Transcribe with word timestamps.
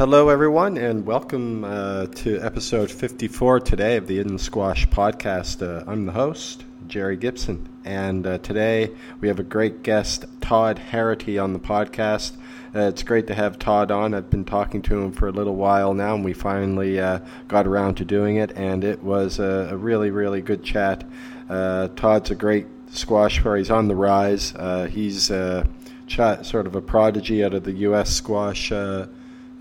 Hello, 0.00 0.30
everyone, 0.30 0.78
and 0.78 1.04
welcome 1.04 1.62
uh, 1.62 2.06
to 2.06 2.40
episode 2.40 2.90
54 2.90 3.60
today 3.60 3.98
of 3.98 4.06
the 4.06 4.16
Hidden 4.16 4.38
Squash 4.38 4.88
podcast. 4.88 5.60
Uh, 5.60 5.84
I'm 5.86 6.06
the 6.06 6.12
host, 6.12 6.64
Jerry 6.88 7.18
Gibson, 7.18 7.68
and 7.84 8.26
uh, 8.26 8.38
today 8.38 8.92
we 9.20 9.28
have 9.28 9.38
a 9.38 9.42
great 9.42 9.82
guest, 9.82 10.24
Todd 10.40 10.78
Harrity, 10.78 11.38
on 11.38 11.52
the 11.52 11.58
podcast. 11.58 12.32
Uh, 12.74 12.88
it's 12.88 13.02
great 13.02 13.26
to 13.26 13.34
have 13.34 13.58
Todd 13.58 13.90
on. 13.90 14.14
I've 14.14 14.30
been 14.30 14.46
talking 14.46 14.80
to 14.80 15.02
him 15.02 15.12
for 15.12 15.28
a 15.28 15.32
little 15.32 15.56
while 15.56 15.92
now, 15.92 16.14
and 16.14 16.24
we 16.24 16.32
finally 16.32 16.98
uh, 16.98 17.18
got 17.46 17.66
around 17.66 17.96
to 17.96 18.06
doing 18.06 18.36
it, 18.36 18.52
and 18.56 18.84
it 18.84 19.02
was 19.02 19.38
a, 19.38 19.68
a 19.70 19.76
really, 19.76 20.10
really 20.10 20.40
good 20.40 20.64
chat. 20.64 21.04
Uh, 21.50 21.88
Todd's 21.88 22.30
a 22.30 22.34
great 22.34 22.66
squash 22.88 23.42
player. 23.42 23.56
He's 23.56 23.70
on 23.70 23.86
the 23.88 23.96
rise. 23.96 24.54
he's 24.88 25.24
sort 25.26 26.66
of 26.66 26.74
a 26.74 26.80
prodigy 26.80 27.44
out 27.44 27.52
of 27.52 27.64
the 27.64 27.72
U.S. 27.72 28.08
squash 28.08 28.72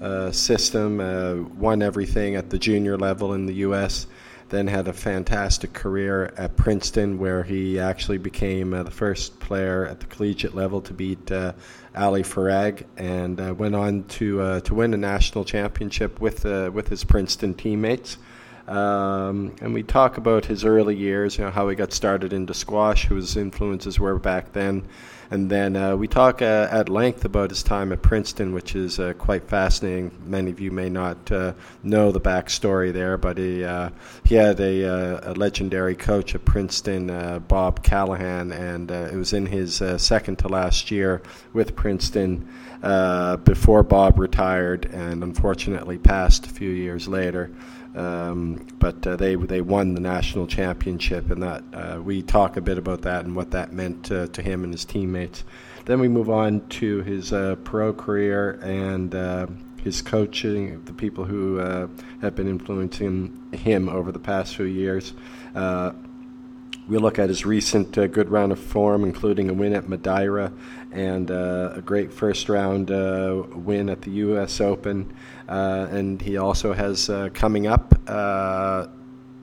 uh, 0.01 0.31
system, 0.31 0.99
uh, 0.99 1.35
won 1.57 1.81
everything 1.81 2.35
at 2.35 2.49
the 2.49 2.59
junior 2.59 2.97
level 2.97 3.33
in 3.33 3.45
the 3.45 3.53
U.S., 3.55 4.07
then 4.49 4.65
had 4.65 4.87
a 4.87 4.93
fantastic 4.93 5.73
career 5.73 6.33
at 6.35 6.55
Princeton, 6.55 7.19
where 7.19 7.43
he 7.43 7.79
actually 7.79 8.17
became 8.17 8.73
uh, 8.73 8.81
the 8.81 8.91
first 8.91 9.39
player 9.39 9.85
at 9.85 9.99
the 9.99 10.07
collegiate 10.07 10.55
level 10.55 10.81
to 10.81 10.93
beat 10.93 11.31
uh, 11.31 11.53
Ali 11.95 12.23
Farag, 12.23 12.83
and 12.97 13.39
uh, 13.39 13.53
went 13.53 13.75
on 13.75 14.05
to 14.05 14.59
to 14.61 14.73
win 14.73 14.93
a 14.93 14.97
national 14.97 15.43
championship 15.45 16.19
with 16.19 16.45
with 16.45 16.87
his 16.87 17.03
Princeton 17.03 17.53
teammates. 17.53 18.17
Um, 18.69 19.55
and 19.61 19.73
we 19.73 19.81
talk 19.81 20.17
about 20.17 20.45
his 20.45 20.63
early 20.63 20.95
years, 20.95 21.37
you 21.37 21.43
know, 21.43 21.49
how 21.49 21.67
he 21.69 21.75
got 21.75 21.91
started 21.91 22.33
into 22.33 22.53
squash, 22.53 23.05
who 23.05 23.15
his 23.15 23.35
influences 23.35 23.99
were 23.99 24.19
back 24.19 24.53
then. 24.53 24.87
And 25.31 25.49
then 25.49 25.75
uh, 25.75 25.95
we 25.95 26.07
talk 26.07 26.41
uh, 26.41 26.67
at 26.71 26.89
length 26.89 27.23
about 27.23 27.51
his 27.51 27.61
time 27.61 27.91
at 27.91 28.01
Princeton, 28.01 28.51
which 28.51 28.75
is 28.75 28.99
uh, 28.99 29.13
quite 29.13 29.47
fascinating. 29.47 30.11
Many 30.25 30.49
of 30.49 30.59
you 30.59 30.71
may 30.71 30.89
not 30.89 31.31
uh, 31.31 31.53
know 31.83 32.11
the 32.11 32.19
backstory 32.19 32.91
there, 32.91 33.15
but 33.15 33.37
he, 33.37 33.63
uh, 33.63 33.91
he 34.23 34.35
had 34.35 34.59
a, 34.59 34.85
uh, 34.85 35.31
a, 35.31 35.33
legendary 35.33 35.95
coach 35.95 36.33
at 36.33 36.45
Princeton, 36.45 37.43
Bob 37.47 37.83
Callahan, 37.83 38.51
and 38.51 38.89
it 38.89 39.15
was 39.15 39.33
in 39.33 39.45
his 39.45 39.81
second 39.97 40.39
to 40.39 40.47
last 40.47 40.89
year 40.89 41.21
with 41.53 41.75
Princeton 41.75 42.47
before 43.43 43.83
Bob 43.83 44.17
retired 44.17 44.85
and 44.85 45.23
unfortunately 45.23 45.97
passed 45.99 46.47
a 46.47 46.49
few 46.49 46.69
years 46.69 47.07
later. 47.07 47.51
Um, 47.95 48.65
but 48.77 49.05
uh, 49.05 49.15
they 49.15 49.35
they 49.35 49.61
won 49.61 49.93
the 49.93 49.99
national 49.99 50.47
championship, 50.47 51.31
and 51.31 51.41
that 51.41 51.63
uh, 51.73 52.01
we 52.01 52.21
talk 52.21 52.55
a 52.55 52.61
bit 52.61 52.77
about 52.77 53.01
that 53.01 53.25
and 53.25 53.35
what 53.35 53.51
that 53.51 53.73
meant 53.73 54.05
to, 54.05 54.27
to 54.27 54.41
him 54.41 54.63
and 54.63 54.71
his 54.71 54.85
teammates. 54.85 55.43
Then 55.85 55.99
we 55.99 56.07
move 56.07 56.29
on 56.29 56.67
to 56.69 57.01
his 57.01 57.33
uh, 57.33 57.55
pro 57.63 57.93
career 57.93 58.59
and 58.61 59.15
uh, 59.15 59.47
his 59.83 60.01
coaching, 60.01 60.83
the 60.85 60.93
people 60.93 61.25
who 61.25 61.59
uh, 61.59 61.87
have 62.21 62.35
been 62.35 62.47
influencing 62.47 63.37
him 63.53 63.89
over 63.89 64.11
the 64.11 64.19
past 64.19 64.55
few 64.55 64.65
years. 64.65 65.13
Uh, 66.89 66.91
we 66.91 66.97
look 66.97 67.19
at 67.19 67.29
his 67.29 67.45
recent 67.45 67.97
uh, 67.97 68.07
good 68.07 68.29
round 68.29 68.51
of 68.51 68.59
form, 68.59 69.03
including 69.03 69.49
a 69.49 69.53
win 69.53 69.73
at 69.73 69.87
Madeira 69.87 70.51
and 70.91 71.29
uh, 71.29 71.73
a 71.75 71.81
great 71.81 72.11
first 72.11 72.49
round 72.49 72.91
uh, 72.91 73.43
win 73.53 73.89
at 73.89 74.01
the 74.01 74.11
U.S. 74.11 74.59
Open. 74.61 75.13
Uh, 75.47 75.87
and 75.91 76.21
he 76.21 76.37
also 76.37 76.73
has 76.73 77.09
uh, 77.09 77.29
coming 77.33 77.67
up 77.67 77.93
uh, 78.07 78.87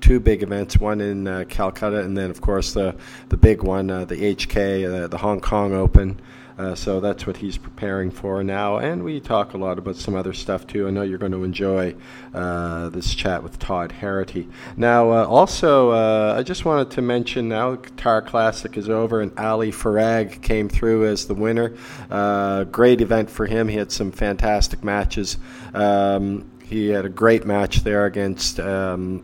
two 0.01 0.21
big 0.21 0.43
events, 0.43 0.79
one 0.79 1.01
in 1.01 1.47
Calcutta, 1.47 2.01
and 2.01 2.17
then, 2.17 2.31
of 2.31 2.41
course, 2.41 2.75
the, 2.75 2.95
the 3.29 3.37
big 3.37 3.63
one, 3.63 3.89
the 3.89 4.35
HK, 4.35 5.11
the 5.11 5.19
Hong 5.19 5.41
Kong 5.41 5.73
Open. 5.73 6.21
Uh, 6.59 6.75
so 6.75 7.01
that's 7.01 7.27
what 7.27 7.37
he's 7.37 7.59
preparing 7.59 8.11
for 8.11 8.43
now. 8.43 8.79
And 8.79 9.05
we 9.05 9.21
talk 9.21 9.53
a 9.53 9.59
lot 9.59 9.79
about 9.79 9.97
some 9.97 10.15
other 10.15 10.33
stuff 10.33 10.67
too. 10.67 10.87
I 10.89 10.91
know 10.91 11.03
you're 11.03 11.19
going 11.19 11.33
to 11.33 11.45
enjoy 11.45 11.95
uh, 12.33 12.89
this 12.89 13.15
chat 13.15 13.43
with 13.43 13.59
Todd 13.59 13.93
Harrity. 13.93 14.49
Now, 14.77 15.11
uh, 15.11 15.27
also, 15.27 15.91
uh, 15.91 16.35
I 16.39 16.43
just 16.43 16.65
wanted 16.65 16.91
to 16.93 17.03
mention 17.03 17.49
now 17.49 17.73
the 17.73 17.77
Qatar 17.79 18.27
Classic 18.27 18.77
is 18.77 18.89
over 18.89 19.21
and 19.21 19.39
Ali 19.39 19.71
Farag 19.71 20.41
came 20.41 20.69
through 20.69 21.07
as 21.07 21.27
the 21.27 21.35
winner. 21.35 21.75
Uh, 22.11 22.65
great 22.65 23.01
event 23.01 23.29
for 23.29 23.47
him. 23.47 23.69
He 23.69 23.77
had 23.77 23.93
some 23.93 24.11
fantastic 24.11 24.83
matches. 24.83 25.37
Um, 25.75 26.51
he 26.65 26.89
had 26.89 27.05
a 27.05 27.11
great 27.11 27.47
match 27.47 27.85
there 27.85 28.07
against 28.07 28.59
um, 28.59 29.23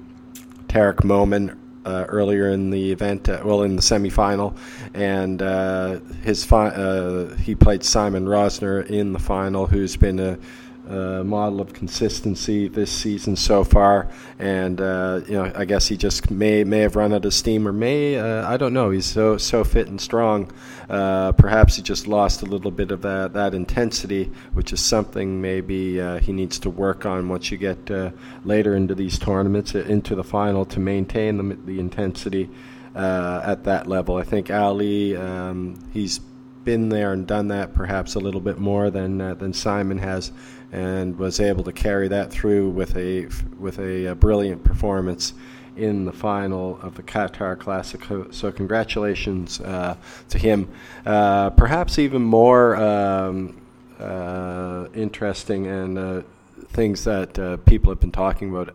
Tarek 0.68 0.96
Momen 0.98 1.58
uh, 1.84 2.04
earlier 2.08 2.50
in 2.50 2.70
the 2.70 2.92
event, 2.92 3.28
uh, 3.28 3.40
well, 3.44 3.62
in 3.62 3.76
the 3.76 3.82
semifinal, 3.82 4.56
and 4.94 5.42
uh, 5.42 5.98
his 6.22 6.44
fi- 6.44 6.68
uh, 6.68 7.34
he 7.36 7.54
played 7.54 7.84
Simon 7.84 8.26
Rosner 8.26 8.86
in 8.86 9.12
the 9.12 9.18
final, 9.18 9.66
who's 9.66 9.96
been 9.96 10.18
a 10.18 10.38
uh, 10.92 11.24
model 11.24 11.60
of 11.60 11.72
consistency 11.72 12.68
this 12.68 12.90
season 12.90 13.34
so 13.34 13.64
far. 13.64 14.08
And 14.38 14.80
uh, 14.80 15.20
you 15.26 15.34
know, 15.34 15.50
I 15.54 15.64
guess 15.64 15.88
he 15.88 15.96
just 15.96 16.30
may 16.30 16.64
may 16.64 16.80
have 16.80 16.96
run 16.96 17.12
out 17.12 17.24
of 17.24 17.32
steam, 17.32 17.66
or 17.66 17.72
may 17.72 18.18
uh, 18.18 18.46
I 18.48 18.56
don't 18.56 18.74
know. 18.74 18.90
He's 18.90 19.06
so 19.06 19.38
so 19.38 19.64
fit 19.64 19.88
and 19.88 20.00
strong. 20.00 20.52
Uh, 20.90 21.32
perhaps 21.32 21.76
he 21.76 21.82
just 21.82 22.06
lost 22.06 22.42
a 22.42 22.46
little 22.46 22.70
bit 22.70 22.90
of 22.90 23.02
that 23.02 23.32
that 23.32 23.54
intensity, 23.54 24.30
which 24.52 24.72
is 24.72 24.80
something 24.80 25.40
maybe 25.40 26.00
uh, 26.00 26.18
he 26.18 26.32
needs 26.32 26.58
to 26.60 26.70
work 26.70 27.06
on 27.06 27.28
once 27.28 27.50
you 27.50 27.56
get 27.56 27.90
uh, 27.90 28.10
later 28.44 28.76
into 28.76 28.94
these 28.94 29.18
tournaments, 29.18 29.74
into 29.74 30.14
the 30.14 30.24
final, 30.24 30.64
to 30.66 30.80
maintain 30.80 31.36
the 31.38 31.56
the 31.64 31.80
intensity. 31.80 32.50
at 32.94 33.64
that 33.64 33.86
level, 33.86 34.16
I 34.16 34.22
think 34.22 34.50
Ali, 34.50 35.16
um, 35.16 35.78
he's 35.94 36.20
been 36.64 36.88
there 36.88 37.12
and 37.12 37.26
done 37.26 37.48
that 37.48 37.74
perhaps 37.74 38.14
a 38.14 38.20
little 38.20 38.40
bit 38.40 38.58
more 38.58 38.90
than 38.90 39.20
uh, 39.20 39.34
than 39.34 39.52
Simon 39.52 39.98
has, 39.98 40.32
and 40.72 41.18
was 41.18 41.38
able 41.38 41.62
to 41.64 41.72
carry 41.72 42.08
that 42.08 42.32
through 42.32 42.70
with 42.70 42.96
a 42.96 43.28
with 43.58 43.78
a, 43.78 44.06
a 44.06 44.14
brilliant 44.14 44.64
performance 44.64 45.34
in 45.76 46.04
the 46.04 46.12
final 46.12 46.78
of 46.82 46.96
the 46.96 47.02
Qatar 47.02 47.58
Classic. 47.58 48.02
So 48.30 48.52
congratulations 48.52 49.60
uh, 49.60 49.96
to 50.28 50.38
him. 50.38 50.70
Uh, 51.06 51.50
perhaps 51.50 51.98
even 51.98 52.22
more 52.22 52.76
um, 52.76 53.60
uh, 53.98 54.88
interesting 54.94 55.66
and 55.66 55.98
uh, 55.98 56.22
things 56.68 57.04
that 57.04 57.38
uh, 57.38 57.56
people 57.58 57.90
have 57.90 58.00
been 58.00 58.12
talking 58.12 58.50
about 58.50 58.74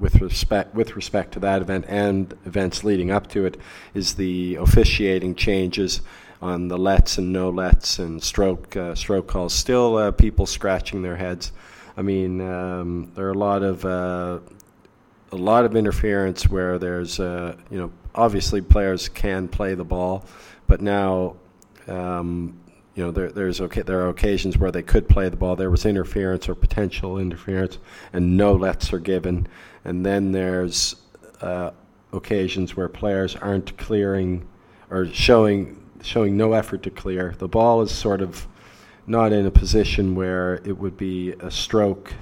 with 0.00 0.20
respect 0.20 0.74
with 0.76 0.94
respect 0.94 1.32
to 1.32 1.40
that 1.40 1.60
event 1.60 1.84
and 1.88 2.32
events 2.46 2.84
leading 2.84 3.10
up 3.10 3.26
to 3.26 3.44
it 3.44 3.56
is 3.94 4.14
the 4.14 4.54
officiating 4.54 5.34
changes 5.34 6.02
on 6.40 6.68
the 6.68 6.78
lets 6.78 7.18
and 7.18 7.32
no 7.32 7.50
lets 7.50 7.98
and 7.98 8.22
stroke 8.22 8.76
uh, 8.76 8.94
stroke 8.94 9.26
calls. 9.26 9.52
Still, 9.52 9.96
uh, 9.96 10.10
people 10.12 10.46
scratching 10.46 11.02
their 11.02 11.16
heads. 11.16 11.52
I 11.96 12.02
mean, 12.02 12.40
um, 12.40 13.10
there 13.14 13.26
are 13.26 13.32
a 13.32 13.38
lot 13.38 13.62
of 13.62 13.84
uh, 13.84 14.38
a 15.32 15.36
lot 15.36 15.64
of 15.64 15.74
interference 15.76 16.48
where 16.48 16.78
there's 16.78 17.18
uh, 17.20 17.56
you 17.70 17.78
know 17.78 17.90
obviously 18.14 18.60
players 18.60 19.08
can 19.08 19.48
play 19.48 19.74
the 19.74 19.84
ball, 19.84 20.24
but 20.66 20.80
now. 20.80 21.36
Um, 21.86 22.60
you 22.94 23.04
know, 23.04 23.12
there, 23.12 23.30
there's 23.30 23.60
okay, 23.60 23.82
there 23.82 24.00
are 24.00 24.08
occasions 24.08 24.58
where 24.58 24.72
they 24.72 24.82
could 24.82 25.08
play 25.08 25.28
the 25.28 25.36
ball. 25.36 25.54
There 25.54 25.70
was 25.70 25.86
interference 25.86 26.48
or 26.48 26.56
potential 26.56 27.18
interference, 27.18 27.78
and 28.12 28.36
no 28.36 28.54
lets 28.54 28.92
are 28.92 28.98
given. 28.98 29.46
And 29.84 30.04
then 30.04 30.32
there's 30.32 30.96
uh, 31.40 31.70
occasions 32.12 32.76
where 32.76 32.88
players 32.88 33.36
aren't 33.36 33.76
clearing 33.78 34.48
or 34.90 35.06
showing 35.06 35.80
showing 36.02 36.36
no 36.36 36.52
effort 36.52 36.82
to 36.84 36.90
clear. 36.90 37.34
The 37.38 37.48
ball 37.48 37.82
is 37.82 37.90
sort 37.90 38.20
of 38.20 38.46
not 39.06 39.32
in 39.32 39.46
a 39.46 39.50
position 39.50 40.14
where 40.14 40.56
it 40.64 40.78
would 40.78 40.96
be 40.96 41.32
a 41.32 41.50
stroke, 41.50 42.12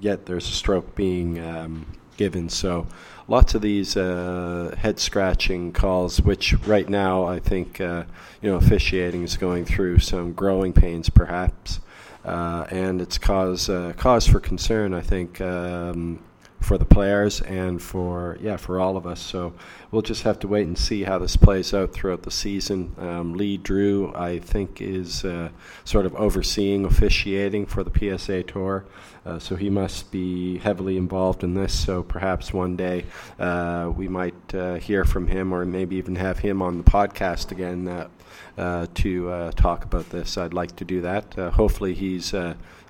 yet 0.00 0.26
there's 0.26 0.48
a 0.48 0.52
stroke 0.52 0.94
being 0.94 1.38
um, 1.44 1.86
given. 2.16 2.48
So 2.48 2.86
lots 3.26 3.54
of 3.54 3.62
these 3.62 3.96
uh, 3.96 4.74
head 4.78 5.00
scratching 5.00 5.72
calls, 5.72 6.20
which 6.20 6.54
right 6.66 6.88
now 6.88 7.24
I 7.24 7.40
think 7.40 7.80
uh, 7.80 8.04
you 8.40 8.50
know 8.50 8.56
officiating 8.56 9.22
is 9.22 9.36
going 9.36 9.64
through 9.64 9.98
some 9.98 10.32
growing 10.32 10.72
pains, 10.72 11.10
perhaps, 11.10 11.80
uh, 12.24 12.66
and 12.70 13.00
it's 13.00 13.18
cause 13.18 13.68
uh, 13.68 13.92
cause 13.96 14.26
for 14.26 14.40
concern. 14.40 14.94
I 14.94 15.00
think. 15.00 15.40
Um, 15.40 16.20
for 16.60 16.76
the 16.76 16.84
players 16.84 17.40
and 17.42 17.80
for 17.80 18.36
yeah 18.40 18.56
for 18.56 18.80
all 18.80 18.96
of 18.96 19.06
us. 19.06 19.20
So 19.20 19.52
we'll 19.90 20.02
just 20.02 20.22
have 20.24 20.38
to 20.40 20.48
wait 20.48 20.66
and 20.66 20.76
see 20.76 21.04
how 21.04 21.18
this 21.18 21.36
plays 21.36 21.72
out 21.72 21.92
throughout 21.92 22.22
the 22.22 22.30
season. 22.30 22.94
Um, 22.98 23.34
Lee 23.34 23.56
Drew, 23.56 24.12
I 24.14 24.38
think, 24.38 24.80
is 24.80 25.24
uh, 25.24 25.50
sort 25.84 26.06
of 26.06 26.14
overseeing 26.16 26.84
officiating 26.84 27.66
for 27.66 27.84
the 27.84 28.18
PSA 28.18 28.42
Tour, 28.44 28.84
uh, 29.24 29.38
so 29.38 29.56
he 29.56 29.70
must 29.70 30.10
be 30.10 30.58
heavily 30.58 30.96
involved 30.96 31.44
in 31.44 31.54
this. 31.54 31.78
So 31.78 32.02
perhaps 32.02 32.52
one 32.52 32.76
day 32.76 33.04
uh, 33.38 33.92
we 33.94 34.08
might 34.08 34.54
uh, 34.54 34.74
hear 34.74 35.04
from 35.04 35.28
him, 35.28 35.52
or 35.52 35.64
maybe 35.64 35.96
even 35.96 36.16
have 36.16 36.40
him 36.40 36.60
on 36.62 36.78
the 36.78 36.84
podcast 36.84 37.52
again. 37.52 37.88
Uh, 37.88 38.08
uh, 38.56 38.86
to 38.92 39.52
talk 39.54 39.84
about 39.84 40.10
this, 40.10 40.36
I'd 40.36 40.52
like 40.52 40.74
to 40.76 40.84
do 40.84 41.00
that. 41.02 41.34
hopefully, 41.34 41.94
he's 41.94 42.34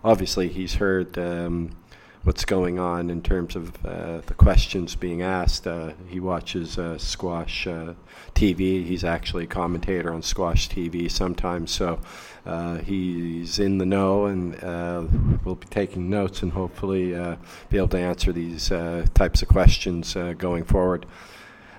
obviously 0.03 0.49
he's 0.49 0.75
heard 0.75 1.19
um, 1.19 1.73
what's 2.25 2.45
going 2.45 2.79
on 2.79 3.11
in 3.11 3.23
terms 3.23 3.57
of 3.57 3.85
uh, 3.87 4.21
the 4.27 4.35
questions 4.35 4.95
being 4.95 5.23
asked. 5.23 5.67
Uh, 5.67 5.93
he 6.09 6.21
watches 6.21 6.79
uh, 6.79 6.99
squash 6.99 7.67
uh, 7.67 7.95
TV. 8.35 8.85
He's 8.85 9.05
actually 9.05 9.45
a 9.45 9.49
commentator 9.49 10.13
on 10.13 10.23
squash 10.23 10.69
TV 10.69 11.11
sometimes, 11.11 11.71
so 11.71 12.01
uh, 12.45 12.79
he's 12.79 13.59
in 13.59 13.79
the 13.79 13.87
know 13.87 14.27
and 14.27 14.63
uh, 14.63 15.05
will 15.45 15.55
be 15.55 15.67
taking 15.69 16.11
notes 16.11 16.43
and 16.43 16.53
hopefully 16.53 17.13
be 17.71 17.77
able 17.77 17.89
to 17.89 17.99
answer 17.99 18.33
these 18.33 18.69
types 19.15 19.43
of 19.43 19.49
questions 19.49 20.15
going 20.39 20.65
forward. 20.65 21.07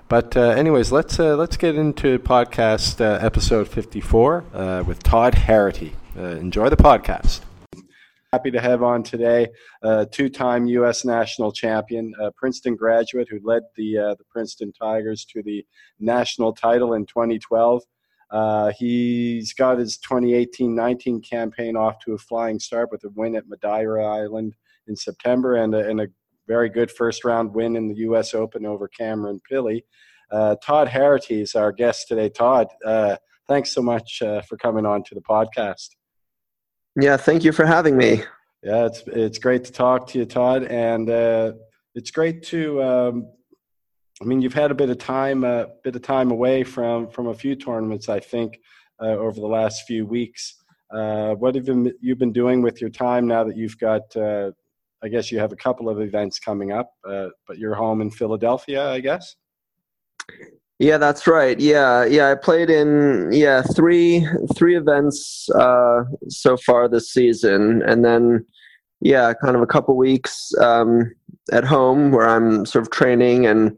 But 0.08 0.36
anyways, 0.36 0.92
let's 0.92 1.20
let's 1.20 1.58
get 1.58 1.76
into 1.76 2.18
podcast 2.20 3.00
episode 3.02 3.68
54 3.68 4.84
with 4.86 5.04
Todd 5.04 5.36
Harrity. 5.36 5.96
enjoy 6.16 6.70
the 6.70 6.78
podcast 6.78 7.42
happy 8.32 8.52
to 8.52 8.62
have 8.62 8.84
on 8.84 9.02
today 9.02 9.48
a 9.82 10.06
two-time 10.06 10.68
U.S. 10.68 11.04
national 11.04 11.52
champion, 11.52 12.14
a 12.22 12.32
Princeton 12.32 12.76
graduate 12.76 13.28
who 13.30 13.40
led 13.44 13.64
the 13.76 13.98
uh, 13.98 14.16
the 14.16 14.24
Princeton 14.30 14.72
Tigers 14.72 15.26
to 15.26 15.42
the 15.42 15.66
national 16.00 16.54
title 16.54 16.94
in 16.94 17.06
2012. 17.06 17.82
Uh, 18.30 18.72
he's 18.78 19.54
got 19.54 19.80
his 19.80 19.98
2018-19 20.08 21.28
campaign 21.28 21.76
off 21.76 21.98
to 22.06 22.14
a 22.14 22.18
flying 22.18 22.60
start 22.60 22.90
with 22.92 23.04
a 23.04 23.10
win 23.16 23.36
at 23.36 23.48
Madeira 23.48 24.06
Island 24.06 24.56
in 24.88 24.96
September 24.96 25.56
and 25.56 25.74
a, 25.74 25.90
and 25.90 26.02
a 26.02 26.08
very 26.48 26.70
good 26.70 26.92
first-round 26.92 27.52
win 27.56 27.76
in 27.76 27.88
the 27.88 27.96
U.S. 27.96 28.36
Open 28.36 28.68
over 28.68 28.88
Cameron 28.88 29.42
Pilley. 29.52 29.84
Uh, 30.32 30.56
Todd 30.64 30.88
Harrity 30.88 31.42
is 31.42 31.56
our 31.56 31.72
guest 31.72 32.08
today. 32.08 32.30
Todd, 32.30 32.68
uh, 32.86 33.18
thanks 33.48 33.72
so 33.72 33.82
much 33.82 34.22
uh, 34.22 34.42
for 34.42 34.58
coming 34.58 34.86
on 34.86 35.04
to 35.06 35.16
the 35.16 35.22
podcast. 35.22 35.96
Yeah, 37.02 37.16
thank 37.16 37.44
you 37.44 37.52
for 37.52 37.66
having 37.66 37.96
me. 37.96 38.24
Yeah, 38.62 38.86
it's 38.86 39.04
it's 39.08 39.38
great 39.38 39.64
to 39.66 39.72
talk 39.72 40.08
to 40.08 40.20
you, 40.20 40.26
Todd, 40.26 40.64
and 40.64 41.10
uh, 41.10 41.54
it's 41.96 42.12
great 42.12 42.44
to. 42.48 42.84
Um, 42.84 43.32
I 44.22 44.26
mean, 44.26 44.42
you've 44.42 44.54
had 44.54 44.70
a 44.70 44.76
bit 44.76 44.90
of 44.90 44.98
time, 44.98 45.46
a 45.46 45.48
uh, 45.48 45.66
bit 45.82 45.96
of 45.96 46.02
time 46.02 46.30
away 46.30 46.64
from 46.64 47.10
from 47.10 47.28
a 47.28 47.34
few 47.34 47.56
tournaments, 47.56 48.10
I 48.10 48.20
think, 48.20 48.60
uh, 49.02 49.16
over 49.16 49.40
the 49.40 49.48
last 49.48 49.84
few 49.88 50.06
weeks. 50.06 50.56
Uh, 50.92 51.36
what 51.36 51.56
have 51.56 51.68
you 51.68 52.16
been 52.16 52.34
doing 52.34 52.62
with 52.62 52.82
your 52.82 52.90
time 52.90 53.28
now 53.28 53.46
that 53.46 53.56
you've 53.56 53.78
got? 53.78 54.14
Uh, 54.16 54.52
I 55.02 55.08
guess 55.08 55.32
you 55.32 55.40
have 55.40 55.54
a 55.54 55.56
couple 55.56 55.88
of 55.88 56.02
events 56.02 56.40
coming 56.40 56.74
up, 56.74 56.92
uh, 57.08 57.30
but 57.48 57.58
you're 57.58 57.76
home 57.76 58.02
in 58.02 58.12
Philadelphia, 58.12 58.90
I 58.90 59.00
guess. 59.00 59.36
Yeah, 60.80 60.98
that's 60.98 61.28
right. 61.28 61.60
Yeah, 61.60 62.06
yeah. 62.06 62.32
I 62.32 62.36
played 62.36 62.70
in 62.70 63.30
yeah 63.34 63.62
three 63.76 64.26
three 64.56 64.78
events 64.78 65.50
uh, 65.50 66.04
so 66.30 66.56
far 66.56 66.88
this 66.88 67.12
season, 67.12 67.84
and 67.86 68.06
then 68.06 68.46
yeah, 69.02 69.34
kind 69.34 69.58
of 69.58 69.62
a 69.62 69.68
couple 69.68 69.98
weeks 69.98 70.54
um, 70.62 71.14
at 71.52 71.66
home 71.66 72.12
where 72.12 72.28
I'm 72.28 72.66
sort 72.66 72.84
of 72.84 72.92
training 72.92 73.46
and 73.46 73.78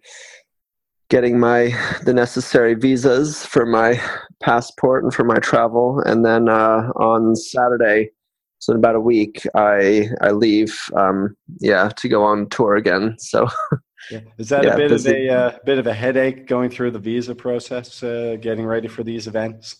getting 1.09 1.39
my 1.39 1.75
the 2.05 2.13
necessary 2.13 2.75
visas 2.75 3.45
for 3.47 3.65
my 3.65 3.99
passport 4.39 5.03
and 5.03 5.11
for 5.11 5.23
my 5.23 5.37
travel, 5.39 6.01
and 6.05 6.23
then 6.23 6.49
uh, 6.49 6.91
on 6.97 7.35
Saturday, 7.35 8.11
so 8.59 8.73
in 8.73 8.77
about 8.77 8.95
a 8.95 8.99
week, 8.99 9.47
I 9.55 10.09
I 10.21 10.31
leave. 10.31 10.79
Um, 10.95 11.35
yeah, 11.61 11.89
to 11.97 12.07
go 12.07 12.23
on 12.23 12.47
tour 12.49 12.75
again. 12.75 13.15
So. 13.17 13.47
Yeah. 14.11 14.19
Is 14.37 14.49
that 14.49 14.63
yeah, 14.63 14.73
a 14.73 14.77
bit 14.77 14.91
of 14.91 15.05
a 15.07 15.29
uh, 15.29 15.57
bit 15.65 15.77
of 15.77 15.87
a 15.87 15.93
headache 15.93 16.47
going 16.47 16.69
through 16.69 16.91
the 16.91 16.99
visa 16.99 17.33
process, 17.33 18.03
uh, 18.03 18.37
getting 18.39 18.65
ready 18.65 18.87
for 18.87 19.03
these 19.03 19.27
events? 19.27 19.75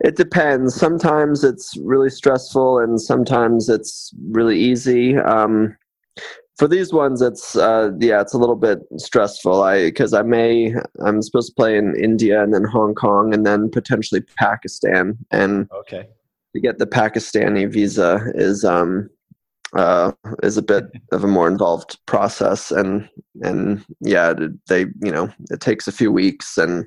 It 0.00 0.16
depends. 0.16 0.74
Sometimes 0.74 1.42
it's 1.42 1.74
really 1.78 2.10
stressful, 2.10 2.80
and 2.80 3.00
sometimes 3.00 3.68
it's 3.68 4.12
really 4.30 4.58
easy. 4.58 5.16
Um, 5.16 5.76
for 6.58 6.68
these 6.68 6.92
ones, 6.92 7.22
it's 7.22 7.56
uh, 7.56 7.90
yeah, 7.98 8.20
it's 8.20 8.34
a 8.34 8.38
little 8.38 8.56
bit 8.56 8.80
stressful. 8.98 9.62
I 9.62 9.86
because 9.86 10.12
I 10.12 10.22
may 10.22 10.74
I'm 11.04 11.22
supposed 11.22 11.48
to 11.48 11.54
play 11.54 11.76
in 11.76 11.94
India 11.96 12.42
and 12.42 12.52
then 12.52 12.64
Hong 12.64 12.94
Kong 12.94 13.32
and 13.32 13.46
then 13.46 13.70
potentially 13.70 14.22
Pakistan, 14.38 15.16
and 15.30 15.68
okay, 15.74 16.06
to 16.54 16.60
get 16.60 16.78
the 16.78 16.86
Pakistani 16.86 17.70
visa 17.70 18.32
is 18.34 18.64
um, 18.64 19.08
uh, 19.74 20.12
is 20.42 20.56
a 20.56 20.62
bit 20.62 20.84
of 21.12 21.24
a 21.24 21.28
more 21.28 21.48
involved 21.48 21.98
process. 22.06 22.70
And 22.70 23.08
and 23.42 23.84
yeah 24.00 24.34
they 24.68 24.80
you 25.02 25.12
know 25.12 25.30
it 25.50 25.60
takes 25.60 25.86
a 25.86 25.92
few 25.92 26.10
weeks 26.10 26.56
and 26.56 26.86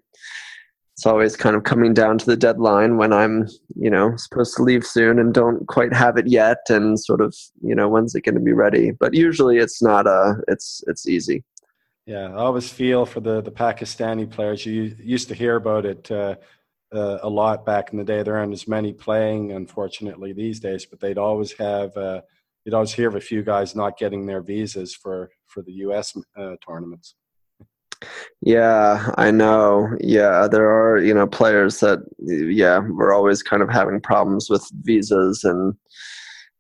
it's 0.96 1.06
always 1.06 1.36
kind 1.36 1.56
of 1.56 1.64
coming 1.64 1.94
down 1.94 2.18
to 2.18 2.26
the 2.26 2.36
deadline 2.36 2.98
when 2.98 3.14
i'm 3.14 3.48
you 3.76 3.90
know 3.90 4.16
supposed 4.18 4.56
to 4.56 4.64
leave 4.64 4.86
soon 4.86 5.20
and 5.20 5.34
don't 5.34 5.68
quite 5.68 5.94
have 5.94 6.18
it 6.18 6.28
yet 6.28 6.58
and 6.70 7.00
sort 7.00 7.22
of 7.22 7.36
you 7.62 7.76
know 7.76 7.88
when's 7.88 8.16
it 8.16 8.22
going 8.22 8.36
to 8.36 8.42
be 8.42 8.54
ready? 8.54 8.92
But 8.92 9.14
usually 9.14 9.58
it's 9.58 9.82
not 9.82 10.08
uh 10.08 10.36
it's 10.48 10.84
it's 10.88 11.08
easy. 11.08 11.44
Yeah 12.06 12.30
i 12.30 12.36
always 12.36 12.70
feel 12.70 13.06
for 13.06 13.20
the 13.20 13.42
the 13.42 13.52
pakistani 13.52 14.30
players. 14.30 14.66
You 14.66 14.96
used 15.00 15.28
to 15.30 15.36
hear 15.36 15.56
about 15.56 15.86
it 15.86 16.10
uh, 16.12 16.36
uh, 16.92 17.20
a 17.22 17.30
lot 17.30 17.66
back 17.66 17.92
in 17.92 18.00
the 18.00 18.04
day. 18.04 18.24
There 18.24 18.36
aren't 18.36 18.54
as 18.54 18.68
many 18.68 18.92
playing 18.94 19.52
unfortunately 19.52 20.34
these 20.34 20.60
days 20.60 20.86
but 20.86 21.00
they'd 21.00 21.18
always 21.18 21.54
have 21.54 21.96
uh, 21.96 22.22
you'd 22.70 22.76
always 22.76 22.94
hear 22.94 23.08
of 23.08 23.16
a 23.16 23.20
few 23.20 23.42
guys 23.42 23.76
not 23.76 23.98
getting 23.98 24.28
their 24.28 24.42
visas 24.42 24.94
for 24.94 25.32
for 25.48 25.64
the 25.64 25.72
U.S. 25.86 26.16
Uh, 26.38 26.56
tournaments. 26.64 27.16
Yeah, 28.42 29.12
I 29.18 29.32
know. 29.32 29.90
Yeah, 30.00 30.48
there 30.48 30.70
are 30.70 31.00
you 31.00 31.16
know 31.16 31.26
players 31.26 31.80
that 31.80 31.98
yeah 32.20 32.80
we're 32.88 33.12
always 33.12 33.42
kind 33.42 33.64
of 33.64 33.70
having 33.70 34.00
problems 34.00 34.52
with 34.52 34.70
visas 34.84 35.44
and 35.44 35.74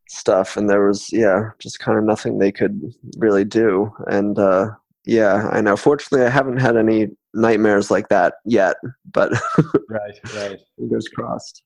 stuff, 0.07 0.57
and 0.57 0.67
there 0.67 0.87
was 0.87 1.09
yeah 1.11 1.51
just 1.59 1.77
kind 1.77 1.99
of 1.99 2.03
nothing 2.03 2.39
they 2.39 2.51
could 2.51 2.81
really 3.19 3.45
do, 3.45 3.91
and 4.07 4.39
uh, 4.39 4.69
yeah, 5.05 5.47
I 5.51 5.61
know. 5.61 5.77
Fortunately, 5.77 6.25
I 6.25 6.31
haven't 6.31 6.57
had 6.57 6.75
any 6.75 7.09
nightmares 7.35 7.91
like 7.91 8.09
that 8.09 8.33
yet, 8.45 8.77
but 9.13 9.31
right, 9.89 10.19
right. 10.35 10.59
Fingers 10.75 11.07
crossed. 11.13 11.61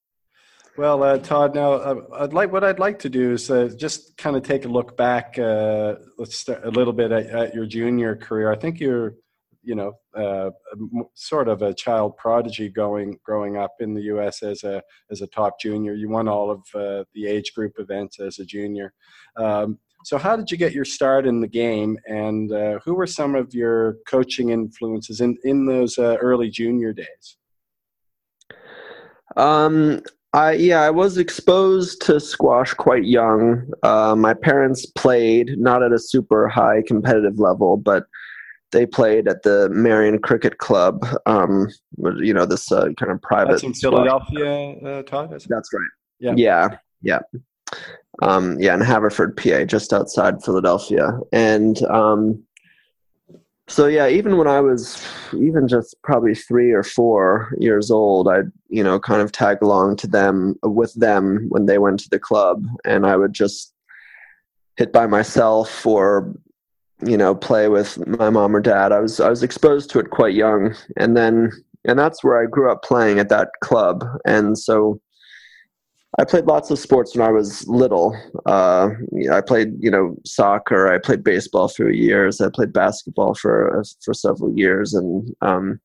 Well, 0.75 1.03
uh, 1.03 1.19
Todd, 1.19 1.53
now 1.53 1.73
uh, 1.73 2.01
I'd 2.15 2.33
like 2.33 2.51
what 2.51 2.63
I'd 2.63 2.79
like 2.79 2.97
to 2.99 3.09
do 3.09 3.33
is 3.33 3.51
uh, 3.51 3.69
just 3.77 4.17
kind 4.17 4.35
of 4.35 4.41
take 4.41 4.65
a 4.65 4.67
look 4.69 4.97
back. 4.97 5.37
Uh, 5.37 5.95
let's 6.17 6.39
start 6.39 6.65
a 6.65 6.71
little 6.71 6.93
bit 6.93 7.11
at, 7.11 7.27
at, 7.27 7.53
your 7.53 7.67
junior 7.67 8.15
career. 8.15 8.51
I 8.51 8.55
think 8.55 8.79
you're, 8.79 9.13
you 9.61 9.75
know, 9.75 9.93
uh, 10.17 10.49
sort 11.13 11.47
of 11.47 11.61
a 11.61 11.75
child 11.75 12.17
prodigy 12.17 12.69
going 12.69 13.19
growing 13.23 13.55
up 13.55 13.75
in 13.81 13.93
the 13.93 14.01
U.S. 14.03 14.41
as 14.41 14.63
a 14.63 14.81
as 15.11 15.21
a 15.21 15.27
top 15.27 15.59
junior. 15.59 15.93
You 15.93 16.09
won 16.09 16.27
all 16.27 16.49
of 16.49 16.61
uh, 16.73 17.03
the 17.13 17.27
age 17.27 17.53
group 17.53 17.73
events 17.77 18.19
as 18.19 18.39
a 18.39 18.45
junior. 18.45 18.93
Um, 19.37 19.77
so, 20.05 20.17
how 20.17 20.35
did 20.35 20.49
you 20.49 20.57
get 20.57 20.73
your 20.73 20.85
start 20.85 21.27
in 21.27 21.39
the 21.39 21.47
game, 21.47 21.99
and 22.07 22.51
who 22.83 22.95
were 22.95 23.07
some 23.07 23.35
of 23.35 23.53
your 23.53 23.97
coaching 24.07 24.49
influences 24.49 25.21
in 25.21 25.37
in 25.43 25.67
those 25.67 25.99
early 25.99 26.49
junior 26.49 26.93
days? 26.93 27.37
Um, 29.37 30.01
I 30.33 30.53
yeah, 30.53 30.81
I 30.81 30.89
was 30.89 31.17
exposed 31.17 32.01
to 32.03 32.19
squash 32.19 32.73
quite 32.73 33.05
young. 33.05 33.71
Uh, 33.83 34.15
my 34.17 34.33
parents 34.33 34.85
played 34.85 35.57
not 35.57 35.83
at 35.83 35.91
a 35.91 35.99
super 35.99 36.47
high 36.47 36.81
competitive 36.87 37.39
level, 37.39 37.77
but 37.77 38.05
they 38.71 38.87
played 38.87 39.27
at 39.27 39.43
the 39.43 39.69
Merion 39.69 40.19
Cricket 40.19 40.57
Club. 40.57 41.05
Um, 41.27 41.67
you 42.17 42.33
know 42.33 42.45
this 42.45 42.71
uh, 42.71 42.89
kind 42.97 43.11
of 43.11 43.21
private. 43.21 43.51
That's 43.51 43.63
in 43.63 43.73
Philadelphia, 43.75 44.71
uh, 44.79 45.03
Todd. 45.03 45.29
That's 45.29 45.47
right. 45.49 45.89
Yeah, 46.19 46.33
yeah, 46.35 46.77
yeah, 47.01 47.19
um, 48.21 48.59
yeah, 48.59 48.73
in 48.73 48.81
Haverford, 48.81 49.35
PA, 49.37 49.65
just 49.65 49.93
outside 49.93 50.43
Philadelphia, 50.43 51.19
and 51.31 51.81
um, 51.83 52.43
so 53.67 53.87
yeah 53.87 54.07
even 54.07 54.37
when 54.37 54.47
i 54.47 54.59
was 54.59 55.05
even 55.33 55.67
just 55.67 55.95
probably 56.03 56.35
three 56.35 56.71
or 56.71 56.83
four 56.83 57.53
years 57.59 57.89
old 57.89 58.27
i'd 58.27 58.51
you 58.69 58.83
know 58.83 58.99
kind 58.99 59.21
of 59.21 59.31
tag 59.31 59.61
along 59.61 59.95
to 59.95 60.07
them 60.07 60.55
with 60.63 60.93
them 60.95 61.45
when 61.49 61.65
they 61.67 61.77
went 61.77 61.99
to 61.99 62.09
the 62.09 62.19
club. 62.19 62.65
And 62.85 63.05
i 63.05 63.15
would 63.15 63.33
just 63.33 63.73
hit 64.77 64.91
by 64.91 65.05
myself 65.05 65.85
or 65.85 66.33
you 67.05 67.17
know 67.17 67.35
play 67.35 67.67
with 67.67 68.05
my 68.07 68.29
mom 68.29 68.55
or 68.55 68.61
dad. 68.61 68.91
I 68.91 68.99
was 68.99 69.19
i 69.19 69.29
was 69.29 69.43
exposed 69.43 69.89
to 69.91 69.99
it 69.99 70.09
quite 70.09 70.33
young. 70.33 70.75
And 70.97 71.15
then 71.15 71.51
and 71.85 71.99
that's 71.99 72.23
where 72.23 72.41
i 72.41 72.45
grew 72.47 72.71
up 72.71 72.83
playing 72.83 73.19
at 73.19 73.29
that 73.29 73.49
club. 73.61 74.03
And 74.25 74.57
so 74.57 74.99
I 76.19 76.25
played 76.25 76.45
lots 76.45 76.69
of 76.69 76.77
sports 76.77 77.15
when 77.15 77.27
I 77.27 77.31
was 77.31 77.67
little. 77.67 78.15
Uh, 78.45 78.89
I 79.31 79.41
played, 79.41 79.73
you 79.79 79.89
know, 79.89 80.15
soccer. 80.25 80.93
I 80.93 80.99
played 80.99 81.23
baseball 81.23 81.67
for 81.67 81.89
years. 81.89 82.39
I 82.39 82.49
played 82.53 82.71
basketball 82.71 83.33
for 83.33 83.83
for 84.03 84.13
several 84.13 84.55
years 84.55 84.93
and 84.93 85.35
um, 85.41 85.79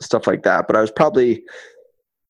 stuff 0.00 0.26
like 0.26 0.42
that. 0.44 0.66
But 0.66 0.76
I 0.76 0.80
was 0.80 0.90
probably, 0.90 1.42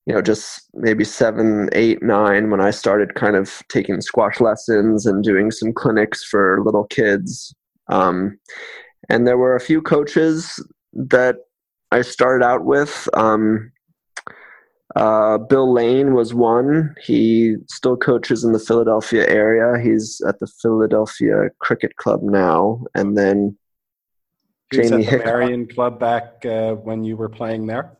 you 0.07 0.15
know, 0.15 0.21
just 0.21 0.69
maybe 0.75 1.05
seven, 1.05 1.69
eight, 1.73 2.03
nine 2.03 2.51
when 2.51 2.61
I 2.61 2.71
started 2.71 3.15
kind 3.15 3.37
of 3.37 3.63
taking 3.69 4.01
squash 4.01 4.41
lessons 4.41 5.07
and 5.07 5.23
doing 5.23 5.53
some 5.53 5.73
clinics 5.73 6.25
for 6.25 6.61
little 6.65 6.85
kids. 6.85 7.55
Um, 7.89 8.37
and 9.09 9.29
there 9.29 9.39
were 9.39 9.55
a 9.55 9.61
few 9.61 9.81
coaches 9.81 10.59
that 10.93 11.37
I 11.93 12.03
started 12.03 12.45
out 12.45 12.65
with. 12.65 13.09
Um, 13.15 13.71
Uh, 14.97 15.39
Bill 15.39 15.73
Lane 15.73 16.15
was 16.15 16.35
one. 16.35 16.95
He 17.03 17.57
still 17.69 17.97
coaches 17.97 18.45
in 18.45 18.53
the 18.53 18.59
Philadelphia 18.59 19.29
area. 19.29 19.83
He's 19.83 20.21
at 20.29 20.39
the 20.41 20.47
Philadelphia 20.47 21.49
Cricket 21.59 21.97
Club 21.97 22.23
now. 22.23 22.85
And 22.95 23.17
then 23.17 23.57
he 24.71 24.79
Jamie 24.79 24.99
was 24.99 25.09
at 25.09 25.19
the 25.21 25.25
Merion 25.25 25.67
Club 25.67 25.99
back 25.99 26.45
uh, 26.47 26.75
when 26.75 27.03
you 27.03 27.17
were 27.17 27.29
playing 27.29 27.67
there. 27.67 27.99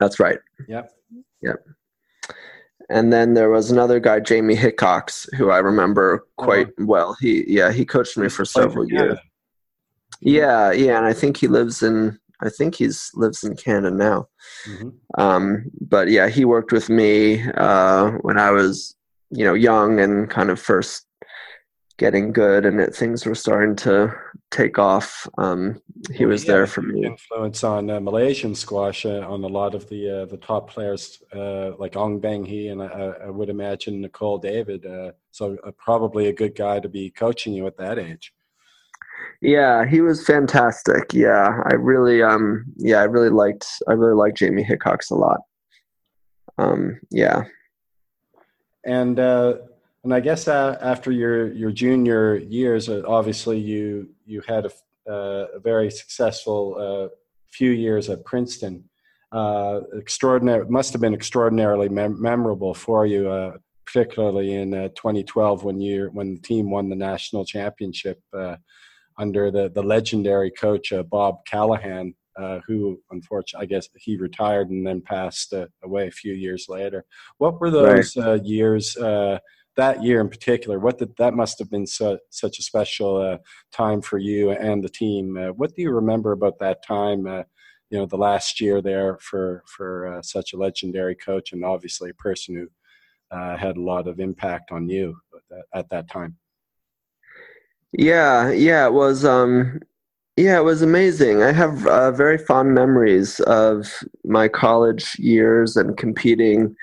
That's 0.00 0.20
right. 0.20 0.38
Yep. 0.68 0.92
Yep. 1.42 1.66
And 2.88 3.12
then 3.12 3.34
there 3.34 3.50
was 3.50 3.70
another 3.70 3.98
guy, 3.98 4.20
Jamie 4.20 4.54
Hickox, 4.54 5.28
who 5.36 5.50
I 5.50 5.58
remember 5.58 6.26
quite 6.36 6.68
oh. 6.80 6.84
well. 6.84 7.16
He 7.20 7.44
yeah, 7.48 7.72
he 7.72 7.84
coached 7.84 8.16
me 8.16 8.28
for 8.28 8.44
several 8.44 8.88
years. 8.88 9.18
Yeah, 10.20 10.70
yeah, 10.70 10.96
and 10.96 11.04
I 11.04 11.12
think 11.12 11.36
he 11.36 11.48
lives 11.48 11.82
in 11.82 12.18
I 12.42 12.50
think 12.50 12.74
he's 12.74 13.10
lives 13.14 13.44
in 13.44 13.56
Canada 13.56 13.94
now. 13.94 14.28
Mm-hmm. 14.68 14.88
Um, 15.20 15.64
but 15.80 16.08
yeah, 16.08 16.28
he 16.28 16.44
worked 16.44 16.72
with 16.72 16.88
me 16.88 17.42
uh, 17.52 18.10
when 18.22 18.38
I 18.38 18.50
was, 18.50 18.94
you 19.30 19.44
know, 19.44 19.54
young 19.54 20.00
and 20.00 20.28
kind 20.28 20.50
of 20.50 20.60
first 20.60 21.06
getting 21.98 22.32
good, 22.32 22.66
and 22.66 22.80
it, 22.80 22.94
things 22.94 23.24
were 23.24 23.34
starting 23.34 23.74
to 23.74 24.14
take 24.50 24.78
off. 24.78 25.26
Um, 25.38 25.80
he 26.12 26.26
was 26.26 26.44
there 26.44 26.66
for 26.66 26.82
me. 26.82 27.04
Influence 27.04 27.64
on 27.64 27.90
uh, 27.90 28.00
Malaysian 28.00 28.54
squash 28.54 29.06
uh, 29.06 29.26
on 29.26 29.42
a 29.44 29.48
lot 29.48 29.74
of 29.74 29.88
the 29.88 30.22
uh, 30.22 30.24
the 30.26 30.36
top 30.36 30.68
players 30.70 31.22
uh, 31.34 31.72
like 31.78 31.96
Ong 31.96 32.20
Beng 32.20 32.46
Hee, 32.46 32.68
and 32.68 32.82
I, 32.82 33.14
I, 33.24 33.30
would 33.30 33.48
imagine 33.48 34.00
Nicol 34.00 34.38
David. 34.38 34.84
Uh, 34.84 35.12
so 35.30 35.56
probably 35.78 36.28
a 36.28 36.32
good 36.32 36.54
guy 36.54 36.80
to 36.80 36.88
be 36.88 37.10
coaching 37.10 37.54
you 37.54 37.66
at 37.66 37.78
that 37.78 37.98
age. 37.98 38.32
Yeah, 39.42 39.86
he 39.86 40.00
was 40.00 40.24
fantastic. 40.24 41.12
Yeah, 41.12 41.60
I 41.64 41.74
really, 41.74 42.22
um, 42.22 42.64
yeah, 42.76 43.00
I 43.00 43.04
really 43.04 43.28
liked, 43.28 43.66
I 43.88 43.92
really 43.92 44.14
liked 44.14 44.38
Jamie 44.38 44.62
Hickox 44.62 45.10
a 45.10 45.14
lot. 45.14 45.40
Um, 46.58 47.00
yeah. 47.10 47.44
And 48.84 49.18
uh, 49.18 49.54
and 50.04 50.14
I 50.14 50.20
guess 50.20 50.46
uh, 50.46 50.78
after 50.80 51.10
your 51.10 51.52
your 51.52 51.72
junior 51.72 52.36
years, 52.36 52.88
uh, 52.88 53.02
obviously 53.06 53.58
you 53.58 54.08
you 54.24 54.40
had 54.46 54.66
a, 54.66 55.12
uh, 55.12 55.46
a 55.56 55.60
very 55.60 55.90
successful 55.90 56.76
uh, 56.78 57.14
few 57.50 57.72
years 57.72 58.08
at 58.08 58.24
Princeton. 58.24 58.84
Extraordinary 59.92 60.64
must 60.68 60.92
have 60.92 61.02
been 61.02 61.12
extraordinarily 61.12 61.88
mem- 61.88 62.22
memorable 62.22 62.72
for 62.72 63.04
you, 63.04 63.52
particularly 63.84 64.54
in 64.54 64.70
2012 64.70 65.64
when 65.64 65.80
you 65.80 66.08
when 66.12 66.36
the 66.36 66.40
team 66.40 66.70
won 66.70 66.88
the 66.88 66.96
national 66.96 67.44
championship 67.44 68.22
under 69.18 69.50
the, 69.50 69.70
the 69.70 69.82
legendary 69.82 70.50
coach 70.50 70.92
uh, 70.92 71.02
Bob 71.02 71.44
Callahan, 71.46 72.14
uh, 72.38 72.60
who 72.66 73.00
unfortunately, 73.10 73.64
I 73.64 73.68
guess 73.68 73.88
he 73.96 74.16
retired 74.16 74.70
and 74.70 74.86
then 74.86 75.00
passed 75.00 75.52
uh, 75.52 75.66
away 75.82 76.08
a 76.08 76.12
few 76.12 76.34
years 76.34 76.66
later. 76.68 77.04
What 77.38 77.60
were 77.60 77.70
those 77.70 78.16
right. 78.16 78.26
Uh, 78.26 78.38
years? 78.42 78.96
Uh, 78.96 79.38
that 79.76 80.02
year 80.02 80.22
in 80.22 80.30
particular, 80.30 80.78
what 80.78 80.96
did, 80.96 81.14
that 81.18 81.34
must 81.34 81.58
have 81.58 81.70
been 81.70 81.86
so, 81.86 82.18
such 82.30 82.58
a 82.58 82.62
special 82.62 83.18
uh, 83.18 83.36
time 83.72 84.00
for 84.00 84.16
you 84.16 84.50
and 84.50 84.82
the 84.82 84.88
team. 84.88 85.36
what 85.56 85.74
do 85.74 85.82
you 85.82 85.90
remember 85.90 86.32
about 86.32 86.58
that 86.58 86.82
time? 86.82 87.26
you 87.90 87.98
know, 87.98 88.06
the 88.06 88.16
last 88.16 88.60
year 88.60 88.82
there 88.82 89.16
for 89.20 89.62
for 89.66 90.18
such 90.22 90.54
a 90.54 90.56
legendary 90.56 91.14
coach 91.14 91.52
and 91.52 91.62
obviously 91.62 92.10
a 92.10 92.14
person 92.14 92.56
who 92.56 92.66
had 93.56 93.76
a 93.76 93.82
lot 93.82 94.08
of 94.08 94.18
impact 94.18 94.72
on 94.72 94.88
you 94.88 95.14
at 95.74 95.88
that 95.90 96.10
time. 96.10 96.36
Yeah, 97.92 98.50
yeah, 98.50 98.86
it 98.86 98.92
was. 98.92 99.24
Um, 99.24 99.80
yeah, 100.36 100.58
it 100.58 100.64
was 100.64 100.82
amazing. 100.82 101.42
I 101.42 101.52
have 101.52 101.86
uh, 101.86 102.10
very 102.12 102.36
fond 102.36 102.74
memories 102.74 103.40
of 103.40 104.04
my 104.24 104.48
college 104.48 105.18
years 105.18 105.76
and 105.76 105.96
competing 105.96 106.76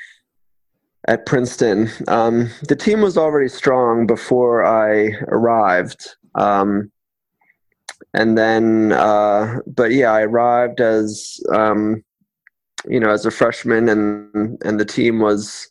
at 1.08 1.26
Princeton. 1.26 1.90
Um, 2.08 2.50
the 2.68 2.76
team 2.76 3.02
was 3.02 3.18
already 3.18 3.50
strong 3.50 4.08
before 4.08 4.66
I 4.66 5.12
arrived. 5.28 6.16
Um, 6.34 6.92
and 8.16 8.38
then, 8.38 8.92
uh, 8.94 9.60
but 9.68 9.92
yeah, 9.92 10.12
I 10.12 10.22
arrived 10.24 10.82
as, 10.82 11.40
um, 11.54 12.04
you 12.88 13.00
know, 13.00 13.12
as 13.12 13.26
a 13.26 13.32
freshman 13.32 13.90
and, 13.90 14.58
and 14.64 14.80
the 14.80 14.86
team 14.86 15.20
was, 15.20 15.70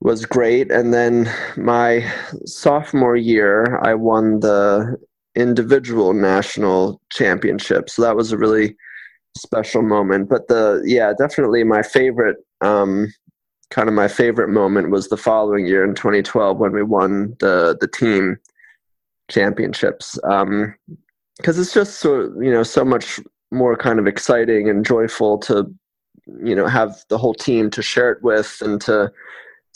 was 0.00 0.24
great. 0.24 0.70
And 0.70 0.94
then 0.94 1.30
my 1.56 2.10
sophomore 2.44 3.16
year, 3.16 3.80
I 3.82 3.94
won 3.94 4.40
the 4.40 4.96
individual 5.34 6.12
national 6.12 7.00
championship. 7.10 7.90
So 7.90 8.02
that 8.02 8.16
was 8.16 8.32
a 8.32 8.38
really 8.38 8.76
special 9.36 9.82
moment. 9.82 10.28
But 10.28 10.48
the 10.48 10.82
yeah, 10.84 11.12
definitely 11.18 11.64
my 11.64 11.82
favorite 11.82 12.36
um, 12.60 13.12
kind 13.70 13.88
of 13.88 13.94
my 13.94 14.08
favorite 14.08 14.48
moment 14.48 14.90
was 14.90 15.08
the 15.08 15.16
following 15.16 15.66
year 15.66 15.84
in 15.84 15.94
2012 15.94 16.58
when 16.58 16.72
we 16.72 16.82
won 16.82 17.36
the 17.40 17.76
the 17.80 17.88
team 17.88 18.38
championships. 19.30 20.18
because 20.22 20.46
um, 20.48 20.74
it's 21.44 21.74
just 21.74 22.00
so 22.00 22.32
you 22.40 22.50
know 22.50 22.62
so 22.62 22.84
much 22.84 23.20
more 23.50 23.76
kind 23.76 23.98
of 23.98 24.06
exciting 24.06 24.68
and 24.68 24.84
joyful 24.84 25.38
to 25.38 25.72
you 26.42 26.54
know 26.54 26.66
have 26.66 27.04
the 27.08 27.18
whole 27.18 27.34
team 27.34 27.70
to 27.70 27.82
share 27.82 28.10
it 28.10 28.22
with 28.22 28.58
and 28.60 28.80
to 28.80 29.10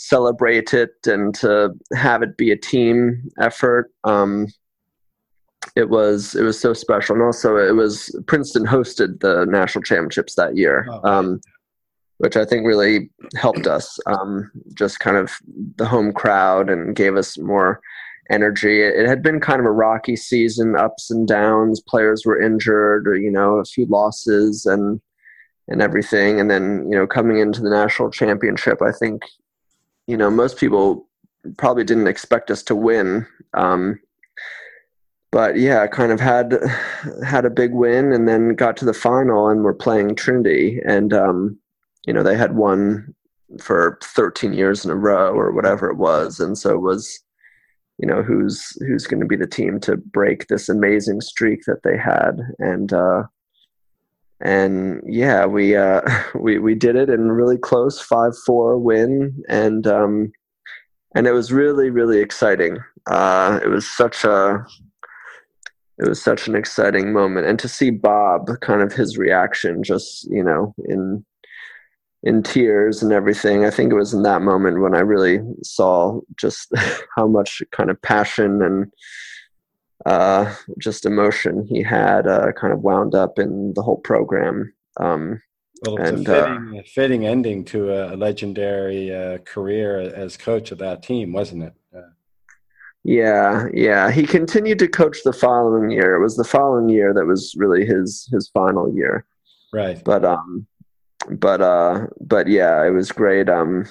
celebrate 0.02 0.74
it 0.74 0.94
and 1.06 1.32
to 1.36 1.70
have 1.94 2.22
it 2.22 2.36
be 2.36 2.50
a 2.50 2.56
team 2.56 3.30
effort. 3.40 3.92
Um, 4.04 4.48
it 5.76 5.88
was 5.88 6.34
it 6.34 6.42
was 6.42 6.58
so 6.58 6.74
special, 6.74 7.14
and 7.14 7.22
also 7.22 7.56
it 7.56 7.76
was 7.76 8.14
Princeton 8.26 8.66
hosted 8.66 9.20
the 9.20 9.46
national 9.46 9.84
championships 9.84 10.34
that 10.34 10.56
year, 10.56 10.86
oh, 10.90 11.08
um, 11.08 11.40
which 12.18 12.36
I 12.36 12.44
think 12.44 12.66
really 12.66 13.10
helped 13.36 13.68
us. 13.68 13.98
Um, 14.06 14.50
just 14.74 14.98
kind 14.98 15.16
of 15.16 15.30
the 15.76 15.86
home 15.86 16.12
crowd 16.12 16.68
and 16.68 16.96
gave 16.96 17.16
us 17.16 17.38
more 17.38 17.80
energy. 18.28 18.82
It 18.82 19.06
had 19.06 19.22
been 19.22 19.40
kind 19.40 19.60
of 19.60 19.66
a 19.66 19.70
rocky 19.70 20.16
season, 20.16 20.74
ups 20.74 21.12
and 21.12 21.28
downs. 21.28 21.80
Players 21.80 22.26
were 22.26 22.42
injured, 22.42 23.06
or 23.06 23.14
you 23.16 23.30
know, 23.30 23.58
a 23.58 23.64
few 23.64 23.86
losses 23.86 24.66
and 24.66 25.00
and 25.68 25.80
everything. 25.80 26.40
And 26.40 26.50
then 26.50 26.88
you 26.90 26.98
know, 26.98 27.06
coming 27.06 27.38
into 27.38 27.62
the 27.62 27.70
national 27.70 28.10
championship, 28.10 28.82
I 28.82 28.90
think 28.90 29.22
you 30.06 30.16
know, 30.16 30.30
most 30.30 30.56
people 30.56 31.08
probably 31.56 31.84
didn't 31.84 32.06
expect 32.06 32.50
us 32.50 32.62
to 32.64 32.74
win. 32.74 33.26
Um, 33.54 33.98
but 35.30 35.56
yeah, 35.56 35.86
kind 35.86 36.12
of 36.12 36.20
had 36.20 36.58
had 37.26 37.44
a 37.44 37.50
big 37.50 37.72
win, 37.72 38.12
and 38.12 38.28
then 38.28 38.54
got 38.54 38.76
to 38.78 38.84
the 38.84 38.92
final, 38.92 39.48
and 39.48 39.64
we're 39.64 39.72
playing 39.72 40.14
Trinity, 40.14 40.80
and 40.84 41.12
um, 41.14 41.58
you 42.06 42.12
know 42.12 42.22
they 42.22 42.36
had 42.36 42.54
won 42.54 43.14
for 43.60 43.98
13 44.02 44.52
years 44.52 44.84
in 44.84 44.90
a 44.90 44.96
row 44.96 45.32
or 45.32 45.52
whatever 45.52 45.90
it 45.90 45.96
was, 45.96 46.38
and 46.38 46.58
so 46.58 46.74
it 46.74 46.82
was 46.82 47.18
you 47.98 48.06
know 48.06 48.22
who's 48.22 48.76
who's 48.86 49.06
going 49.06 49.20
to 49.20 49.26
be 49.26 49.36
the 49.36 49.46
team 49.46 49.80
to 49.80 49.96
break 49.96 50.48
this 50.48 50.68
amazing 50.68 51.22
streak 51.22 51.62
that 51.66 51.82
they 51.82 51.96
had, 51.96 52.38
and 52.58 52.92
uh, 52.92 53.22
and 54.42 55.00
yeah, 55.06 55.46
we 55.46 55.76
uh, 55.76 56.02
we 56.38 56.58
we 56.58 56.74
did 56.74 56.96
it 56.96 57.08
in 57.08 57.32
really 57.32 57.58
close 57.58 58.00
five 58.00 58.36
four 58.44 58.78
win, 58.78 59.42
and 59.48 59.86
um, 59.86 60.32
and 61.14 61.26
it 61.26 61.32
was 61.32 61.52
really 61.52 61.90
really 61.90 62.20
exciting. 62.20 62.78
Uh, 63.06 63.60
it 63.62 63.68
was 63.68 63.88
such 63.88 64.24
a 64.24 64.64
it 65.98 66.08
was 66.08 66.20
such 66.20 66.48
an 66.48 66.54
exciting 66.54 67.12
moment, 67.12 67.46
and 67.46 67.58
to 67.60 67.68
see 67.68 67.90
Bob 67.90 68.48
kind 68.60 68.82
of 68.82 68.92
his 68.92 69.16
reaction, 69.16 69.82
just 69.82 70.24
you 70.24 70.42
know 70.42 70.74
in 70.84 71.24
in 72.24 72.42
tears 72.42 73.02
and 73.02 73.12
everything. 73.12 73.64
I 73.64 73.70
think 73.70 73.92
it 73.92 73.96
was 73.96 74.14
in 74.14 74.22
that 74.22 74.42
moment 74.42 74.80
when 74.80 74.94
I 74.94 75.00
really 75.00 75.40
saw 75.62 76.20
just 76.36 76.72
how 77.16 77.26
much 77.26 77.62
kind 77.70 77.90
of 77.90 78.00
passion 78.02 78.62
and 78.62 78.92
uh, 80.06 80.54
just 80.78 81.06
emotion 81.06 81.66
he 81.66 81.82
had 81.82 82.26
uh, 82.26 82.52
kind 82.52 82.72
of 82.72 82.80
wound 82.80 83.14
up 83.14 83.38
in 83.38 83.72
the 83.74 83.82
whole 83.82 83.98
program. 83.98 84.72
Um, 84.98 85.40
well, 85.84 85.96
it's 85.96 86.10
and, 86.10 86.28
a 86.28 86.32
uh, 86.32 86.44
fitting, 86.44 86.78
uh, 86.78 86.82
fitting, 86.86 87.26
ending 87.26 87.64
to 87.66 87.92
a, 87.92 88.16
legendary 88.16 89.14
uh, 89.14 89.38
career 89.38 89.98
as 89.98 90.36
coach 90.36 90.70
of 90.70 90.78
that 90.78 91.02
team, 91.02 91.32
wasn't 91.32 91.64
it? 91.64 91.74
Uh, 91.96 92.10
yeah, 93.04 93.66
yeah. 93.74 94.10
He 94.10 94.24
continued 94.24 94.78
to 94.78 94.88
coach 94.88 95.18
the 95.24 95.32
following 95.32 95.90
year. 95.90 96.14
It 96.14 96.22
was 96.22 96.36
the 96.36 96.44
following 96.44 96.88
year 96.88 97.12
that 97.14 97.26
was 97.26 97.54
really 97.56 97.84
his 97.84 98.28
his 98.32 98.48
final 98.48 98.94
year. 98.94 99.24
Right. 99.72 100.02
But 100.04 100.24
um, 100.24 100.66
but 101.30 101.60
uh, 101.60 102.06
but 102.20 102.46
yeah, 102.46 102.84
it 102.86 102.90
was 102.90 103.10
great. 103.10 103.48
Um, 103.48 103.86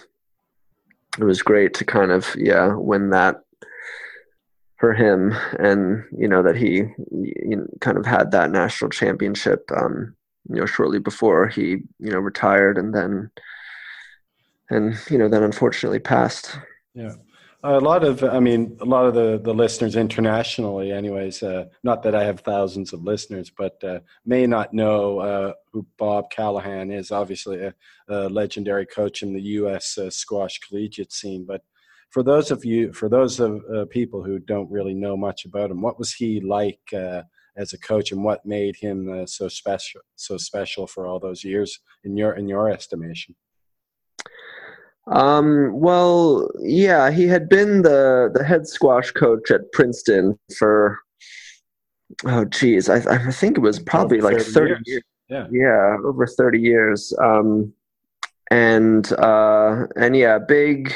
it 1.20 1.26
was 1.26 1.42
great 1.42 1.74
to 1.76 1.86
kind 1.86 2.12
of 2.12 2.34
yeah 2.38 2.74
win 2.76 3.10
that 3.10 3.42
for 4.82 4.94
him, 4.94 5.34
and 5.60 6.04
you 6.12 6.28
know 6.28 6.42
that 6.42 6.58
he 6.58 6.78
you 7.12 7.56
know, 7.56 7.68
kind 7.82 7.98
of 7.98 8.06
had 8.06 8.32
that 8.32 8.50
national 8.50 8.90
championship. 8.90 9.70
Um, 9.78 10.16
you 10.50 10.56
know, 10.56 10.66
shortly 10.66 10.98
before 10.98 11.48
he 11.48 11.84
you 12.00 12.12
know 12.12 12.18
retired, 12.18 12.80
and 12.80 12.94
then 12.94 13.30
and 14.72 14.98
you 15.10 15.20
know 15.20 15.30
then 15.30 15.44
unfortunately 15.44 16.00
passed. 16.00 16.58
Yeah. 16.96 17.14
a 17.64 17.80
lot 17.80 18.04
of, 18.04 18.24
I 18.24 18.40
mean, 18.40 18.76
a 18.82 18.86
lot 18.86 19.06
of 19.06 19.14
the, 19.14 19.40
the 19.42 19.54
listeners 19.54 19.96
internationally, 19.96 20.92
anyways, 20.92 21.42
uh, 21.42 21.66
not 21.84 22.04
that 22.04 22.16
I 22.16 22.26
have 22.26 22.42
thousands 22.42 22.92
of 22.92 23.04
listeners, 23.04 23.50
but 23.50 23.82
uh, 23.84 24.00
may 24.26 24.46
not 24.48 24.74
know 24.74 25.20
uh, 25.20 25.54
who 25.72 25.86
Bob 25.98 26.32
Callahan 26.32 26.92
is. 26.92 27.12
Obviously, 27.12 27.62
a, 27.62 27.74
a 28.10 28.28
legendary 28.28 28.88
coach 28.88 29.22
in 29.22 29.32
the 29.32 29.42
U.S. 29.62 29.98
Uh, 29.98 30.10
squash 30.10 30.60
collegiate 30.60 31.14
scene. 31.14 31.46
But 31.46 31.62
for 32.12 32.24
those 32.24 32.52
of 32.52 32.64
you, 32.64 32.94
for 32.94 33.10
those 33.10 33.40
of 33.40 33.62
uh, 33.74 33.86
people 33.90 34.24
who 34.24 34.40
don't 34.40 34.70
really 34.72 34.94
know 34.94 35.18
much 35.18 35.46
about 35.46 35.72
him, 35.72 35.82
what 35.82 35.98
was 35.98 36.14
he 36.14 36.40
like 36.42 36.80
uh, 36.94 37.24
as 37.58 37.74
a 37.74 37.80
coach, 37.80 38.12
and 38.12 38.24
what 38.24 38.46
made 38.46 38.76
him 38.76 39.26
so 39.28 39.48
special, 39.48 40.02
so 40.16 40.38
special 40.38 40.88
for 40.88 41.08
all 41.08 41.20
those 41.20 41.44
years 41.44 41.80
in 42.04 42.16
your 42.18 42.34
in 42.34 42.48
your 42.48 42.70
estimation? 42.70 43.36
Um, 45.08 45.72
well, 45.74 46.50
yeah, 46.60 47.12
he 47.12 47.28
had 47.28 47.50
been 47.50 47.82
the 47.82 48.30
the 48.34 48.44
head 48.44 48.68
squash 48.68 49.12
coach 49.12 49.50
at 49.52 49.72
Princeton 49.72 50.38
for 50.58 51.00
oh 52.26 52.46
geez, 52.46 52.90
I, 52.90 52.98
I 52.98 53.32
think 53.32 53.58
it 53.58 53.62
was 53.62 53.80
probably 53.80 54.22
like 54.22 54.38
30, 54.38 54.52
30 54.52 54.70
years. 54.70 54.82
years. 54.86 55.04
Yeah. 55.30 55.48
Yeah, 55.52 55.98
over 56.04 56.28
30 56.28 56.60
years. 56.60 57.14
Um 57.22 57.74
and 58.52 59.12
uh 59.14 59.88
and 59.96 60.16
yeah, 60.16 60.38
big 60.38 60.94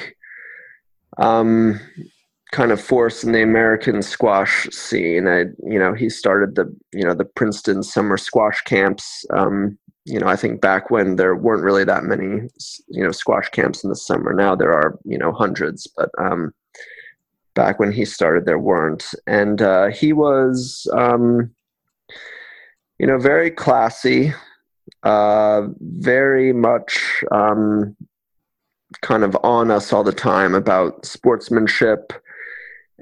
um 1.17 1.79
kind 2.51 2.71
of 2.71 2.79
force 2.79 3.23
in 3.23 3.31
the 3.31 3.41
American 3.41 4.01
squash 4.01 4.67
scene. 4.69 5.27
I 5.27 5.45
you 5.63 5.79
know, 5.79 5.93
he 5.93 6.09
started 6.09 6.55
the 6.55 6.73
you 6.93 7.03
know, 7.03 7.13
the 7.13 7.25
Princeton 7.25 7.83
summer 7.83 8.17
squash 8.17 8.61
camps 8.61 9.25
um 9.31 9.77
you 10.05 10.19
know, 10.19 10.27
I 10.27 10.35
think 10.35 10.61
back 10.61 10.91
when 10.91 11.15
there 11.15 11.35
weren't 11.35 11.63
really 11.63 11.83
that 11.83 12.03
many, 12.03 12.47
you 12.87 13.03
know, 13.03 13.11
squash 13.11 13.49
camps 13.49 13.83
in 13.83 13.89
the 13.89 13.95
summer. 13.95 14.33
Now 14.33 14.55
there 14.55 14.71
are, 14.71 14.97
you 15.03 15.17
know, 15.17 15.31
hundreds, 15.31 15.87
but 15.97 16.09
um, 16.19 16.53
back 17.55 17.79
when 17.79 17.91
he 17.91 18.05
started, 18.05 18.45
there 18.45 18.59
weren't. 18.59 19.03
And 19.25 19.63
uh, 19.63 19.87
he 19.87 20.13
was, 20.13 20.87
um, 20.93 21.51
you 22.99 23.07
know, 23.07 23.17
very 23.17 23.49
classy, 23.49 24.31
uh, 25.01 25.63
very 25.79 26.53
much 26.53 27.23
um, 27.31 27.97
kind 29.01 29.23
of 29.23 29.37
on 29.43 29.71
us 29.71 29.93
all 29.93 30.03
the 30.03 30.11
time 30.11 30.55
about 30.55 31.05
sportsmanship 31.05 32.13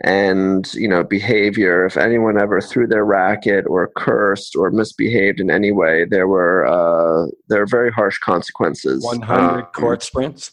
and 0.03 0.73
you 0.73 0.87
know 0.87 1.03
behavior. 1.03 1.85
If 1.85 1.97
anyone 1.97 2.41
ever 2.41 2.61
threw 2.61 2.87
their 2.87 3.05
racket 3.05 3.65
or 3.67 3.91
cursed 3.95 4.55
or 4.55 4.71
misbehaved 4.71 5.39
in 5.39 5.51
any 5.51 5.71
way 5.71 6.05
there 6.05 6.27
were 6.27 6.65
uh 6.65 7.29
there 7.47 7.59
were 7.59 7.67
very 7.67 7.91
harsh 7.91 8.17
consequences. 8.19 9.03
100 9.03 9.33
um, 9.33 9.65
court 9.73 10.01
sprints? 10.01 10.51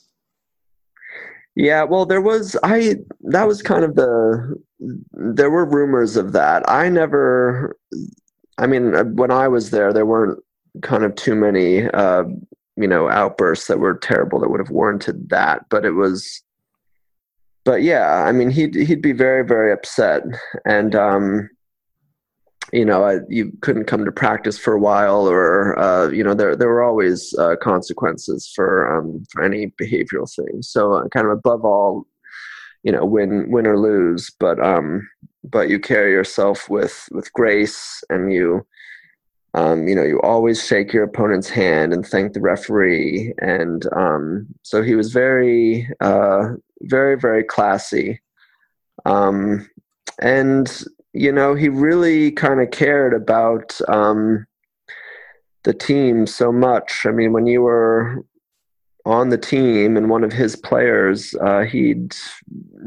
Yeah 1.57 1.85
well 1.85 2.07
there 2.07 2.21
was 2.21 2.57
i 2.63 2.97
that 3.23 3.47
was 3.47 3.63
kind 3.63 3.85
of 3.85 3.95
the 3.95 4.57
there 5.13 5.51
were 5.51 5.65
rumors 5.65 6.17
of 6.17 6.33
that. 6.33 6.69
I 6.69 6.89
never 6.89 7.77
i 8.59 8.67
mean 8.67 8.95
uh, 8.95 9.05
when 9.05 9.31
i 9.31 9.49
was 9.49 9.71
there 9.71 9.93
there 9.93 10.07
weren't 10.07 10.39
kind 10.83 11.03
of 11.03 11.15
too 11.17 11.35
many 11.35 11.89
uh 11.89 12.25
you 12.81 12.89
know 12.89 13.09
outbursts 13.09 13.67
that 13.67 13.79
were 13.79 13.95
terrible 13.95 14.41
that 14.41 14.51
would 14.51 14.61
have 14.61 14.71
warranted 14.71 15.29
that 15.29 15.69
but 15.69 15.85
it 15.85 15.93
was 15.93 16.43
but 17.65 17.83
yeah, 17.83 18.25
I 18.25 18.33
mean, 18.33 18.51
he'd 18.51 18.75
he'd 18.75 19.03
be 19.03 19.13
very 19.13 19.45
very 19.45 19.73
upset, 19.73 20.23
and 20.65 20.95
um, 20.95 21.51
you 22.73 22.85
know, 22.85 23.05
I, 23.05 23.19
you 23.29 23.53
couldn't 23.61 23.85
come 23.85 24.05
to 24.05 24.13
practice 24.13 24.59
for 24.59 24.75
a 24.75 24.81
while, 24.81 25.29
or 25.29 25.79
uh, 25.79 26.09
you 26.09 26.25
know, 26.25 26.35
there 26.35 26.57
there 26.57 26.69
were 26.69 26.83
always 26.83 27.35
uh, 27.39 27.57
consequences 27.61 28.51
for 28.55 28.97
um, 28.97 29.25
for 29.31 29.45
any 29.45 29.73
behavioral 29.81 30.33
thing. 30.35 30.63
So, 30.63 30.95
uh, 30.95 31.09
kind 31.09 31.27
of 31.27 31.33
above 31.33 31.65
all, 31.65 32.07
you 32.83 32.93
know, 32.93 33.05
win 33.05 33.51
win 33.51 33.67
or 33.67 33.79
lose, 33.79 34.31
but 34.41 34.59
um, 34.65 35.07
but 35.45 35.69
you 35.69 35.79
carry 35.79 36.13
yourself 36.13 36.71
with 36.71 37.09
with 37.13 37.33
grace, 37.35 38.03
and 38.09 38.33
you 38.33 38.67
um, 39.55 39.89
you 39.89 39.95
know, 39.95 40.05
you 40.05 40.21
always 40.21 40.65
shake 40.65 40.93
your 40.93 41.05
opponent's 41.05 41.49
hand 41.49 41.93
and 41.93 42.07
thank 42.07 42.33
the 42.33 42.41
referee. 42.41 43.35
And 43.39 43.85
um, 43.93 44.47
so 44.63 44.83
he 44.83 44.95
was 44.95 45.13
very, 45.13 45.89
uh, 46.01 46.51
very, 46.83 47.19
very 47.19 47.43
classy. 47.43 48.21
Um, 49.05 49.69
and, 50.21 50.85
you 51.13 51.33
know, 51.33 51.55
he 51.55 51.69
really 51.69 52.31
kind 52.31 52.61
of 52.61 52.71
cared 52.71 53.13
about 53.13 53.81
um, 53.89 54.47
the 55.65 55.75
team 55.75 56.27
so 56.27 56.53
much. 56.53 57.05
I 57.05 57.11
mean, 57.11 57.33
when 57.33 57.47
you 57.47 57.63
were 57.63 58.25
on 59.05 59.31
the 59.31 59.39
team 59.39 59.97
and 59.97 60.11
one 60.11 60.23
of 60.23 60.33
his 60.33 60.55
players, 60.55 61.35
uh, 61.41 61.63
he'd, 61.63 62.15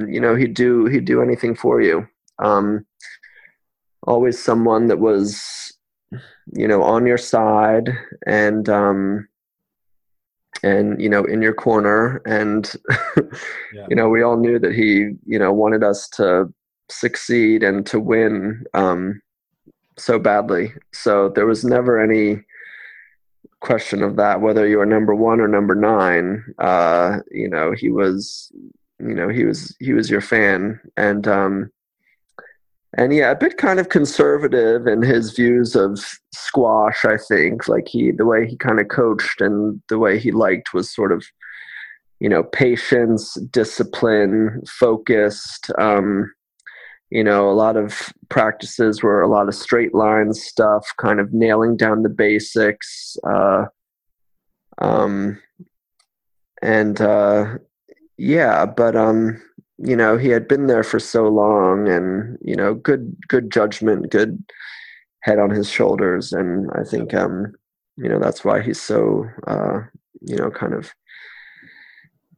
you 0.07 0.21
know, 0.21 0.35
he'd 0.35 0.53
do, 0.53 0.85
he'd 0.85 1.05
do 1.05 1.21
anything 1.21 1.55
for 1.55 1.81
you. 1.81 2.07
Um, 2.39 2.85
always 4.03 4.41
someone 4.41 4.87
that 4.87 4.99
was 4.99 5.72
you 6.51 6.67
know 6.67 6.83
on 6.83 7.05
your 7.05 7.17
side 7.17 7.89
and 8.25 8.69
um 8.69 9.27
and 10.63 10.99
you 11.01 11.09
know 11.09 11.23
in 11.25 11.41
your 11.41 11.53
corner. 11.53 12.21
And 12.25 12.71
yeah. 13.73 13.85
you 13.89 13.95
know 13.95 14.09
we 14.09 14.23
all 14.23 14.37
knew 14.37 14.57
that 14.59 14.73
he 14.73 15.11
you 15.25 15.39
know 15.39 15.51
wanted 15.51 15.83
us 15.83 16.07
to 16.09 16.51
succeed 16.89 17.63
and 17.63 17.85
to 17.87 17.99
win 17.99 18.63
um 18.73 19.21
so 19.97 20.17
badly. 20.17 20.73
So 20.91 21.29
there 21.29 21.45
was 21.45 21.63
never 21.63 22.01
any 22.01 22.43
question 23.59 24.03
of 24.03 24.15
that 24.17 24.41
whether 24.41 24.67
you 24.67 24.77
were 24.77 24.85
number 24.85 25.15
1 25.15 25.39
or 25.39 25.47
number 25.47 25.73
9 25.73 26.43
uh 26.59 27.19
you 27.31 27.47
know 27.47 27.71
he 27.71 27.89
was 27.89 28.51
you 28.99 29.13
know 29.13 29.29
he 29.29 29.45
was 29.45 29.75
he 29.79 29.93
was 29.93 30.09
your 30.09 30.21
fan. 30.21 30.79
And 30.97 31.27
um 31.27 31.71
and 32.95 33.13
yeah, 33.13 33.31
a 33.31 33.35
bit 33.35 33.57
kind 33.57 33.79
of 33.79 33.89
conservative 33.89 34.85
in 34.87 35.01
his 35.01 35.31
views 35.31 35.75
of 35.75 35.99
squash. 36.33 37.05
I 37.05 37.17
think 37.17 37.67
like 37.67 37.87
he, 37.87 38.11
the 38.11 38.25
way 38.25 38.47
he 38.47 38.55
kind 38.55 38.79
of 38.79 38.87
coached 38.87 39.41
and 39.41 39.81
the 39.89 39.97
way 39.97 40.19
he 40.19 40.31
liked 40.31 40.73
was 40.73 40.93
sort 40.93 41.11
of, 41.11 41.25
you 42.19 42.29
know, 42.29 42.43
patience, 42.43 43.33
discipline, 43.51 44.61
focused. 44.67 45.71
Um, 45.79 46.31
you 47.09 47.23
know, 47.23 47.49
a 47.49 47.53
lot 47.53 47.77
of 47.77 48.13
practices 48.29 49.03
were 49.03 49.21
a 49.21 49.27
lot 49.27 49.47
of 49.47 49.55
straight 49.55 49.93
line 49.93 50.33
stuff, 50.33 50.87
kind 50.97 51.19
of 51.19 51.33
nailing 51.33 51.77
down 51.77 52.03
the 52.03 52.09
basics. 52.09 53.17
Uh, 53.27 53.65
um, 54.79 55.39
and 56.61 57.01
uh, 57.01 57.57
yeah, 58.17 58.65
but 58.65 58.95
um, 58.95 59.41
you 59.77 59.95
know 59.95 60.17
he 60.17 60.29
had 60.29 60.47
been 60.47 60.67
there 60.67 60.83
for 60.83 60.99
so 60.99 61.27
long 61.27 61.87
and 61.87 62.37
you 62.41 62.55
know 62.55 62.73
good 62.73 63.15
good 63.27 63.51
judgment 63.51 64.11
good 64.11 64.43
head 65.21 65.39
on 65.39 65.49
his 65.49 65.69
shoulders. 65.69 66.33
And 66.33 66.69
i 66.75 66.83
think 66.83 67.13
um 67.13 67.53
you 67.97 68.09
know 68.09 68.19
that's 68.19 68.43
why 68.45 68.61
he's 68.61 68.81
so 68.81 69.25
uh 69.47 69.79
you 70.21 70.35
know 70.35 70.51
kind 70.51 70.73
of 70.73 70.93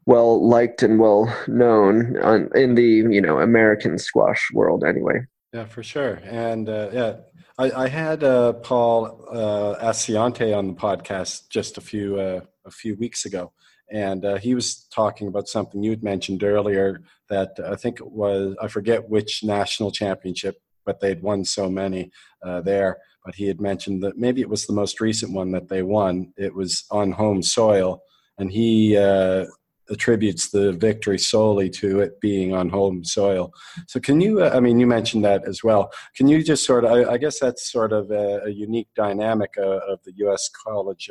well 0.06 0.48
liked 0.48 0.84
and 0.84 1.00
well 1.00 1.36
known 1.48 2.18
on, 2.22 2.50
in 2.56 2.76
the 2.76 2.84
you 2.84 3.22
know 3.22 3.40
american 3.40 3.98
squash 3.98 4.50
world 4.54 4.84
anyway. 4.84 5.26
Yeah 5.54 5.66
for 5.66 5.84
sure. 5.84 6.20
And 6.24 6.70
uh, 6.70 6.90
yeah 6.94 7.14
i, 7.58 7.72
I 7.72 7.88
had 7.88 8.24
uh, 8.24 8.54
paul 8.54 9.28
uh, 9.32 9.76
Assaiante 9.84 10.56
on 10.56 10.68
the 10.68 10.74
podcast 10.74 11.50
just 11.50 11.78
a 11.78 11.82
few 11.82 12.18
uh, 12.20 12.42
a 12.66 12.72
few 12.72 12.96
weeks 12.96 13.26
ago 13.26 13.52
and 13.92 14.26
uh, 14.26 14.38
he 14.38 14.56
was 14.56 14.88
talking 14.94 15.28
about 15.28 15.48
something 15.48 15.84
you'd 15.84 16.04
mentioned 16.04 16.44
earlier 16.44 17.02
that 17.30 17.60
I 17.66 17.76
think 17.76 18.00
it 18.00 18.12
was 18.12 18.56
I 18.62 18.68
forget 18.68 19.10
which 19.10 19.44
national 19.44 19.92
championship, 19.92 20.58
but 20.86 21.00
they'd 21.00 21.22
won 21.22 21.46
so 21.46 21.70
many 21.70 22.12
uh, 22.44 22.62
there. 22.62 22.98
But 23.24 23.36
he 23.36 23.48
had 23.48 23.60
mentioned 23.60 24.04
that 24.04 24.18
maybe 24.18 24.42
it 24.42 24.50
was 24.50 24.66
the 24.66 24.74
most 24.74 25.02
recent 25.02 25.34
one 25.34 25.52
that 25.52 25.70
they 25.70 25.82
won. 25.82 26.34
It 26.38 26.54
was 26.54 26.86
on 26.92 27.12
home 27.12 27.42
soil, 27.42 28.02
and 28.38 28.52
he 28.52 28.96
uh, 28.98 29.46
attributes 29.90 30.50
the 30.50 30.72
victory 30.74 31.18
solely 31.18 31.70
to 31.70 32.00
it 32.00 32.20
being 32.22 32.54
on 32.54 32.70
home 32.70 33.04
soil. 33.04 33.52
So, 33.88 34.00
can 34.00 34.22
you? 34.22 34.44
Uh, 34.44 34.52
I 34.54 34.60
mean, 34.60 34.80
you 34.80 34.88
mentioned 34.88 35.26
that 35.26 35.48
as 35.48 35.64
well. 35.64 35.92
Can 36.16 36.28
you 36.28 36.44
just 36.44 36.66
sort 36.66 36.86
of? 36.86 36.92
I, 36.92 37.14
I 37.14 37.18
guess 37.18 37.40
that's 37.40 37.72
sort 37.72 37.94
of 37.94 38.12
a, 38.12 38.42
a 38.46 38.50
unique 38.50 38.90
dynamic 38.96 39.56
uh, 39.58 39.80
of 39.88 40.00
the 40.04 40.14
U.S. 40.18 40.50
college 40.50 41.10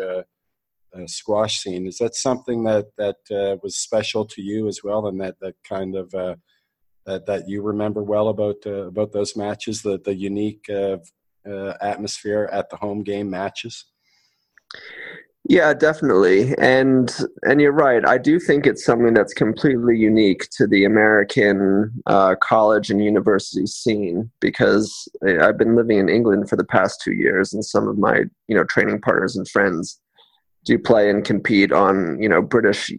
uh, 0.95 1.07
squash 1.07 1.61
scene. 1.61 1.87
Is 1.87 1.99
that 1.99 2.15
something 2.15 2.65
that 2.65 2.87
that 2.97 3.17
uh, 3.31 3.57
was 3.63 3.77
special 3.77 4.25
to 4.27 4.43
you 4.43 4.69
as 4.69 4.81
well, 4.83 5.07
and 5.07 5.21
that 5.21 5.39
that 5.41 5.55
kind 5.69 5.97
of 5.97 6.15
uh, 6.15 6.37
that 7.07 7.27
that 7.27 7.49
you 7.49 7.63
remember 7.63 8.03
well 8.03 8.29
about 8.29 8.57
uh, 8.67 8.87
about 8.87 9.13
those 9.13 9.37
matches, 9.37 9.83
the 9.83 9.99
the 10.05 10.15
unique 10.15 10.65
uh, 10.71 10.99
uh, 11.49 11.75
atmosphere 11.81 12.49
at 12.53 12.71
the 12.71 12.77
home 12.77 13.03
game 13.03 13.31
matches? 13.31 13.87
Yeah, 15.47 15.75
definitely. 15.75 16.55
And 16.57 17.15
and 17.43 17.61
you're 17.61 17.73
right. 17.73 18.07
I 18.07 18.17
do 18.17 18.41
think 18.41 18.67
it's 18.67 18.83
something 18.83 19.13
that's 19.13 19.35
completely 19.35 19.99
unique 19.99 20.49
to 20.53 20.67
the 20.67 20.87
American 20.87 21.93
college 22.41 22.91
and 22.91 23.05
university 23.05 23.67
scene 23.67 24.31
because 24.41 25.07
I've 25.23 25.59
been 25.59 25.77
living 25.77 25.99
in 25.99 26.09
England 26.09 26.49
for 26.49 26.57
the 26.57 26.65
past 26.65 27.03
two 27.05 27.13
years, 27.13 27.53
and 27.53 27.63
some 27.63 27.89
of 27.89 27.99
my 27.99 28.23
you 28.49 28.57
know 28.57 28.65
training 28.65 29.03
partners 29.03 29.37
and 29.37 29.47
friends 29.47 30.01
do 30.65 30.79
play 30.79 31.11
and 31.11 31.25
compete 31.25 31.73
on 31.73 32.21
you 32.21 32.29
know 32.29 32.43
British 32.43 32.91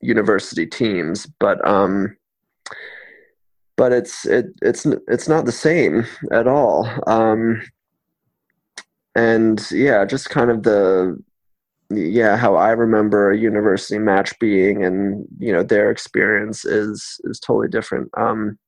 university 0.00 0.66
teams, 0.66 1.26
but 1.38 1.66
um, 1.66 2.16
but 3.76 3.92
it's 3.92 4.26
it 4.26 4.46
it's 4.62 4.86
it's 5.08 5.28
not 5.28 5.46
the 5.46 5.52
same 5.52 6.06
at 6.30 6.46
all. 6.46 6.88
Um, 7.06 7.62
and 9.14 9.66
yeah, 9.70 10.04
just 10.04 10.30
kind 10.30 10.50
of 10.50 10.62
the 10.62 11.16
yeah 11.90 12.36
how 12.36 12.56
I 12.56 12.70
remember 12.70 13.30
a 13.30 13.38
university 13.38 13.98
match 13.98 14.38
being, 14.38 14.84
and 14.84 15.26
you 15.38 15.52
know 15.52 15.62
their 15.62 15.90
experience 15.90 16.64
is 16.64 17.20
is 17.24 17.40
totally 17.40 17.68
different. 17.68 18.10
Um, 18.16 18.58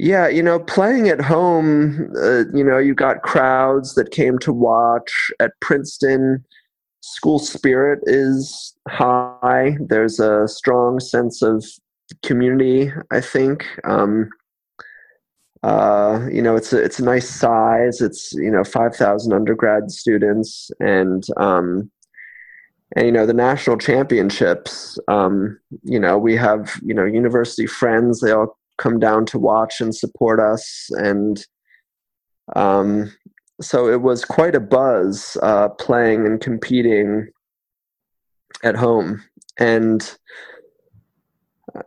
yeah, 0.00 0.28
you 0.28 0.44
know, 0.44 0.60
playing 0.60 1.08
at 1.08 1.20
home, 1.20 2.12
uh, 2.16 2.44
you 2.54 2.62
know, 2.62 2.78
you 2.78 2.94
got 2.94 3.22
crowds 3.22 3.96
that 3.96 4.12
came 4.12 4.38
to 4.38 4.52
watch 4.52 5.10
at 5.40 5.50
Princeton. 5.60 6.44
School 7.14 7.38
spirit 7.38 8.00
is 8.04 8.76
high. 8.88 9.76
There's 9.80 10.20
a 10.20 10.46
strong 10.46 11.00
sense 11.00 11.42
of 11.42 11.64
community. 12.22 12.92
I 13.10 13.20
think. 13.20 13.64
Um, 13.84 14.30
uh, 15.62 16.28
you 16.30 16.40
know, 16.40 16.54
it's 16.54 16.72
a, 16.72 16.82
it's 16.82 16.98
a 17.00 17.04
nice 17.04 17.28
size. 17.28 18.00
It's 18.00 18.32
you 18.34 18.50
know 18.50 18.62
five 18.62 18.94
thousand 18.94 19.32
undergrad 19.32 19.90
students, 19.90 20.70
and 20.80 21.24
um, 21.36 21.90
and 22.94 23.06
you 23.06 23.12
know 23.12 23.26
the 23.26 23.32
national 23.32 23.78
championships. 23.78 24.98
Um, 25.08 25.58
you 25.82 25.98
know, 25.98 26.16
we 26.16 26.36
have 26.36 26.78
you 26.84 26.94
know 26.94 27.04
university 27.04 27.66
friends. 27.66 28.20
They 28.20 28.32
all 28.32 28.56
come 28.76 29.00
down 29.00 29.26
to 29.26 29.38
watch 29.38 29.80
and 29.80 29.94
support 29.94 30.40
us, 30.40 30.88
and 30.92 31.44
um, 32.54 33.12
so 33.60 33.88
it 33.88 34.02
was 34.02 34.24
quite 34.24 34.54
a 34.54 34.60
buzz 34.60 35.36
uh, 35.42 35.68
playing 35.70 36.26
and 36.26 36.40
competing 36.40 37.28
at 38.62 38.76
home, 38.76 39.22
and 39.58 40.18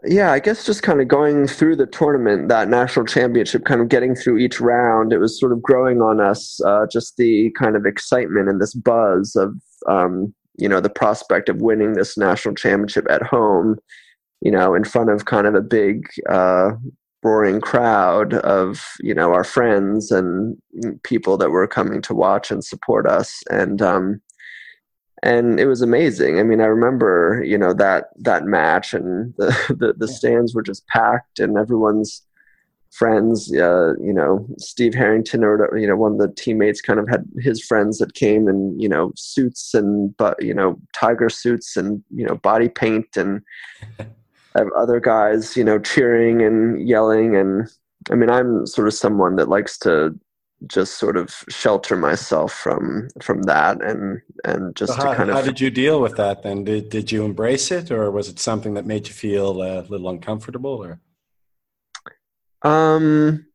yeah, 0.03 0.31
I 0.31 0.39
guess 0.39 0.65
just 0.65 0.83
kind 0.83 1.01
of 1.01 1.07
going 1.07 1.47
through 1.47 1.75
the 1.75 1.85
tournament, 1.85 2.49
that 2.49 2.69
national 2.69 3.05
championship, 3.05 3.65
kind 3.65 3.81
of 3.81 3.89
getting 3.89 4.15
through 4.15 4.37
each 4.37 4.59
round, 4.59 5.11
it 5.11 5.17
was 5.17 5.39
sort 5.39 5.51
of 5.51 5.61
growing 5.61 6.01
on 6.01 6.19
us, 6.19 6.59
uh, 6.65 6.85
just 6.91 7.17
the 7.17 7.51
kind 7.57 7.75
of 7.75 7.85
excitement 7.85 8.49
and 8.49 8.61
this 8.61 8.73
buzz 8.73 9.35
of, 9.35 9.55
um, 9.87 10.33
you 10.57 10.69
know, 10.69 10.79
the 10.79 10.89
prospect 10.89 11.49
of 11.49 11.61
winning 11.61 11.93
this 11.93 12.17
national 12.17 12.55
championship 12.55 13.09
at 13.09 13.23
home, 13.23 13.77
you 14.41 14.51
know, 14.51 14.75
in 14.75 14.83
front 14.83 15.09
of 15.09 15.25
kind 15.25 15.47
of 15.47 15.55
a 15.55 15.61
big, 15.61 16.07
uh, 16.29 16.71
roaring 17.23 17.61
crowd 17.61 18.33
of, 18.35 18.83
you 18.99 19.13
know, 19.13 19.33
our 19.33 19.43
friends 19.43 20.11
and 20.11 20.57
people 21.03 21.37
that 21.37 21.51
were 21.51 21.67
coming 21.67 22.01
to 22.03 22.13
watch 22.13 22.51
and 22.51 22.63
support 22.63 23.07
us. 23.07 23.41
And, 23.49 23.81
um, 23.81 24.21
and 25.23 25.59
it 25.59 25.67
was 25.67 25.81
amazing. 25.81 26.39
I 26.39 26.43
mean, 26.43 26.61
I 26.61 26.65
remember 26.65 27.43
you 27.45 27.57
know 27.57 27.73
that 27.73 28.05
that 28.17 28.45
match, 28.45 28.93
and 28.93 29.33
the 29.37 29.55
the, 29.69 29.93
the 29.97 30.07
stands 30.07 30.55
were 30.55 30.63
just 30.63 30.87
packed, 30.87 31.39
and 31.39 31.57
everyone's 31.57 32.23
friends. 32.91 33.53
Uh, 33.53 33.93
you 34.01 34.13
know, 34.13 34.47
Steve 34.57 34.93
Harrington 34.93 35.43
or 35.43 35.77
you 35.77 35.87
know 35.87 35.95
one 35.95 36.13
of 36.13 36.17
the 36.17 36.33
teammates 36.33 36.81
kind 36.81 36.99
of 36.99 37.07
had 37.07 37.25
his 37.39 37.63
friends 37.63 37.99
that 37.99 38.15
came 38.15 38.47
in 38.47 38.79
you 38.79 38.89
know 38.89 39.11
suits 39.15 39.73
and 39.73 40.15
but 40.17 40.41
you 40.43 40.53
know 40.53 40.79
tiger 40.93 41.29
suits 41.29 41.77
and 41.77 42.03
you 42.09 42.25
know 42.25 42.35
body 42.35 42.69
paint 42.69 43.15
and 43.15 43.41
other 44.55 44.99
guys 44.99 45.55
you 45.55 45.63
know 45.63 45.79
cheering 45.79 46.41
and 46.41 46.87
yelling 46.87 47.35
and 47.35 47.69
I 48.09 48.15
mean, 48.15 48.29
I'm 48.29 48.65
sort 48.65 48.87
of 48.87 48.93
someone 48.93 49.35
that 49.35 49.49
likes 49.49 49.77
to 49.79 50.17
just 50.67 50.99
sort 50.99 51.17
of 51.17 51.43
shelter 51.49 51.95
myself 51.95 52.53
from 52.53 53.09
from 53.19 53.41
that 53.43 53.81
and 53.81 54.21
and 54.45 54.75
just 54.75 54.93
so 54.93 54.97
how, 55.01 55.09
to 55.09 55.15
kind 55.15 55.29
of 55.31 55.35
how 55.35 55.41
did 55.41 55.59
you 55.59 55.71
deal 55.71 55.99
with 55.99 56.15
that 56.17 56.43
then? 56.43 56.63
Did, 56.63 56.89
did 56.89 57.11
you 57.11 57.25
embrace 57.25 57.71
it 57.71 57.89
or 57.89 58.11
was 58.11 58.29
it 58.29 58.37
something 58.37 58.75
that 58.75 58.85
made 58.85 59.07
you 59.07 59.13
feel 59.13 59.63
a 59.63 59.81
little 59.81 60.09
uncomfortable 60.09 60.83
or? 60.83 60.99
Um 62.61 63.47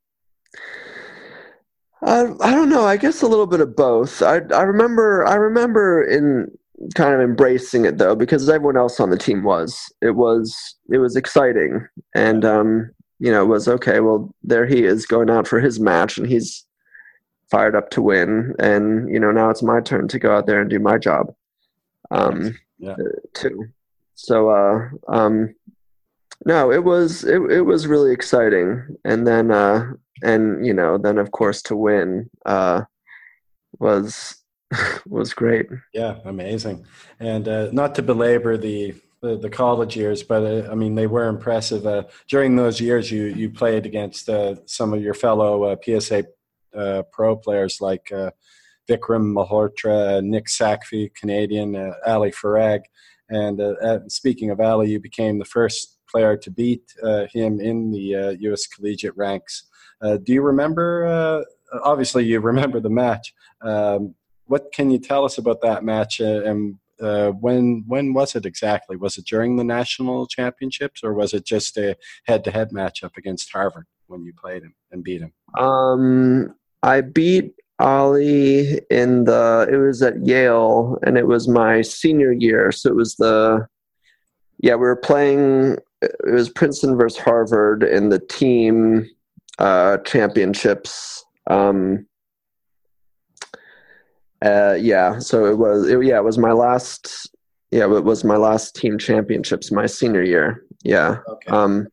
I, 2.02 2.26
I 2.40 2.50
don't 2.50 2.68
know. 2.68 2.84
I 2.84 2.96
guess 2.96 3.22
a 3.22 3.28
little 3.28 3.46
bit 3.46 3.60
of 3.60 3.76
both. 3.76 4.20
I 4.20 4.40
i 4.52 4.62
remember 4.62 5.24
i 5.26 5.36
remember 5.36 6.02
in 6.02 6.50
kind 6.94 7.14
of 7.14 7.20
embracing 7.20 7.84
it 7.84 7.98
though 7.98 8.14
because 8.14 8.48
everyone 8.48 8.76
else 8.76 9.00
on 9.00 9.10
the 9.10 9.16
team 9.16 9.42
was 9.42 9.90
it 10.02 10.10
was 10.10 10.54
it 10.90 10.98
was 10.98 11.16
exciting 11.16 11.86
and 12.14 12.44
um 12.44 12.90
you 13.18 13.30
know 13.30 13.42
it 13.42 13.46
was 13.46 13.66
okay 13.66 14.00
well 14.00 14.34
there 14.42 14.66
he 14.66 14.84
is 14.84 15.06
going 15.06 15.30
out 15.30 15.48
for 15.48 15.58
his 15.58 15.80
match 15.80 16.18
and 16.18 16.26
he's 16.26 16.66
fired 17.50 17.76
up 17.76 17.90
to 17.90 18.02
win, 18.02 18.54
and 18.58 19.12
you 19.12 19.20
know 19.20 19.30
now 19.30 19.50
it's 19.50 19.62
my 19.62 19.80
turn 19.80 20.08
to 20.08 20.18
go 20.18 20.36
out 20.36 20.46
there 20.46 20.60
and 20.60 20.70
do 20.70 20.78
my 20.78 20.98
job, 20.98 21.32
um, 22.10 22.56
yeah. 22.78 22.92
Uh, 22.92 23.20
too. 23.34 23.66
So, 24.14 24.50
uh, 24.50 24.88
um, 25.08 25.54
no, 26.44 26.72
it 26.72 26.84
was 26.84 27.24
it 27.24 27.40
it 27.50 27.62
was 27.62 27.86
really 27.86 28.12
exciting, 28.12 28.96
and 29.04 29.26
then 29.26 29.50
uh, 29.50 29.92
and 30.22 30.66
you 30.66 30.74
know 30.74 30.98
then 30.98 31.18
of 31.18 31.32
course 31.32 31.62
to 31.62 31.76
win 31.76 32.30
uh, 32.44 32.82
was 33.78 34.36
was 35.06 35.32
great. 35.32 35.66
Yeah, 35.94 36.18
amazing, 36.24 36.86
and 37.20 37.46
uh, 37.48 37.70
not 37.72 37.94
to 37.96 38.02
belabor 38.02 38.56
the 38.56 38.94
the, 39.22 39.36
the 39.36 39.50
college 39.50 39.96
years, 39.96 40.22
but 40.22 40.42
uh, 40.42 40.70
I 40.70 40.74
mean 40.74 40.94
they 40.94 41.06
were 41.06 41.28
impressive. 41.28 41.86
Uh, 41.86 42.04
during 42.28 42.56
those 42.56 42.80
years, 42.80 43.10
you 43.10 43.24
you 43.24 43.50
played 43.50 43.86
against 43.86 44.28
uh, 44.28 44.56
some 44.66 44.92
of 44.92 45.02
your 45.02 45.14
fellow 45.14 45.64
uh, 45.64 45.76
PSA 45.82 46.24
uh, 46.76 47.02
pro 47.12 47.36
players 47.36 47.80
like 47.80 48.12
Vikram 48.88 49.32
Malhotra, 49.34 50.22
Nick 50.22 50.46
Sachvie, 50.46 51.14
Canadian, 51.14 51.94
Ali 52.06 52.30
Farag. 52.30 52.80
And 53.28 53.60
speaking 54.12 54.50
of 54.50 54.60
Ali, 54.60 54.90
you 54.90 55.00
became 55.00 55.38
the 55.38 55.44
first 55.44 55.98
player 56.08 56.36
to 56.36 56.50
beat 56.50 56.92
him 57.32 57.60
in 57.60 57.90
the 57.90 58.36
U.S. 58.40 58.66
collegiate 58.66 59.16
ranks. 59.16 59.64
do 60.02 60.32
you 60.32 60.42
remember? 60.42 61.44
obviously, 61.82 62.24
you 62.24 62.38
remember 62.40 62.78
the 62.78 62.90
match. 62.90 63.34
Um, 63.60 64.14
what 64.46 64.72
can 64.72 64.90
you 64.90 64.98
tell 64.98 65.24
us 65.24 65.38
about 65.38 65.60
that 65.62 65.84
match 65.84 66.20
and 66.20 66.78
uh, 67.00 67.30
when 67.30 67.84
when 67.86 68.14
was 68.14 68.34
it 68.34 68.46
exactly? 68.46 68.96
Was 68.96 69.18
it 69.18 69.26
during 69.26 69.56
the 69.56 69.64
national 69.64 70.26
championships, 70.26 71.02
or 71.04 71.12
was 71.12 71.34
it 71.34 71.44
just 71.44 71.76
a 71.76 71.96
head-to-head 72.24 72.70
matchup 72.70 73.16
against 73.16 73.52
Harvard 73.52 73.86
when 74.06 74.24
you 74.24 74.32
played 74.32 74.62
him 74.62 74.74
and 74.90 75.04
beat 75.04 75.20
him? 75.20 75.32
Um, 75.58 76.54
I 76.82 77.02
beat 77.02 77.54
Ali 77.78 78.80
in 78.90 79.24
the 79.24 79.68
it 79.70 79.76
was 79.76 80.02
at 80.02 80.24
Yale 80.24 80.98
and 81.04 81.18
it 81.18 81.26
was 81.26 81.48
my 81.48 81.82
senior 81.82 82.32
year. 82.32 82.72
So 82.72 82.90
it 82.90 82.96
was 82.96 83.16
the 83.16 83.66
yeah, 84.58 84.74
we 84.74 84.80
were 84.80 84.96
playing 84.96 85.78
it 86.00 86.32
was 86.32 86.48
Princeton 86.48 86.96
versus 86.96 87.18
Harvard 87.18 87.82
in 87.82 88.08
the 88.08 88.18
team 88.18 89.08
uh, 89.58 89.98
championships. 89.98 91.24
Um, 91.48 92.06
uh, 94.44 94.76
yeah, 94.78 95.18
so 95.18 95.46
it 95.46 95.58
was 95.58 95.88
it, 95.88 96.02
yeah, 96.04 96.18
it 96.18 96.24
was 96.24 96.38
my 96.38 96.52
last 96.52 97.30
yeah, 97.70 97.84
it 97.84 98.04
was 98.04 98.24
my 98.24 98.36
last 98.36 98.74
team 98.76 98.98
championships 98.98 99.72
my 99.72 99.86
senior 99.86 100.22
year. 100.22 100.62
Yeah. 100.84 101.18
Okay. 101.28 101.50
Um 101.50 101.88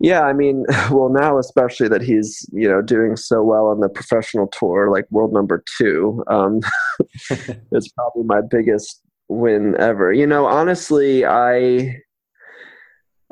yeah, 0.00 0.22
I 0.22 0.32
mean, 0.32 0.64
well, 0.90 1.10
now 1.10 1.38
especially 1.38 1.88
that 1.88 2.02
he's 2.02 2.48
you 2.52 2.68
know 2.68 2.82
doing 2.82 3.16
so 3.16 3.42
well 3.42 3.66
on 3.66 3.80
the 3.80 3.88
professional 3.88 4.48
tour, 4.48 4.90
like 4.90 5.06
world 5.10 5.32
number 5.32 5.62
two, 5.78 6.24
um, 6.26 6.60
it's 7.30 7.88
probably 7.92 8.24
my 8.24 8.40
biggest 8.40 9.02
win 9.28 9.76
ever. 9.78 10.12
You 10.12 10.26
know, 10.26 10.46
honestly, 10.46 11.24
I 11.24 12.00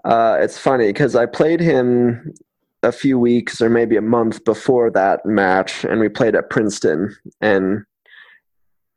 uh, 0.05 0.39
it's 0.41 0.59
funny 0.59 0.89
because 0.89 1.17
I 1.17 1.27
played 1.27 1.61
him 1.61 2.35
a 2.83 2.93
few 2.93 3.19
weeks 3.19 3.61
or 3.61 3.69
maybe 3.69 3.97
a 3.97 4.03
month 4.03 4.45
before 4.45 4.91
that 4.91 5.25
match, 5.27 5.85
and 5.85 6.01
we 6.01 6.09
played 6.09 6.35
at 6.35 6.51
Princeton, 6.51 7.17
and 7.41 7.85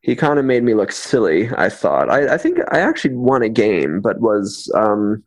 he 0.01 0.15
kind 0.15 0.39
of 0.39 0.45
made 0.45 0.63
me 0.63 0.73
look 0.73 0.91
silly. 0.91 1.49
I 1.57 1.69
thought 1.69 2.09
I, 2.09 2.33
I 2.33 2.37
think 2.37 2.59
I 2.71 2.79
actually 2.79 3.15
won 3.15 3.43
a 3.43 3.49
game, 3.49 4.01
but 4.01 4.19
was 4.19 4.71
um, 4.75 5.23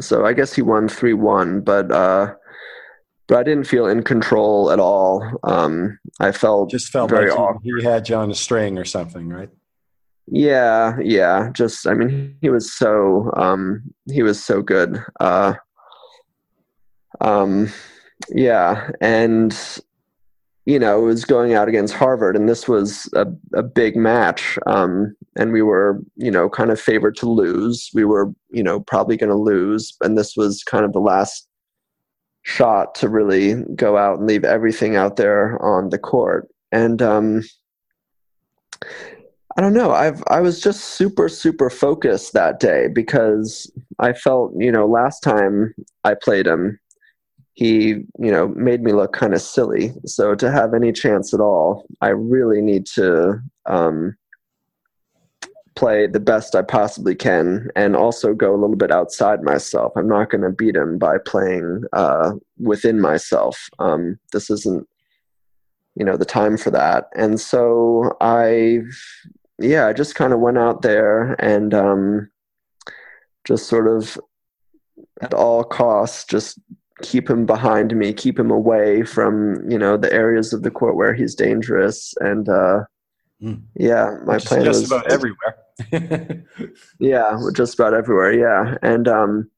so 0.00 0.24
I 0.24 0.32
guess 0.32 0.54
he 0.54 0.62
won 0.62 0.88
three 0.88 1.14
one, 1.14 1.60
but 1.60 1.90
uh, 1.90 2.34
but 3.26 3.38
I 3.38 3.42
didn't 3.42 3.66
feel 3.66 3.86
in 3.86 4.02
control 4.02 4.70
at 4.70 4.80
all. 4.80 5.24
Um, 5.44 5.98
I 6.18 6.32
felt 6.32 6.70
just 6.70 6.88
felt 6.88 7.10
very 7.10 7.30
like 7.30 7.56
he, 7.62 7.72
he 7.78 7.84
had 7.84 8.08
you 8.08 8.16
on 8.16 8.30
a 8.30 8.34
string 8.34 8.78
or 8.78 8.84
something, 8.84 9.28
right? 9.28 9.50
Yeah, 10.26 10.96
yeah. 11.02 11.50
Just 11.52 11.86
I 11.86 11.94
mean, 11.94 12.36
he 12.40 12.50
was 12.50 12.72
so 12.72 13.30
um, 13.36 13.82
he 14.10 14.22
was 14.22 14.42
so 14.42 14.62
good. 14.62 15.02
Uh, 15.18 15.54
um, 17.20 17.72
yeah, 18.30 18.90
and 19.00 19.56
you 20.66 20.78
know, 20.78 21.02
it 21.02 21.06
was 21.06 21.24
going 21.24 21.54
out 21.54 21.68
against 21.68 21.94
Harvard, 21.94 22.36
and 22.36 22.48
this 22.48 22.68
was 22.68 23.10
a, 23.14 23.26
a 23.54 23.62
big 23.62 23.96
match. 23.96 24.58
Um, 24.66 25.16
and 25.36 25.52
we 25.52 25.62
were, 25.62 26.00
you 26.16 26.30
know, 26.30 26.48
kind 26.48 26.70
of 26.70 26.80
favored 26.80 27.16
to 27.16 27.28
lose. 27.28 27.90
We 27.94 28.04
were, 28.04 28.30
you 28.50 28.62
know, 28.62 28.80
probably 28.80 29.16
going 29.16 29.30
to 29.30 29.36
lose, 29.36 29.96
and 30.00 30.16
this 30.16 30.36
was 30.36 30.62
kind 30.62 30.84
of 30.84 30.92
the 30.92 31.00
last 31.00 31.48
shot 32.42 32.94
to 32.96 33.08
really 33.08 33.62
go 33.74 33.96
out 33.96 34.18
and 34.18 34.26
leave 34.26 34.44
everything 34.44 34.96
out 34.96 35.16
there 35.16 35.60
on 35.62 35.90
the 35.90 35.98
court. 35.98 36.48
And 36.72 37.02
um, 37.02 37.42
I 39.56 39.60
don't 39.60 39.74
know. 39.74 39.92
I've 39.92 40.22
I 40.28 40.40
was 40.40 40.60
just 40.60 40.80
super 40.80 41.28
super 41.28 41.70
focused 41.70 42.32
that 42.34 42.60
day 42.60 42.88
because 42.88 43.70
I 43.98 44.12
felt 44.12 44.52
you 44.56 44.70
know 44.70 44.86
last 44.86 45.20
time 45.20 45.74
I 46.04 46.14
played 46.14 46.46
him, 46.46 46.78
he 47.54 47.88
you 48.18 48.30
know 48.30 48.48
made 48.48 48.82
me 48.82 48.92
look 48.92 49.12
kind 49.12 49.34
of 49.34 49.42
silly. 49.42 49.92
So 50.06 50.34
to 50.34 50.50
have 50.50 50.74
any 50.74 50.92
chance 50.92 51.34
at 51.34 51.40
all, 51.40 51.86
I 52.00 52.08
really 52.08 52.60
need 52.60 52.86
to 52.94 53.40
um, 53.66 54.16
play 55.74 56.06
the 56.06 56.20
best 56.20 56.54
I 56.54 56.62
possibly 56.62 57.14
can 57.14 57.68
and 57.76 57.96
also 57.96 58.34
go 58.34 58.54
a 58.54 58.60
little 58.60 58.76
bit 58.76 58.90
outside 58.90 59.42
myself. 59.42 59.92
I'm 59.96 60.08
not 60.08 60.30
going 60.30 60.42
to 60.42 60.50
beat 60.50 60.76
him 60.76 60.98
by 60.98 61.18
playing 61.18 61.84
uh, 61.92 62.32
within 62.58 63.00
myself. 63.00 63.68
Um, 63.78 64.18
this 64.32 64.50
isn't 64.50 64.86
you 65.96 66.04
know 66.04 66.16
the 66.16 66.24
time 66.24 66.56
for 66.56 66.70
that 66.70 67.08
and 67.16 67.40
so 67.40 68.16
i 68.20 68.78
yeah, 69.60 69.86
I 69.86 69.92
just 69.92 70.14
kind 70.14 70.32
of 70.32 70.40
went 70.40 70.58
out 70.58 70.82
there 70.82 71.34
and 71.34 71.74
um, 71.74 72.30
just 73.44 73.68
sort 73.68 73.88
of 73.88 74.18
at 75.20 75.34
all 75.34 75.64
costs 75.64 76.24
just 76.24 76.58
keep 77.02 77.28
him 77.28 77.46
behind 77.46 77.96
me, 77.96 78.12
keep 78.12 78.38
him 78.38 78.50
away 78.50 79.02
from 79.02 79.68
you 79.70 79.78
know 79.78 79.96
the 79.96 80.12
areas 80.12 80.52
of 80.52 80.62
the 80.62 80.70
court 80.70 80.96
where 80.96 81.14
he's 81.14 81.34
dangerous. 81.34 82.14
And 82.20 82.48
uh, 82.48 82.84
mm. 83.42 83.62
yeah, 83.74 84.16
my 84.24 84.34
Which 84.34 84.46
plan 84.46 84.64
just 84.64 84.82
was 84.82 84.92
about 84.92 85.10
everywhere. 85.10 86.44
yeah, 86.98 87.38
just 87.54 87.74
about 87.74 87.94
everywhere. 87.94 88.32
Yeah, 88.32 88.76
and 88.82 89.08
um, 89.08 89.50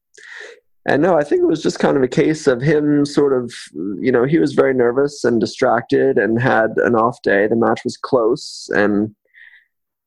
and 0.85 1.01
no, 1.01 1.17
I 1.17 1.23
think 1.23 1.41
it 1.41 1.47
was 1.47 1.63
just 1.63 1.79
kind 1.79 1.97
of 1.97 2.03
a 2.03 2.07
case 2.07 2.45
of 2.47 2.61
him 2.61 3.05
sort 3.05 3.31
of, 3.31 3.53
you 3.73 4.11
know, 4.11 4.25
he 4.25 4.37
was 4.37 4.53
very 4.53 4.73
nervous 4.73 5.23
and 5.23 5.39
distracted 5.39 6.17
and 6.17 6.41
had 6.41 6.71
an 6.77 6.95
off 6.95 7.21
day. 7.21 7.47
The 7.47 7.55
match 7.55 7.85
was 7.85 7.95
close 7.95 8.69
and 8.73 9.15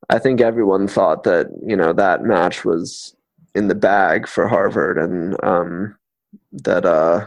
I 0.09 0.19
think 0.19 0.41
everyone 0.41 0.87
thought 0.87 1.25
that 1.25 1.49
you 1.65 1.77
know 1.77 1.93
that 1.93 2.23
match 2.23 2.65
was 2.65 3.17
in 3.55 3.69
the 3.69 3.75
bag 3.75 4.29
for 4.29 4.47
Harvard, 4.47 4.99
and 4.99 5.37
um, 5.43 5.97
that 6.53 6.85
uh, 6.85 7.27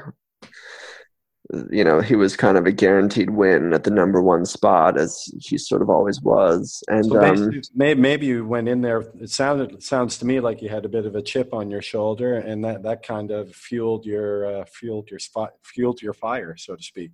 you 1.71 1.83
know 1.83 2.01
he 2.01 2.15
was 2.15 2.35
kind 2.35 2.57
of 2.57 2.65
a 2.65 2.71
guaranteed 2.71 3.29
win 3.29 3.73
at 3.73 3.83
the 3.83 3.91
number 3.91 4.21
one 4.21 4.45
spot, 4.45 4.97
as 4.97 5.31
he 5.39 5.57
sort 5.57 5.81
of 5.81 5.89
always 5.89 6.21
was. 6.21 6.83
And 6.87 7.05
so 7.05 7.23
um, 7.23 7.61
maybe, 7.73 8.01
maybe 8.01 8.25
you 8.25 8.45
went 8.45 8.67
in 8.67 8.81
there. 8.81 9.01
It 9.19 9.29
sounded 9.29 9.71
it 9.71 9.83
sounds 9.83 10.17
to 10.19 10.25
me 10.25 10.39
like 10.39 10.61
you 10.61 10.69
had 10.69 10.85
a 10.85 10.89
bit 10.89 11.05
of 11.05 11.15
a 11.15 11.21
chip 11.21 11.53
on 11.53 11.71
your 11.71 11.81
shoulder, 11.81 12.35
and 12.35 12.63
that 12.65 12.83
that 12.83 13.03
kind 13.03 13.31
of 13.31 13.53
fueled 13.53 14.05
your 14.05 14.61
uh, 14.61 14.65
fueled 14.65 15.09
your 15.09 15.19
fueled 15.63 16.01
your 16.01 16.13
fire, 16.13 16.55
so 16.57 16.75
to 16.75 16.83
speak. 16.83 17.11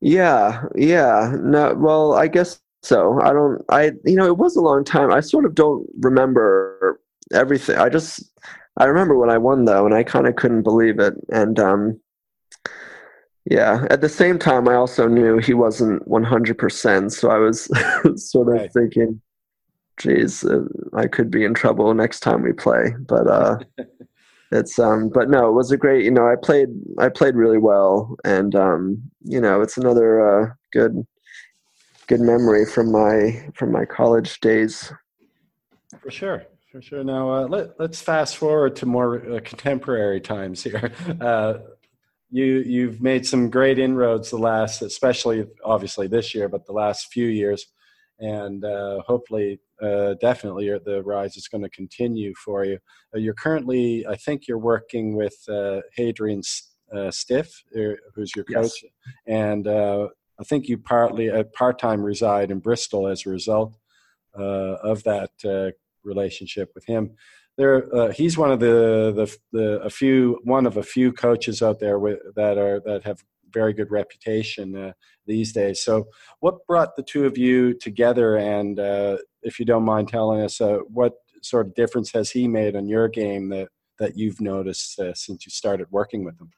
Yeah, 0.00 0.64
yeah. 0.76 1.34
No, 1.38 1.74
well, 1.74 2.14
I 2.14 2.28
guess 2.28 2.60
so 2.82 3.20
I 3.20 3.32
don't, 3.32 3.62
I, 3.68 3.92
you 4.04 4.16
know, 4.16 4.26
it 4.26 4.38
was 4.38 4.56
a 4.56 4.60
long 4.60 4.84
time. 4.84 5.12
I 5.12 5.20
sort 5.20 5.44
of 5.44 5.54
don't 5.54 5.86
remember 6.00 7.00
everything. 7.32 7.76
I 7.76 7.88
just, 7.88 8.22
I 8.78 8.84
remember 8.84 9.16
when 9.16 9.30
I 9.30 9.38
won 9.38 9.64
though, 9.64 9.84
and 9.84 9.94
I 9.94 10.02
kind 10.02 10.26
of 10.26 10.36
couldn't 10.36 10.62
believe 10.62 10.98
it. 10.98 11.14
And, 11.30 11.58
um, 11.58 12.00
yeah, 13.44 13.86
at 13.90 14.00
the 14.00 14.08
same 14.08 14.38
time, 14.38 14.68
I 14.68 14.74
also 14.74 15.08
knew 15.08 15.38
he 15.38 15.54
wasn't 15.54 16.06
100%. 16.08 17.12
So 17.12 17.30
I 17.30 17.38
was 17.38 17.68
sort 18.30 18.48
of 18.48 18.60
right. 18.60 18.72
thinking, 18.72 19.20
geez, 19.98 20.44
uh, 20.44 20.64
I 20.94 21.06
could 21.06 21.30
be 21.30 21.44
in 21.44 21.54
trouble 21.54 21.92
next 21.94 22.20
time 22.20 22.42
we 22.42 22.52
play. 22.52 22.94
But, 23.06 23.26
uh, 23.26 23.58
it's 24.50 24.78
um 24.78 25.10
but 25.10 25.28
no 25.28 25.46
it 25.50 25.52
was 25.52 25.70
a 25.70 25.76
great 25.76 26.06
you 26.06 26.10
know 26.10 26.26
i 26.26 26.34
played 26.34 26.70
i 26.96 27.06
played 27.10 27.34
really 27.34 27.58
well 27.58 28.16
and 28.24 28.54
um 28.54 28.98
you 29.22 29.38
know 29.38 29.60
it's 29.60 29.76
another 29.76 30.26
uh 30.26 30.46
good 30.72 31.06
good 32.08 32.20
memory 32.20 32.64
from 32.64 32.90
my 32.90 33.48
from 33.54 33.70
my 33.70 33.84
college 33.84 34.40
days. 34.40 34.92
For 36.00 36.10
sure, 36.10 36.44
for 36.70 36.82
sure. 36.82 37.04
Now 37.04 37.32
uh, 37.32 37.46
let 37.48 37.78
let's 37.78 38.00
fast 38.00 38.36
forward 38.36 38.76
to 38.76 38.86
more 38.86 39.16
uh, 39.16 39.40
contemporary 39.44 40.20
times 40.20 40.62
here. 40.62 40.92
Uh, 41.20 41.58
you 42.30 42.44
you've 42.44 43.00
made 43.00 43.26
some 43.26 43.48
great 43.48 43.78
inroads 43.78 44.28
the 44.30 44.36
last, 44.36 44.82
especially 44.82 45.46
obviously 45.64 46.06
this 46.06 46.34
year, 46.34 46.48
but 46.48 46.66
the 46.66 46.72
last 46.72 47.10
few 47.10 47.26
years, 47.26 47.66
and 48.18 48.66
uh, 48.66 49.00
hopefully, 49.06 49.58
uh, 49.82 50.12
definitely, 50.20 50.68
the 50.84 51.02
rise 51.04 51.38
is 51.38 51.48
going 51.48 51.62
to 51.62 51.70
continue 51.70 52.34
for 52.44 52.66
you. 52.66 52.78
Uh, 53.14 53.18
you're 53.18 53.32
currently, 53.32 54.06
I 54.06 54.16
think, 54.16 54.46
you're 54.46 54.58
working 54.58 55.16
with 55.16 55.36
Hadrian 55.96 56.42
Stiff, 56.42 57.64
who's 58.14 58.36
your 58.36 58.44
coach, 58.44 58.82
yes. 58.82 58.92
and 59.26 59.66
I 60.40 60.44
think 60.44 60.68
you 60.68 60.78
partly 60.78 61.28
at 61.28 61.34
uh, 61.34 61.44
part 61.54 61.78
time 61.78 62.02
reside 62.02 62.50
in 62.50 62.60
Bristol 62.60 63.08
as 63.08 63.26
a 63.26 63.30
result 63.30 63.76
uh, 64.38 64.76
of 64.82 65.02
that 65.04 65.30
uh, 65.44 65.72
relationship 66.04 66.70
with 66.74 66.84
him. 66.86 67.14
There, 67.56 67.92
uh, 67.94 68.12
he's 68.12 68.38
one 68.38 68.52
of 68.52 68.60
the, 68.60 69.12
the, 69.16 69.36
the 69.52 69.80
a 69.80 69.90
few 69.90 70.38
one 70.44 70.66
of 70.66 70.76
a 70.76 70.82
few 70.82 71.12
coaches 71.12 71.62
out 71.62 71.80
there 71.80 71.98
with, 71.98 72.20
that 72.36 72.56
are 72.56 72.80
that 72.84 73.02
have 73.04 73.22
very 73.52 73.72
good 73.72 73.90
reputation 73.90 74.76
uh, 74.76 74.92
these 75.26 75.52
days. 75.52 75.82
So, 75.82 76.06
what 76.40 76.66
brought 76.66 76.94
the 76.94 77.02
two 77.02 77.26
of 77.26 77.36
you 77.36 77.74
together? 77.74 78.36
And 78.36 78.78
uh, 78.78 79.18
if 79.42 79.58
you 79.58 79.64
don't 79.64 79.84
mind 79.84 80.08
telling 80.08 80.40
us, 80.42 80.60
what 80.88 81.14
sort 81.42 81.66
of 81.66 81.74
difference 81.74 82.12
has 82.12 82.30
he 82.30 82.46
made 82.46 82.76
on 82.76 82.88
your 82.88 83.08
game 83.08 83.48
that 83.48 83.68
that 83.98 84.16
you've 84.16 84.40
noticed 84.40 85.00
since 85.14 85.44
you 85.44 85.50
started 85.50 85.88
working 85.90 86.24
with 86.24 86.40
him? 86.40 86.50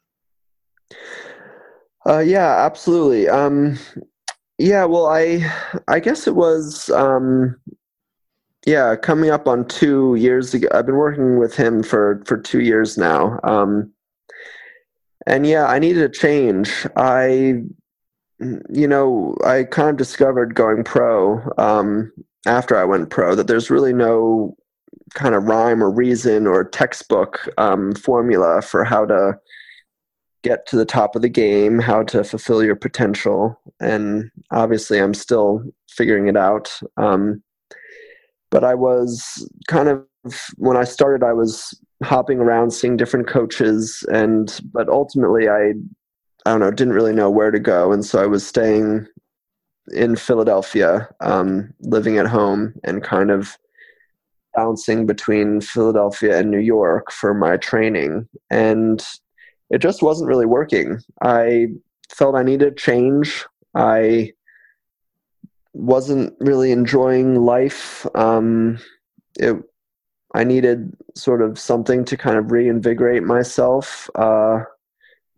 Uh, 2.07 2.19
yeah, 2.19 2.65
absolutely. 2.65 3.29
Um, 3.29 3.79
yeah, 4.59 4.85
well, 4.85 5.07
I 5.07 5.51
I 5.89 6.01
guess 6.01 6.27
it 6.27 6.35
was 6.35 6.89
um, 6.91 7.57
yeah 8.67 8.97
coming 8.97 9.31
up 9.31 9.49
on 9.49 9.67
two 9.67 10.15
years 10.17 10.55
ago. 10.55 10.69
I've 10.73 10.87
been 10.87 10.97
working 10.97 11.39
with 11.39 11.55
him 11.55 11.83
for 11.83 12.23
for 12.27 12.37
two 12.37 12.61
years 12.61 12.99
now, 12.99 13.41
um, 13.43 13.93
and 15.27 15.47
yeah, 15.47 15.67
I 15.67 15.79
needed 15.79 16.03
a 16.03 16.09
change. 16.09 16.87
I 16.97 17.63
you 18.41 18.89
know 18.89 19.37
I 19.45 19.65
kind 19.65 19.91
of 19.91 19.97
discovered 19.97 20.55
going 20.55 20.85
pro 20.85 21.43
um, 21.59 22.13
after 22.47 22.77
I 22.77 22.85
went 22.85 23.11
pro 23.11 23.35
that 23.35 23.47
there's 23.47 23.71
really 23.71 23.93
no 23.93 24.57
kind 25.15 25.35
of 25.35 25.45
rhyme 25.45 25.83
or 25.83 25.91
reason 25.91 26.47
or 26.47 26.65
textbook 26.65 27.49
um, 27.59 27.95
formula 27.95 28.63
for 28.63 28.85
how 28.85 29.05
to 29.07 29.39
get 30.43 30.67
to 30.67 30.77
the 30.77 30.85
top 30.85 31.17
of 31.17 31.23
the 31.23 31.29
game, 31.29 31.79
how 31.79 32.03
to 32.05 32.25
fulfill 32.25 32.63
your 32.63 32.77
potential. 32.77 33.61
And 33.81 34.31
obviously, 34.51 34.99
I'm 34.99 35.15
still 35.15 35.63
figuring 35.89 36.29
it 36.29 36.37
out. 36.37 36.81
Um, 36.97 37.43
but 38.51 38.65
I 38.65 38.75
was 38.75 39.49
kind 39.69 39.89
of, 39.89 40.05
when 40.57 40.77
I 40.77 40.85
started, 40.85 41.25
I 41.25 41.33
was 41.33 41.79
hopping 42.03 42.39
around 42.39 42.73
seeing 42.73 42.97
different 42.97 43.27
coaches. 43.27 44.05
And, 44.13 44.61
but 44.73 44.89
ultimately, 44.89 45.49
I, 45.49 45.73
I 46.47 46.51
don't 46.51 46.61
know, 46.61 46.71
didn't 46.71 46.95
really 46.95 47.13
know 47.13 47.31
where 47.31 47.51
to 47.51 47.59
go. 47.59 47.93
And 47.93 48.05
so 48.05 48.23
I 48.23 48.27
was 48.27 48.47
staying 48.47 49.07
in 49.93 50.17
Philadelphia, 50.17 51.09
um, 51.21 51.73
living 51.81 52.19
at 52.19 52.27
home, 52.27 52.75
and 52.85 53.03
kind 53.03 53.31
of 53.31 53.57
bouncing 54.55 55.07
between 55.07 55.61
Philadelphia 55.61 56.39
and 56.39 56.51
New 56.51 56.59
York 56.59 57.13
for 57.13 57.35
my 57.35 57.57
training. 57.57 58.29
And 58.51 59.05
it 59.71 59.79
just 59.79 60.03
wasn't 60.03 60.29
really 60.29 60.47
working. 60.47 61.01
I 61.23 61.69
felt 62.11 62.35
I 62.35 62.43
needed 62.43 62.77
change. 62.77 63.45
I 63.75 64.33
wasn't 65.73 66.35
really 66.41 66.73
enjoying 66.73 67.45
life. 67.45 68.07
Um, 68.15 68.79
it, 69.39 69.57
I 70.35 70.45
needed 70.45 70.93
sort 71.15 71.43
of 71.43 71.59
something 71.59 72.05
to 72.05 72.17
kind 72.17 72.37
of 72.37 72.53
reinvigorate 72.53 73.23
myself. 73.23 74.09
Uh, 74.15 74.61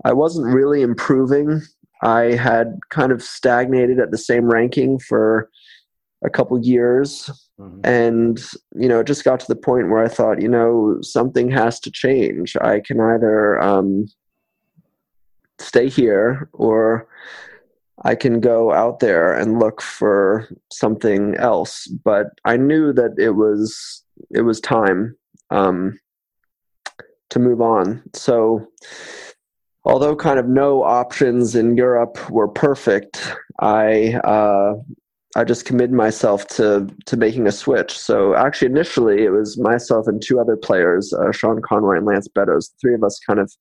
I 0.05 0.13
wasn't 0.13 0.55
really 0.55 0.83
improving. 0.83 1.63
I 2.03 2.35
had 2.35 2.79
kind 2.91 3.13
of 3.13 3.23
stagnated 3.23 3.99
at 4.01 4.11
the 4.11 4.19
same 4.19 4.51
ranking 4.51 4.99
for 4.99 5.49
a 6.25 6.31
couple 6.31 6.59
years. 6.59 7.31
Mm-hmm. 7.59 7.81
And, 7.85 8.41
you 8.75 8.89
know, 8.89 9.01
it 9.01 9.07
just 9.07 9.25
got 9.25 9.41
to 9.41 9.47
the 9.49 9.57
point 9.57 9.89
where 9.89 10.03
I 10.03 10.09
thought, 10.09 10.43
you 10.43 10.49
know, 10.49 10.99
something 11.01 11.51
has 11.51 11.81
to 11.81 11.91
change. 11.91 12.57
I 12.61 12.81
can 12.81 13.01
either 13.01 13.61
um, 13.63 14.07
stay 15.59 15.89
here 15.89 16.49
or 16.53 17.09
I 18.05 18.15
can 18.15 18.41
go 18.41 18.73
out 18.73 19.01
there 19.01 19.33
and 19.33 19.59
look 19.59 19.81
for 19.81 20.49
something 20.73 21.37
else. 21.37 21.87
But 22.05 22.27
I 22.45 22.57
knew 22.57 22.93
that 22.93 23.15
it 23.19 23.31
was 23.31 24.03
it 24.31 24.43
was 24.43 24.61
time 24.61 25.17
um, 25.51 25.99
to 27.31 27.39
move 27.39 27.61
on. 27.61 28.03
So 28.15 28.67
although 29.85 30.17
kind 30.17 30.39
of 30.39 30.49
no 30.49 30.83
options 30.83 31.55
in 31.55 31.77
Europe 31.77 32.31
were 32.31 32.49
perfect, 32.49 33.35
I 33.61 34.15
uh, 34.25 34.75
I 35.37 35.45
just 35.45 35.65
committed 35.65 35.93
myself 35.93 36.47
to 36.49 36.89
to 37.07 37.17
making 37.17 37.47
a 37.47 37.53
switch. 37.53 37.99
So 37.99 38.35
actually, 38.35 38.69
initially, 38.69 39.25
it 39.25 39.31
was 39.31 39.59
myself 39.59 40.07
and 40.09 40.21
two 40.21 40.41
other 40.41 40.57
players, 40.57 41.13
uh, 41.13 41.33
Sean 41.33 41.61
Conroy 41.63 41.99
and 41.99 42.07
Lance 42.07 42.29
Beddoes. 42.29 42.69
The 42.69 42.75
three 42.81 42.95
of 42.95 43.05
us 43.05 43.19
kind 43.27 43.39
of 43.39 43.53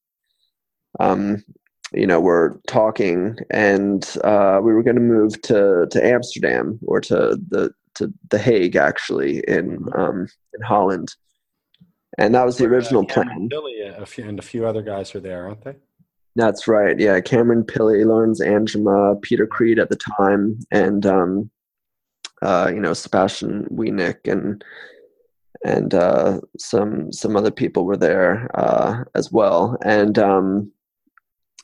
um, 1.00 1.44
you 1.94 2.08
know, 2.08 2.20
we 2.20 2.26
were 2.26 2.62
talking, 2.68 3.38
and 3.50 4.18
uh, 4.24 4.60
we 4.64 4.74
were 4.74 4.84
going 4.84 4.96
to 4.96 5.02
move 5.02 5.42
to 5.44 5.88
to 5.90 6.06
Amsterdam 6.06 6.80
or 6.86 7.02
to 7.02 7.38
the 7.50 7.74
to 7.96 8.14
the 8.30 8.38
Hague 8.38 8.76
actually 8.76 9.44
in 9.48 9.80
mm-hmm. 9.80 10.00
um, 10.00 10.28
in 10.54 10.62
Holland, 10.62 11.16
and 12.18 12.34
that 12.34 12.46
was 12.46 12.58
the 12.58 12.66
original 12.66 13.04
uh, 13.04 13.14
plan. 13.14 13.48
Billy 13.50 13.82
a 13.82 14.06
few, 14.06 14.28
and 14.28 14.40
a 14.40 14.44
few 14.44 14.66
other 14.66 14.82
guys 14.82 15.14
are 15.16 15.20
there, 15.20 15.48
aren't 15.48 15.64
they? 15.64 15.76
That's 16.36 16.68
right. 16.68 16.98
Yeah, 16.98 17.20
Cameron 17.20 17.66
Pilley, 17.66 18.06
Laurens 18.06 18.40
Anjema, 18.40 19.22
Peter 19.22 19.46
Creed 19.46 19.80
at 19.80 19.90
the 19.90 20.00
time, 20.18 20.60
and 20.72 21.06
um, 21.06 21.52
uh, 22.42 22.72
you 22.74 22.80
know 22.80 22.94
Sebastian 22.94 23.66
Weenink 23.66 24.32
and 24.32 24.64
and 25.66 25.94
uh, 25.94 26.40
some 26.58 27.12
some 27.12 27.36
other 27.36 27.52
people 27.52 27.86
were 27.86 27.98
there 27.98 28.50
uh, 28.56 29.04
as 29.14 29.32
well. 29.32 29.78
And 29.84 30.18
um, 30.18 30.72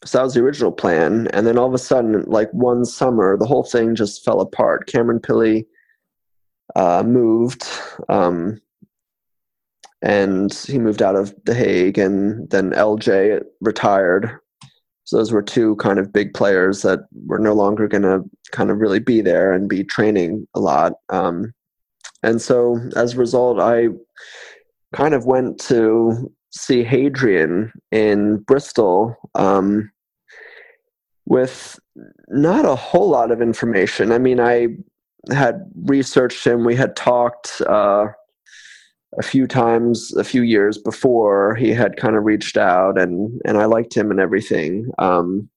so 0.05 0.17
that 0.17 0.23
was 0.23 0.33
the 0.33 0.41
original 0.41 0.71
plan. 0.71 1.27
And 1.33 1.47
then 1.47 1.57
all 1.57 1.67
of 1.67 1.73
a 1.73 1.79
sudden, 1.79 2.23
like 2.27 2.51
one 2.51 2.85
summer, 2.85 3.37
the 3.37 3.47
whole 3.47 3.63
thing 3.63 3.95
just 3.95 4.23
fell 4.23 4.41
apart. 4.41 4.87
Cameron 4.87 5.19
Pilley 5.19 5.65
uh, 6.75 7.03
moved. 7.03 7.63
Um, 8.07 8.61
and 10.03 10.53
he 10.53 10.77
moved 10.77 11.01
out 11.01 11.15
of 11.15 11.33
The 11.45 11.55
Hague, 11.55 11.97
and 11.97 12.47
then 12.51 12.71
LJ 12.71 13.43
retired. 13.61 14.39
So 15.05 15.17
those 15.17 15.31
were 15.31 15.41
two 15.41 15.75
kind 15.77 15.97
of 15.97 16.13
big 16.13 16.33
players 16.33 16.81
that 16.83 16.99
were 17.25 17.39
no 17.39 17.53
longer 17.53 17.87
going 17.87 18.03
to 18.03 18.23
kind 18.51 18.69
of 18.69 18.77
really 18.77 18.99
be 18.99 19.21
there 19.21 19.53
and 19.53 19.67
be 19.67 19.83
training 19.83 20.47
a 20.53 20.59
lot. 20.59 20.93
Um, 21.09 21.53
and 22.23 22.41
so 22.41 22.77
as 22.95 23.13
a 23.13 23.17
result, 23.17 23.59
I 23.59 23.87
kind 24.93 25.13
of 25.13 25.25
went 25.25 25.59
to 25.61 26.31
see 26.51 26.83
Hadrian 26.83 27.71
in 27.91 28.37
Bristol 28.37 29.15
um, 29.35 29.91
with 31.25 31.79
not 32.29 32.65
a 32.65 32.75
whole 32.75 33.09
lot 33.09 33.31
of 33.31 33.41
information. 33.41 34.11
I 34.11 34.17
mean, 34.17 34.39
I 34.39 34.67
had 35.31 35.69
researched 35.75 36.45
him. 36.45 36.63
We 36.63 36.75
had 36.75 36.95
talked 36.95 37.61
uh, 37.67 38.07
a 39.17 39.23
few 39.23 39.47
times, 39.47 40.13
a 40.15 40.23
few 40.23 40.41
years 40.41 40.77
before. 40.77 41.55
He 41.55 41.71
had 41.71 41.97
kind 41.97 42.15
of 42.15 42.23
reached 42.23 42.57
out, 42.57 42.99
and 42.99 43.41
and 43.45 43.57
I 43.57 43.65
liked 43.65 43.95
him 43.95 44.11
and 44.11 44.19
everything. 44.19 44.89
Um, 44.97 45.49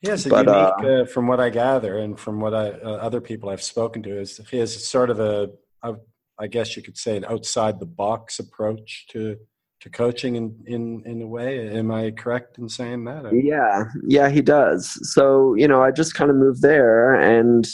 yes, 0.00 0.26
but, 0.26 0.46
unique, 0.46 0.56
uh, 0.82 1.02
uh, 1.02 1.06
from 1.06 1.26
what 1.26 1.40
I 1.40 1.50
gather, 1.50 1.98
and 1.98 2.18
from 2.18 2.40
what 2.40 2.54
I 2.54 2.70
uh, 2.70 2.98
other 3.02 3.20
people 3.20 3.50
I've 3.50 3.62
spoken 3.62 4.02
to, 4.04 4.20
is 4.20 4.40
he 4.50 4.58
has 4.58 4.86
sort 4.86 5.10
of 5.10 5.20
a, 5.20 5.50
a, 5.82 5.96
I 6.38 6.46
guess 6.46 6.76
you 6.76 6.82
could 6.82 6.96
say, 6.96 7.16
an 7.16 7.24
outside 7.26 7.78
the 7.78 7.86
box 7.86 8.38
approach 8.38 9.06
to 9.10 9.36
to 9.80 9.90
coaching 9.90 10.36
in 10.36 10.56
in 10.66 11.02
in 11.04 11.22
a 11.22 11.26
way. 11.26 11.68
Am 11.76 11.90
I 11.90 12.10
correct 12.10 12.58
in 12.58 12.68
saying 12.68 13.04
that? 13.04 13.30
Yeah, 13.32 13.84
yeah, 14.06 14.28
he 14.30 14.42
does. 14.42 14.98
So 15.12 15.54
you 15.54 15.68
know, 15.68 15.82
I 15.82 15.90
just 15.90 16.14
kind 16.14 16.30
of 16.30 16.36
moved 16.36 16.62
there 16.62 17.14
and 17.14 17.68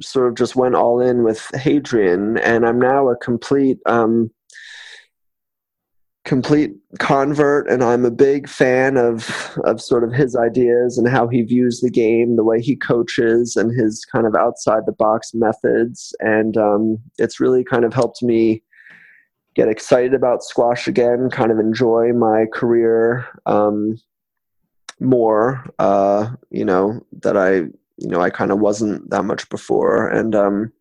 sort 0.00 0.28
of 0.28 0.34
just 0.34 0.56
went 0.56 0.74
all 0.74 1.00
in 1.00 1.22
with 1.22 1.48
Hadrian, 1.54 2.38
and 2.38 2.66
I'm 2.66 2.78
now 2.78 3.08
a 3.08 3.16
complete. 3.16 3.78
Um, 3.86 4.30
complete 6.24 6.72
convert 6.98 7.68
and 7.68 7.84
I'm 7.84 8.06
a 8.06 8.10
big 8.10 8.48
fan 8.48 8.96
of 8.96 9.58
of 9.64 9.78
sort 9.78 10.04
of 10.04 10.10
his 10.10 10.34
ideas 10.34 10.96
and 10.96 11.06
how 11.06 11.28
he 11.28 11.42
views 11.42 11.80
the 11.80 11.90
game, 11.90 12.36
the 12.36 12.42
way 12.42 12.62
he 12.62 12.76
coaches 12.76 13.56
and 13.56 13.78
his 13.78 14.06
kind 14.06 14.26
of 14.26 14.34
outside 14.34 14.86
the 14.86 14.92
box 14.92 15.34
methods 15.34 16.16
and 16.20 16.56
um, 16.56 16.96
it's 17.18 17.40
really 17.40 17.62
kind 17.62 17.84
of 17.84 17.92
helped 17.92 18.22
me 18.22 18.62
get 19.54 19.68
excited 19.68 20.14
about 20.14 20.42
squash 20.42 20.88
again, 20.88 21.30
kind 21.30 21.50
of 21.50 21.58
enjoy 21.58 22.12
my 22.12 22.46
career 22.52 23.26
um, 23.46 23.98
more 25.00 25.64
uh, 25.78 26.30
you 26.50 26.64
know 26.64 27.04
that 27.20 27.36
I 27.36 27.54
you 27.54 28.08
know 28.08 28.20
I 28.20 28.30
kind 28.30 28.50
of 28.50 28.58
wasn't 28.60 29.10
that 29.10 29.24
much 29.24 29.48
before 29.48 30.08
and 30.08 30.34
um, 30.34 30.72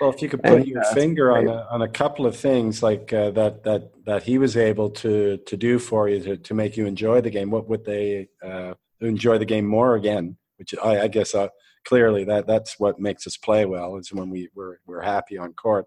well, 0.00 0.10
if 0.10 0.22
you 0.22 0.28
could 0.28 0.42
put 0.42 0.52
and, 0.52 0.66
your 0.66 0.82
uh, 0.82 0.94
finger 0.94 1.32
on 1.32 1.48
a, 1.48 1.66
on 1.70 1.82
a 1.82 1.88
couple 1.88 2.26
of 2.26 2.36
things 2.36 2.82
like 2.82 3.12
uh, 3.12 3.30
that 3.32 3.64
that 3.64 3.90
that 4.04 4.22
he 4.22 4.38
was 4.38 4.56
able 4.56 4.90
to 4.90 5.38
to 5.38 5.56
do 5.56 5.78
for 5.78 6.08
you 6.08 6.20
to, 6.20 6.36
to 6.36 6.54
make 6.54 6.76
you 6.76 6.86
enjoy 6.86 7.20
the 7.20 7.30
game, 7.30 7.50
what 7.50 7.68
would 7.68 7.84
they 7.84 8.28
uh, 8.44 8.74
enjoy 9.00 9.38
the 9.38 9.44
game 9.44 9.66
more 9.66 9.94
again? 9.94 10.36
Which 10.56 10.74
I, 10.82 11.02
I 11.02 11.08
guess 11.08 11.34
uh, 11.34 11.48
clearly 11.84 12.24
that 12.24 12.46
that's 12.46 12.78
what 12.78 13.00
makes 13.00 13.26
us 13.26 13.36
play 13.36 13.64
well 13.64 13.96
is 13.96 14.12
when 14.12 14.30
we 14.30 14.48
we're 14.54 14.78
we're 14.86 15.02
happy 15.02 15.38
on 15.38 15.52
court. 15.54 15.86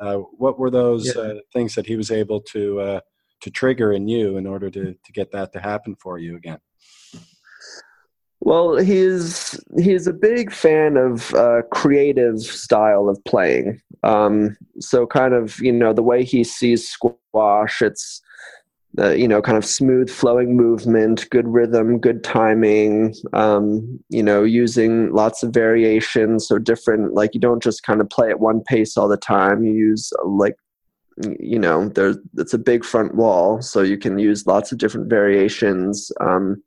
Uh, 0.00 0.16
what 0.16 0.58
were 0.58 0.70
those 0.70 1.14
yeah. 1.14 1.22
Uh, 1.22 1.34
things 1.52 1.74
that 1.74 1.86
he 1.86 1.96
was 1.96 2.10
able 2.10 2.40
to 2.40 3.00
to 3.40 3.50
trigger 3.50 3.92
in 3.92 4.06
you 4.06 4.36
in 4.36 4.46
order 4.46 4.70
to 4.70 4.94
to 4.94 5.12
get 5.12 5.30
that 5.32 5.52
to 5.52 5.60
happen 5.60 5.94
for 5.96 6.18
you 6.18 6.36
again? 6.36 6.58
Well, 8.42 8.78
he's 8.78 9.60
he's 9.78 10.06
a 10.06 10.14
big 10.14 10.50
fan 10.50 10.96
of 10.96 11.34
uh, 11.34 11.62
creative 11.70 12.40
style 12.40 13.08
of 13.08 13.22
playing. 13.24 13.80
Um, 14.02 14.56
so, 14.80 15.06
kind 15.06 15.34
of 15.34 15.58
you 15.60 15.72
know 15.72 15.92
the 15.92 16.02
way 16.02 16.24
he 16.24 16.42
sees 16.42 16.88
squash, 16.88 17.82
it's 17.82 18.22
you 19.08 19.26
know 19.26 19.40
kind 19.40 19.58
of 19.58 19.64
smooth 19.64 20.10
flowing 20.10 20.56
movement, 20.56 21.28
good 21.30 21.48
rhythm, 21.48 21.98
good 21.98 22.22
timing. 22.22 23.14
Um, 23.32 24.00
you 24.08 24.22
know, 24.22 24.44
using 24.44 25.12
lots 25.12 25.42
of 25.42 25.52
variations, 25.52 26.46
so 26.46 26.58
different. 26.58 27.14
Like 27.14 27.34
you 27.34 27.40
don't 27.40 27.62
just 27.62 27.82
kind 27.82 28.00
of 28.00 28.10
play 28.10 28.30
at 28.30 28.40
one 28.40 28.62
pace 28.62 28.96
all 28.96 29.08
the 29.08 29.16
time. 29.16 29.64
You 29.64 29.72
use 29.72 30.12
like 30.24 30.56
you 31.38 31.58
know 31.58 31.88
there's 31.88 32.16
it's 32.36 32.54
a 32.54 32.58
big 32.58 32.84
front 32.84 33.14
wall, 33.14 33.62
so 33.62 33.82
you 33.82 33.98
can 33.98 34.18
use 34.18 34.46
lots 34.46 34.72
of 34.72 34.78
different 34.78 35.08
variations. 35.08 36.12
Um, 36.20 36.62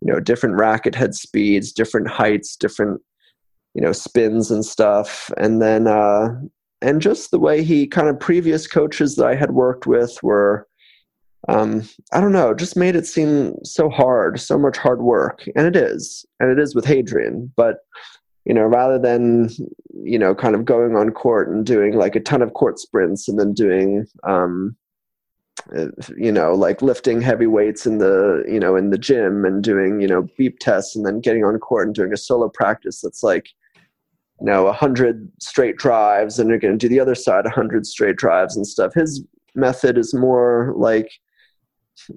you 0.00 0.12
know 0.12 0.20
different 0.20 0.56
racket 0.56 0.94
head 0.94 1.14
speeds 1.14 1.72
different 1.72 2.08
heights 2.08 2.56
different 2.56 3.00
you 3.74 3.82
know 3.82 3.92
spins 3.92 4.50
and 4.50 4.64
stuff 4.64 5.30
and 5.36 5.60
then 5.60 5.86
uh 5.86 6.28
and 6.82 7.02
just 7.02 7.30
the 7.30 7.38
way 7.38 7.62
he 7.62 7.86
kind 7.86 8.08
of 8.08 8.18
previous 8.18 8.66
coaches 8.66 9.16
that 9.16 9.26
i 9.26 9.34
had 9.34 9.52
worked 9.52 9.86
with 9.86 10.18
were 10.22 10.66
um 11.48 11.88
i 12.12 12.20
don't 12.20 12.32
know 12.32 12.52
just 12.52 12.76
made 12.76 12.94
it 12.94 13.06
seem 13.06 13.54
so 13.64 13.88
hard 13.88 14.38
so 14.38 14.58
much 14.58 14.76
hard 14.76 15.00
work 15.00 15.46
and 15.56 15.66
it 15.66 15.76
is 15.76 16.24
and 16.38 16.50
it 16.50 16.62
is 16.62 16.74
with 16.74 16.84
hadrian 16.84 17.50
but 17.56 17.78
you 18.44 18.54
know 18.54 18.64
rather 18.64 18.98
than 18.98 19.48
you 20.02 20.18
know 20.18 20.34
kind 20.34 20.54
of 20.54 20.64
going 20.64 20.96
on 20.96 21.10
court 21.10 21.48
and 21.48 21.64
doing 21.64 21.94
like 21.94 22.14
a 22.14 22.20
ton 22.20 22.42
of 22.42 22.54
court 22.54 22.78
sprints 22.78 23.28
and 23.28 23.38
then 23.38 23.52
doing 23.52 24.06
um 24.24 24.76
you 26.16 26.32
know 26.32 26.54
like 26.54 26.82
lifting 26.82 27.20
heavy 27.20 27.46
weights 27.46 27.86
in 27.86 27.98
the 27.98 28.42
you 28.48 28.58
know 28.58 28.76
in 28.76 28.90
the 28.90 28.98
gym 28.98 29.44
and 29.44 29.62
doing 29.62 30.00
you 30.00 30.06
know 30.06 30.26
beep 30.36 30.58
tests 30.58 30.96
and 30.96 31.04
then 31.06 31.20
getting 31.20 31.44
on 31.44 31.58
court 31.58 31.86
and 31.86 31.94
doing 31.94 32.12
a 32.12 32.16
solo 32.16 32.48
practice 32.48 33.00
that's 33.00 33.22
like 33.22 33.48
you 34.40 34.46
know 34.46 34.64
100 34.64 35.30
straight 35.38 35.76
drives 35.76 36.38
and 36.38 36.48
you're 36.48 36.58
going 36.58 36.76
to 36.76 36.78
do 36.78 36.88
the 36.88 37.00
other 37.00 37.14
side 37.14 37.44
100 37.44 37.86
straight 37.86 38.16
drives 38.16 38.56
and 38.56 38.66
stuff. 38.66 38.94
His 38.94 39.22
method 39.54 39.98
is 39.98 40.14
more 40.14 40.72
like 40.76 41.10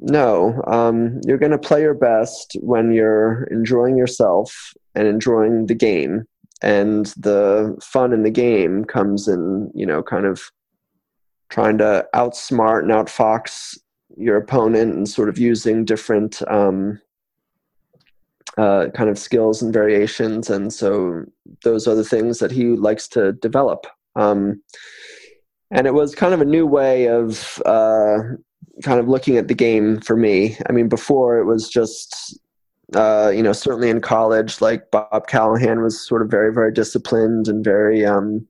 no 0.02 0.62
um, 0.68 1.20
you're 1.26 1.38
going 1.38 1.52
to 1.52 1.58
play 1.58 1.82
your 1.82 1.94
best 1.94 2.56
when 2.62 2.92
you're 2.92 3.44
enjoying 3.46 3.98
yourself 3.98 4.74
and 4.96 5.08
enjoying 5.08 5.66
the 5.68 5.76
game 5.76 6.26
and 6.62 7.08
the 7.18 7.76
fun 7.82 8.14
in 8.14 8.24
the 8.24 8.32
game 8.32 8.86
comes 8.86 9.28
in 9.28 9.72
you 9.74 9.86
know 9.86 10.02
kind 10.02 10.26
of 10.26 10.52
trying 11.50 11.78
to 11.78 12.06
outsmart 12.16 12.82
and 12.82 12.92
outfox 12.92 13.78
your 14.18 14.38
opponent 14.38 14.96
and 14.96 15.10
sort 15.10 15.30
of 15.30 15.38
using 15.38 15.86
different 15.86 16.42
um, 16.50 17.00
uh, 18.58 18.88
kind 18.94 19.10
of 19.10 19.18
skills 19.18 19.62
and 19.62 19.74
variations. 19.74 20.50
And 20.50 20.72
so 20.72 21.26
those 21.64 21.88
are 21.88 21.96
the 21.96 22.04
things 22.04 22.40
that 22.40 22.52
he 22.52 22.66
likes 22.66 23.08
to 23.10 23.34
develop. 23.34 23.88
Um, 24.16 24.62
and 25.72 25.88
it 25.88 25.94
was 25.94 26.14
kind 26.14 26.34
of 26.34 26.42
a 26.42 26.46
new 26.46 26.68
way 26.68 27.08
of 27.08 27.60
uh, 27.66 28.20
kind 28.82 29.00
of 29.00 29.08
looking 29.08 29.38
at 29.38 29.48
the 29.48 29.54
game 29.54 30.00
for 30.00 30.16
me. 30.16 30.58
I 30.68 30.72
mean, 30.72 30.90
before 30.90 31.38
it 31.38 31.46
was 31.46 31.70
just, 31.70 32.40
uh, 32.96 33.32
you 33.34 33.44
know, 33.44 33.54
certainly 33.54 33.90
in 33.90 34.02
college, 34.02 34.62
like 34.62 34.90
Bob 34.92 35.28
Callahan 35.28 35.82
was 35.82 36.06
sort 36.08 36.22
of 36.22 36.30
very, 36.30 36.54
very 36.54 36.72
disciplined 36.72 37.48
and 37.48 37.64
very, 37.64 38.06
um, 38.06 38.48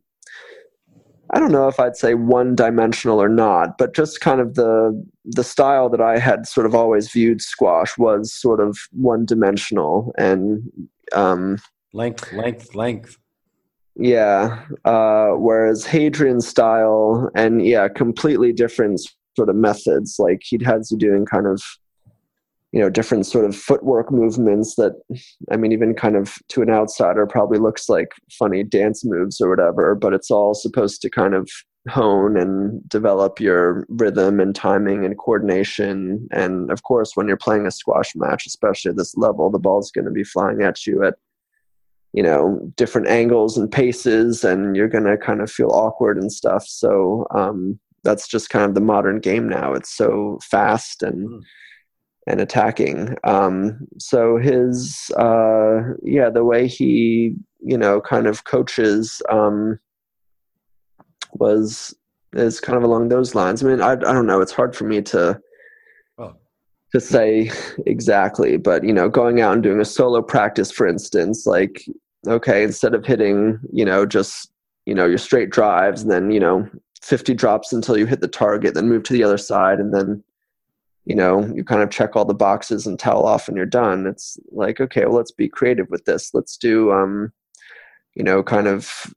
I 1.32 1.40
don't 1.40 1.52
know 1.52 1.68
if 1.68 1.80
I'd 1.80 1.98
say 1.98 2.14
one 2.14 2.56
dimensional 2.56 3.22
or 3.22 3.30
not, 3.30 3.78
but 3.78 3.96
just 3.96 4.22
kind 4.22 4.40
of 4.40 4.54
the 4.54 5.04
the 5.26 5.44
style 5.44 5.90
that 5.90 6.02
I 6.02 6.20
had 6.20 6.46
sort 6.46 6.68
of 6.68 6.76
always 6.76 7.12
viewed 7.12 7.42
squash 7.42 7.98
was 7.98 8.32
sort 8.32 8.60
of 8.60 8.78
one 8.92 9.26
dimensional 9.26 10.14
and 10.18 10.62
um, 11.14 11.58
length, 11.92 12.32
length, 12.34 12.76
length. 12.76 13.18
Yeah. 13.96 14.64
Uh, 14.86 15.30
whereas 15.30 15.86
Hadrian's 15.86 16.48
style 16.48 17.32
and 17.36 17.66
yeah, 17.66 17.88
completely 17.88 18.54
different 18.54 19.02
sort 19.36 19.50
of 19.50 19.56
methods. 19.56 20.16
Like 20.20 20.42
he'd 20.44 20.62
had 20.62 20.82
you 20.90 20.98
doing 20.98 21.26
kind 21.26 21.48
of 21.48 21.62
you 22.74 22.80
know 22.80 22.90
different 22.90 23.26
sort 23.26 23.46
of 23.46 23.56
footwork 23.56 24.12
movements 24.12 24.76
that 24.76 24.94
i 25.52 25.56
mean 25.56 25.72
even 25.72 25.94
kind 25.94 26.16
of 26.16 26.34
to 26.50 26.62
an 26.62 26.72
outsider 26.72 27.26
probably 27.26 27.60
looks 27.60 27.88
like 27.88 28.12
funny 28.32 28.64
dance 28.64 29.06
moves 29.06 29.40
or 29.40 29.48
whatever 29.48 29.96
but 29.96 30.12
it's 30.12 30.32
all 30.32 30.54
supposed 30.54 31.02
to 31.02 31.10
kind 31.10 31.36
of 31.36 31.48
hone 31.90 32.36
and 32.38 32.88
develop 32.90 33.40
your 33.40 33.86
rhythm 33.90 34.40
and 34.40 34.56
timing 34.56 35.06
and 35.06 35.18
coordination 35.18 36.28
and 36.32 36.72
of 36.72 36.84
course 36.84 37.12
when 37.16 37.28
you're 37.28 37.38
playing 37.38 37.68
a 37.68 37.72
squash 37.72 38.16
match 38.16 38.46
especially 38.46 38.90
at 38.90 38.98
this 38.98 39.16
level 39.18 39.52
the 39.52 39.60
ball's 39.60 39.92
going 39.92 40.06
to 40.06 40.12
be 40.12 40.24
flying 40.24 40.64
at 40.64 40.88
you 40.88 41.04
at 41.04 41.16
you 42.14 42.24
know 42.24 42.60
different 42.78 43.08
angles 43.08 43.58
and 43.58 43.72
paces 43.72 44.44
and 44.44 44.76
you're 44.76 44.88
going 44.88 45.04
to 45.04 45.18
kind 45.18 45.42
of 45.42 45.52
feel 45.52 45.72
awkward 45.72 46.18
and 46.18 46.32
stuff 46.32 46.66
so 46.66 47.28
um, 47.32 47.78
that's 48.04 48.28
just 48.28 48.50
kind 48.50 48.66
of 48.66 48.76
the 48.76 48.82
modern 48.82 49.20
game 49.20 49.48
now. 49.48 49.74
It's 49.74 49.96
so 49.96 50.40
fast 50.44 51.04
and 51.04 51.30
mm. 51.30 51.42
and 52.28 52.42
attacking. 52.42 53.16
Um, 53.24 53.88
so 54.00 54.38
his 54.38 55.12
uh, 55.18 55.94
yeah 56.04 56.30
the 56.30 56.44
way 56.44 56.68
he 56.68 57.36
you 57.62 57.78
know 57.78 58.02
kind 58.02 58.28
of 58.28 58.44
coaches 58.44 59.22
um, 59.30 59.80
was 61.34 61.96
is 62.34 62.60
kind 62.60 62.78
of 62.78 62.84
along 62.84 63.10
those 63.10 63.36
lines. 63.36 63.64
I 63.64 63.68
mean 63.68 63.82
i, 63.82 63.92
I 63.92 63.96
don't 63.96 64.28
know. 64.28 64.42
It's 64.42 64.52
hard 64.52 64.76
for 64.76 64.86
me 64.86 65.02
to 65.04 65.40
to 66.94 67.02
say 67.02 67.52
exactly, 67.86 68.56
but 68.58 68.84
you 68.86 68.94
know, 68.94 69.10
going 69.10 69.42
out 69.42 69.54
and 69.54 69.64
doing 69.64 69.82
a 69.82 69.86
solo 69.86 70.22
practice, 70.22 70.72
for 70.72 70.88
instance, 70.88 71.46
like 71.46 71.84
okay, 72.26 72.64
instead 72.64 72.94
of 72.94 73.06
hitting, 73.06 73.60
you 73.74 73.84
know, 73.84 74.06
just 74.06 74.50
you 74.86 74.96
know 74.96 75.06
your 75.06 75.18
straight 75.18 75.50
drives 75.50 76.02
and 76.02 76.12
then 76.12 76.32
you 76.32 76.40
know 76.40 76.68
50 77.04 77.34
drops 77.34 77.74
until 77.74 77.98
you 77.98 78.06
hit 78.06 78.22
the 78.22 78.28
target, 78.28 78.74
then 78.74 78.90
move 78.90 79.04
to 79.04 79.14
the 79.14 79.24
other 79.24 79.38
side, 79.38 79.80
and 79.80 79.94
then 79.94 80.24
you 81.06 81.16
know 81.16 81.46
you 81.54 81.64
kind 81.64 81.82
of 81.82 81.90
check 81.90 82.16
all 82.16 82.26
the 82.26 82.34
boxes 82.34 82.88
and 82.88 82.98
towel 82.98 83.26
off 83.26 83.48
and 83.48 83.58
you're 83.58 83.66
done. 83.66 84.08
It's 84.08 84.38
like 84.52 84.80
okay, 84.80 85.06
well 85.06 85.16
let's 85.16 85.32
be 85.32 85.50
creative 85.50 85.90
with 85.90 86.06
this. 86.06 86.34
Let's 86.34 86.58
do 86.58 86.92
um, 86.92 87.32
you 88.16 88.24
know, 88.24 88.44
kind 88.44 88.68
of 88.68 89.14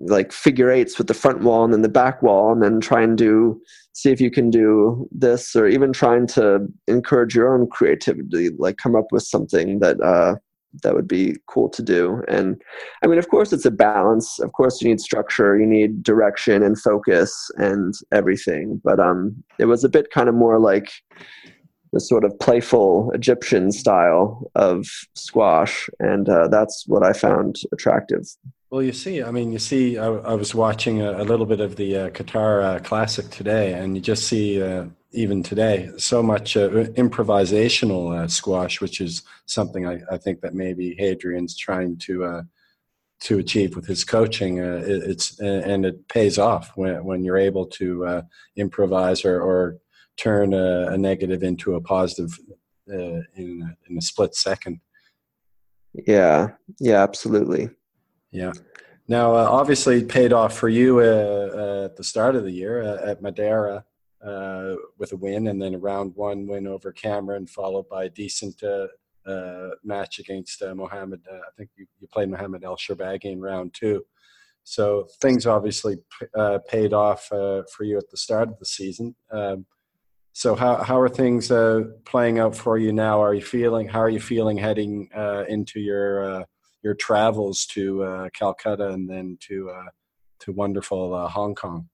like 0.00 0.32
figure 0.32 0.70
eights 0.70 0.98
with 0.98 1.06
the 1.06 1.14
front 1.14 1.42
wall 1.42 1.64
and 1.64 1.72
then 1.72 1.82
the 1.82 1.88
back 1.88 2.22
wall 2.22 2.52
and 2.52 2.62
then 2.62 2.80
try 2.80 3.00
and 3.00 3.16
do 3.16 3.60
see 3.92 4.10
if 4.10 4.20
you 4.20 4.30
can 4.30 4.50
do 4.50 5.08
this 5.12 5.54
or 5.54 5.68
even 5.68 5.92
trying 5.92 6.26
to 6.26 6.66
encourage 6.88 7.34
your 7.34 7.54
own 7.54 7.68
creativity 7.68 8.50
like 8.58 8.76
come 8.76 8.96
up 8.96 9.06
with 9.12 9.22
something 9.22 9.78
that 9.78 10.00
uh 10.00 10.34
that 10.82 10.94
would 10.94 11.08
be 11.08 11.36
cool 11.46 11.68
to 11.70 11.82
do. 11.82 12.22
And 12.28 12.60
i 13.02 13.06
mean 13.06 13.18
of 13.18 13.28
course 13.28 13.52
it's 13.52 13.64
a 13.64 13.70
balance. 13.70 14.38
Of 14.38 14.52
course 14.52 14.80
you 14.80 14.88
need 14.88 15.00
structure 15.00 15.58
you 15.58 15.66
need 15.66 16.02
direction 16.02 16.62
and 16.62 16.80
focus 16.80 17.50
and 17.56 17.94
everything. 18.12 18.80
But 18.84 19.00
um 19.00 19.42
it 19.58 19.66
was 19.66 19.84
a 19.84 19.88
bit 19.88 20.10
kind 20.10 20.28
of 20.28 20.34
more 20.34 20.58
like 20.58 20.90
the 21.92 22.00
sort 22.00 22.24
of 22.24 22.38
playful 22.38 23.10
Egyptian 23.14 23.72
style 23.72 24.50
of 24.54 24.86
squash, 25.14 25.88
and 26.00 26.28
uh, 26.28 26.48
that's 26.48 26.84
what 26.86 27.02
I 27.02 27.12
found 27.12 27.56
attractive. 27.72 28.26
Well, 28.70 28.82
you 28.82 28.92
see, 28.92 29.22
I 29.22 29.30
mean, 29.30 29.50
you 29.50 29.58
see, 29.58 29.96
I, 29.96 30.06
I 30.06 30.34
was 30.34 30.54
watching 30.54 31.00
a, 31.00 31.22
a, 31.22 31.24
little 31.24 31.46
bit 31.46 31.60
of 31.60 31.76
the 31.76 31.96
uh, 31.96 32.10
Qatar 32.10 32.62
uh, 32.62 32.78
Classic 32.80 33.28
today, 33.30 33.72
and 33.72 33.96
you 33.96 34.02
just 34.02 34.28
see, 34.28 34.62
uh, 34.62 34.86
even 35.12 35.42
today, 35.42 35.90
so 35.96 36.22
much 36.22 36.54
uh, 36.54 36.68
improvisational 36.68 38.14
uh, 38.14 38.28
squash, 38.28 38.82
which 38.82 39.00
is 39.00 39.22
something 39.46 39.86
I, 39.86 40.00
I, 40.10 40.18
think 40.18 40.42
that 40.42 40.52
maybe 40.52 40.94
Hadrian's 40.98 41.56
trying 41.56 41.96
to 41.98 42.42
to 43.20 43.38
achieve 43.38 43.74
with 43.74 43.86
his 43.86 44.04
coaching. 44.04 44.58
It, 44.58 44.82
it's 44.86 45.40
and 45.40 45.86
it 45.86 46.06
pays 46.08 46.38
off 46.38 46.72
when 46.74 47.02
when 47.04 47.24
you're 47.24 47.38
able 47.38 47.66
to 47.66 48.22
improvise 48.56 49.24
or, 49.24 49.40
or 49.40 49.78
turn 50.18 50.52
a, 50.52 50.88
a 50.88 50.98
negative 50.98 51.42
into 51.42 51.74
a 51.74 51.80
positive 51.80 52.38
uh, 52.92 53.22
in 53.34 53.76
in 53.88 53.96
a 53.96 54.02
split 54.02 54.34
second. 54.34 54.80
Yeah, 55.94 56.48
yeah, 56.78 57.02
absolutely. 57.02 57.70
Yeah. 58.30 58.52
Now, 59.06 59.34
uh, 59.34 59.48
obviously, 59.50 60.04
paid 60.04 60.32
off 60.32 60.56
for 60.56 60.68
you 60.68 61.00
uh, 61.00 61.02
uh 61.02 61.84
at 61.86 61.96
the 61.96 62.04
start 62.04 62.36
of 62.36 62.44
the 62.44 62.50
year 62.50 62.82
uh, 62.82 63.10
at 63.10 63.22
Madeira 63.22 63.84
uh, 64.22 64.74
with 64.98 65.12
a 65.12 65.16
win, 65.16 65.48
and 65.48 65.60
then 65.60 65.74
a 65.74 65.78
round 65.78 66.14
one 66.14 66.46
win 66.46 66.66
over 66.66 66.92
Cameron, 66.92 67.46
followed 67.46 67.88
by 67.88 68.04
a 68.04 68.10
decent 68.10 68.62
match 69.84 70.18
against 70.18 70.62
Mohammed. 70.62 71.20
I 71.30 71.50
think 71.56 71.70
you, 71.76 71.86
you 72.00 72.08
played 72.08 72.30
Mohammed 72.30 72.64
El 72.64 72.76
Shorbagy 72.76 73.26
in 73.26 73.40
round 73.40 73.74
two. 73.74 74.04
So 74.64 75.08
things 75.22 75.46
obviously 75.46 75.96
paid 76.68 76.92
off 76.92 77.26
for 77.26 77.82
you 77.82 77.96
at 77.96 78.10
the 78.10 78.16
start 78.16 78.48
of 78.48 78.58
the 78.58 78.66
season. 78.66 79.14
Um, 79.30 79.64
so 80.38 80.54
how 80.54 80.76
how 80.76 81.00
are 81.00 81.08
things 81.08 81.50
uh, 81.50 81.80
playing 82.04 82.38
out 82.38 82.54
for 82.54 82.78
you 82.78 82.92
now? 82.92 83.20
Are 83.20 83.34
you 83.34 83.42
feeling 83.42 83.88
how 83.88 83.98
are 83.98 84.08
you 84.08 84.20
feeling 84.20 84.56
heading 84.56 85.08
uh, 85.12 85.44
into 85.48 85.80
your 85.80 86.22
uh, 86.22 86.44
your 86.82 86.94
travels 86.94 87.66
to 87.66 88.02
uh, 88.02 88.28
Calcutta 88.32 88.88
and 88.88 89.08
then 89.08 89.38
to 89.48 89.70
uh, 89.70 89.90
to 90.40 90.52
wonderful 90.52 91.14
uh, 91.14 91.28
Hong 91.28 91.54
Kong? 91.54 91.88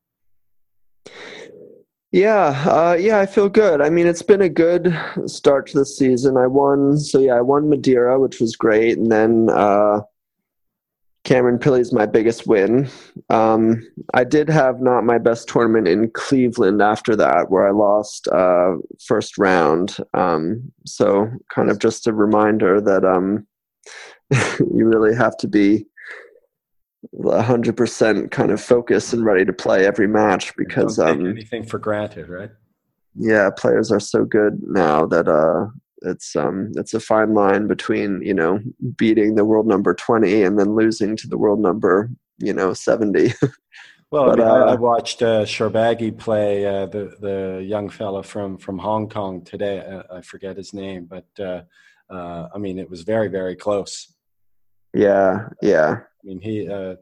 Yeah, 2.13 2.95
yeah, 2.95 3.19
I 3.19 3.27
feel 3.27 3.49
good. 3.49 3.81
I 3.81 3.91
mean, 3.91 4.07
it's 4.07 4.23
been 4.23 4.43
a 4.43 4.49
good 4.49 4.97
start 5.27 5.67
to 5.69 5.79
the 5.79 5.87
season. 5.87 6.37
I 6.37 6.47
won, 6.47 6.97
so 6.97 7.19
yeah, 7.19 7.35
I 7.35 7.41
won 7.41 7.69
Madeira, 7.69 8.21
which 8.21 8.41
was 8.41 8.55
great, 8.55 8.97
and 8.97 9.11
then 9.11 9.49
Cameron 11.25 11.59
Pilley 11.59 11.81
is 11.81 11.93
my 11.93 12.05
biggest 12.05 12.47
win. 12.47 12.89
Um, 13.31 13.83
I 14.13 14.25
did 14.25 14.49
have 14.51 14.81
not 14.81 15.05
my 15.05 15.17
best 15.17 15.49
tournament 15.49 15.89
in 15.89 16.11
Cleveland 16.11 16.83
after 16.83 17.17
that, 17.17 17.51
where 17.51 17.67
I 17.67 17.71
lost 17.71 18.29
uh, 18.29 18.75
first 19.03 19.39
round. 19.39 19.97
Um, 20.13 20.71
so, 20.85 21.31
kind 21.49 21.71
of 21.71 21.79
just 21.79 22.07
a 22.07 22.13
reminder 22.13 22.79
that 22.83 23.07
um, 23.07 23.47
you 24.61 24.87
really 24.87 25.15
have 25.15 25.37
to 25.39 25.49
be 25.49 25.87
100% 27.15 28.31
kind 28.31 28.51
of 28.51 28.61
focused 28.61 29.13
and 29.13 29.25
ready 29.25 29.45
to 29.45 29.53
play 29.53 29.87
every 29.87 30.09
match 30.09 30.57
because 30.57 30.99
um, 30.99 31.27
anything 31.27 31.65
for 31.65 31.79
granted, 31.79 32.29
right? 32.29 32.51
Yeah, 33.15 33.51
players 33.51 33.93
are 33.93 34.01
so 34.01 34.25
good 34.25 34.61
now 34.63 35.07
that 35.07 35.29
uh, 35.29 35.67
it's 36.05 36.37
um 36.37 36.73
it's 36.77 36.95
a 36.95 37.01
fine 37.01 37.35
line 37.35 37.67
between 37.67 38.21
you 38.23 38.35
know 38.35 38.61
beating 38.97 39.35
the 39.35 39.45
world 39.45 39.67
number 39.67 39.95
20 39.95 40.43
and 40.43 40.59
then 40.59 40.75
losing 40.75 41.17
to 41.17 41.27
the 41.27 41.39
world 41.39 41.61
number 41.61 42.11
you 42.39 42.53
know 42.53 42.73
70 42.73 43.33
well 44.11 44.27
but, 44.27 44.41
I, 44.41 44.45
mean, 44.45 44.69
uh, 44.69 44.73
I, 44.73 44.75
watched 44.75 45.23
uh, 45.23 45.47
play 46.19 46.67
uh, 46.67 46.87
the 46.87 47.17
the 47.21 47.65
young 47.65 47.89
fella 47.89 48.23
from 48.23 48.59
from 48.59 48.79
Hong 48.79 49.09
Kong 49.09 49.43
today. 49.43 49.81
Uh, 49.81 50.17
I 50.17 50.21
forget 50.21 50.57
his 50.57 50.75
name 50.75 51.07
but 51.07 51.27
uh, 51.39 51.63
uh, 52.11 52.49
I 52.55 52.59
mean 52.59 52.79
it 52.79 52.91
was 52.91 53.03
very 53.03 53.29
very 53.29 53.57
close 53.57 54.14
yeah 54.95 55.49
yeah 55.61 56.01
I 56.01 56.27
mean 56.27 56.41
he 56.41 56.69
uh, 56.69 56.97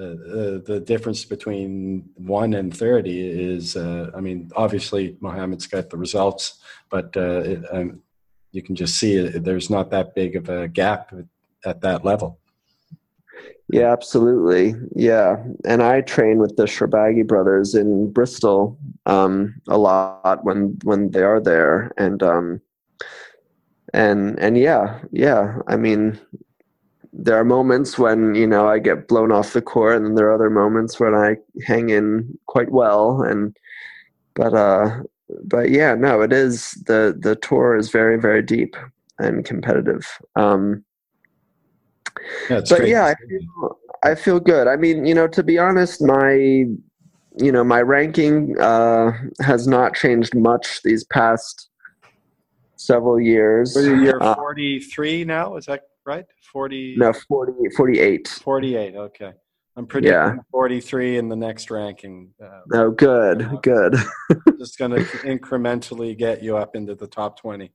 uh, 0.00 0.60
the 0.64 0.82
difference 0.86 1.24
between 1.24 2.08
one 2.14 2.54
and 2.54 2.74
30 2.74 3.20
is, 3.20 3.76
uh, 3.76 4.10
I 4.14 4.20
mean, 4.20 4.50
obviously 4.56 5.16
Mohammed's 5.20 5.66
got 5.66 5.90
the 5.90 5.98
results, 5.98 6.60
but 6.90 7.14
uh, 7.16 7.40
it, 7.40 7.64
um, 7.70 8.00
you 8.52 8.62
can 8.62 8.76
just 8.76 8.98
see 8.98 9.16
it, 9.16 9.44
there's 9.44 9.68
not 9.68 9.90
that 9.90 10.14
big 10.14 10.36
of 10.36 10.48
a 10.48 10.68
gap 10.68 11.12
at 11.64 11.80
that 11.82 12.04
level. 12.04 12.38
Yeah, 13.72 13.92
absolutely. 13.92 14.74
Yeah, 14.94 15.44
and 15.64 15.82
I 15.82 16.00
train 16.00 16.38
with 16.38 16.56
the 16.56 16.64
Shorbagy 16.64 17.26
brothers 17.26 17.74
in 17.74 18.10
Bristol 18.10 18.78
um, 19.06 19.60
a 19.68 19.78
lot 19.78 20.44
when 20.44 20.76
when 20.82 21.12
they 21.12 21.22
are 21.22 21.40
there, 21.40 21.92
and 21.96 22.20
um, 22.20 22.60
and 23.94 24.40
and 24.40 24.58
yeah, 24.58 24.98
yeah. 25.12 25.58
I 25.68 25.76
mean, 25.76 26.18
there 27.12 27.38
are 27.38 27.44
moments 27.44 27.98
when 27.98 28.34
you 28.34 28.46
know 28.46 28.68
I 28.68 28.78
get 28.78 29.08
blown 29.08 29.32
off 29.32 29.52
the 29.52 29.62
court, 29.62 29.96
and 29.96 30.06
then 30.06 30.14
there 30.14 30.28
are 30.28 30.34
other 30.34 30.50
moments 30.50 31.00
when 31.00 31.14
I 31.14 31.36
hang 31.66 31.90
in 31.90 32.38
quite 32.46 32.70
well, 32.70 33.22
and 33.22 33.56
but 34.34 34.54
uh, 34.54 35.00
but 35.44 35.70
yeah, 35.70 35.94
no, 35.94 36.22
it 36.22 36.32
is 36.32 36.72
the 36.86 37.16
the 37.18 37.36
tour 37.36 37.76
is 37.76 37.90
very 37.90 38.18
very 38.18 38.42
deep 38.42 38.76
and 39.18 39.44
competitive. 39.44 40.06
Um, 40.36 40.84
yeah, 42.48 42.60
but 42.68 42.86
yeah, 42.86 43.06
I 43.06 43.14
feel, 43.28 43.78
I 44.04 44.14
feel 44.14 44.40
good. 44.40 44.66
I 44.66 44.76
mean, 44.76 45.04
you 45.04 45.14
know, 45.14 45.26
to 45.28 45.42
be 45.42 45.58
honest, 45.58 46.02
my 46.02 46.34
you 46.34 47.52
know 47.52 47.64
my 47.64 47.82
ranking 47.82 48.58
uh, 48.60 49.12
has 49.40 49.66
not 49.66 49.94
changed 49.94 50.34
much 50.36 50.82
these 50.84 51.04
past 51.04 51.68
several 52.76 53.20
years. 53.20 53.74
You're 53.76 54.22
uh, 54.22 54.34
43 54.36 55.24
now, 55.24 55.56
is 55.56 55.66
that 55.66 55.89
right? 56.10 56.26
40 56.52 56.96
No, 56.98 57.12
40 57.12 57.52
48. 57.76 58.28
48, 58.42 58.96
okay. 58.96 59.32
I'm 59.76 59.86
predicting 59.86 60.36
yeah. 60.36 60.42
43 60.50 61.18
in 61.18 61.28
the 61.28 61.36
next 61.36 61.70
ranking. 61.70 62.32
Uh, 62.42 62.60
oh, 62.74 62.90
good, 62.90 63.42
uh, 63.42 63.56
good. 63.62 63.94
just 64.58 64.76
going 64.76 64.90
to 64.96 65.04
incrementally 65.24 66.18
get 66.18 66.42
you 66.42 66.56
up 66.56 66.74
into 66.74 66.96
the 66.96 67.06
top 67.06 67.38
20. 67.38 67.72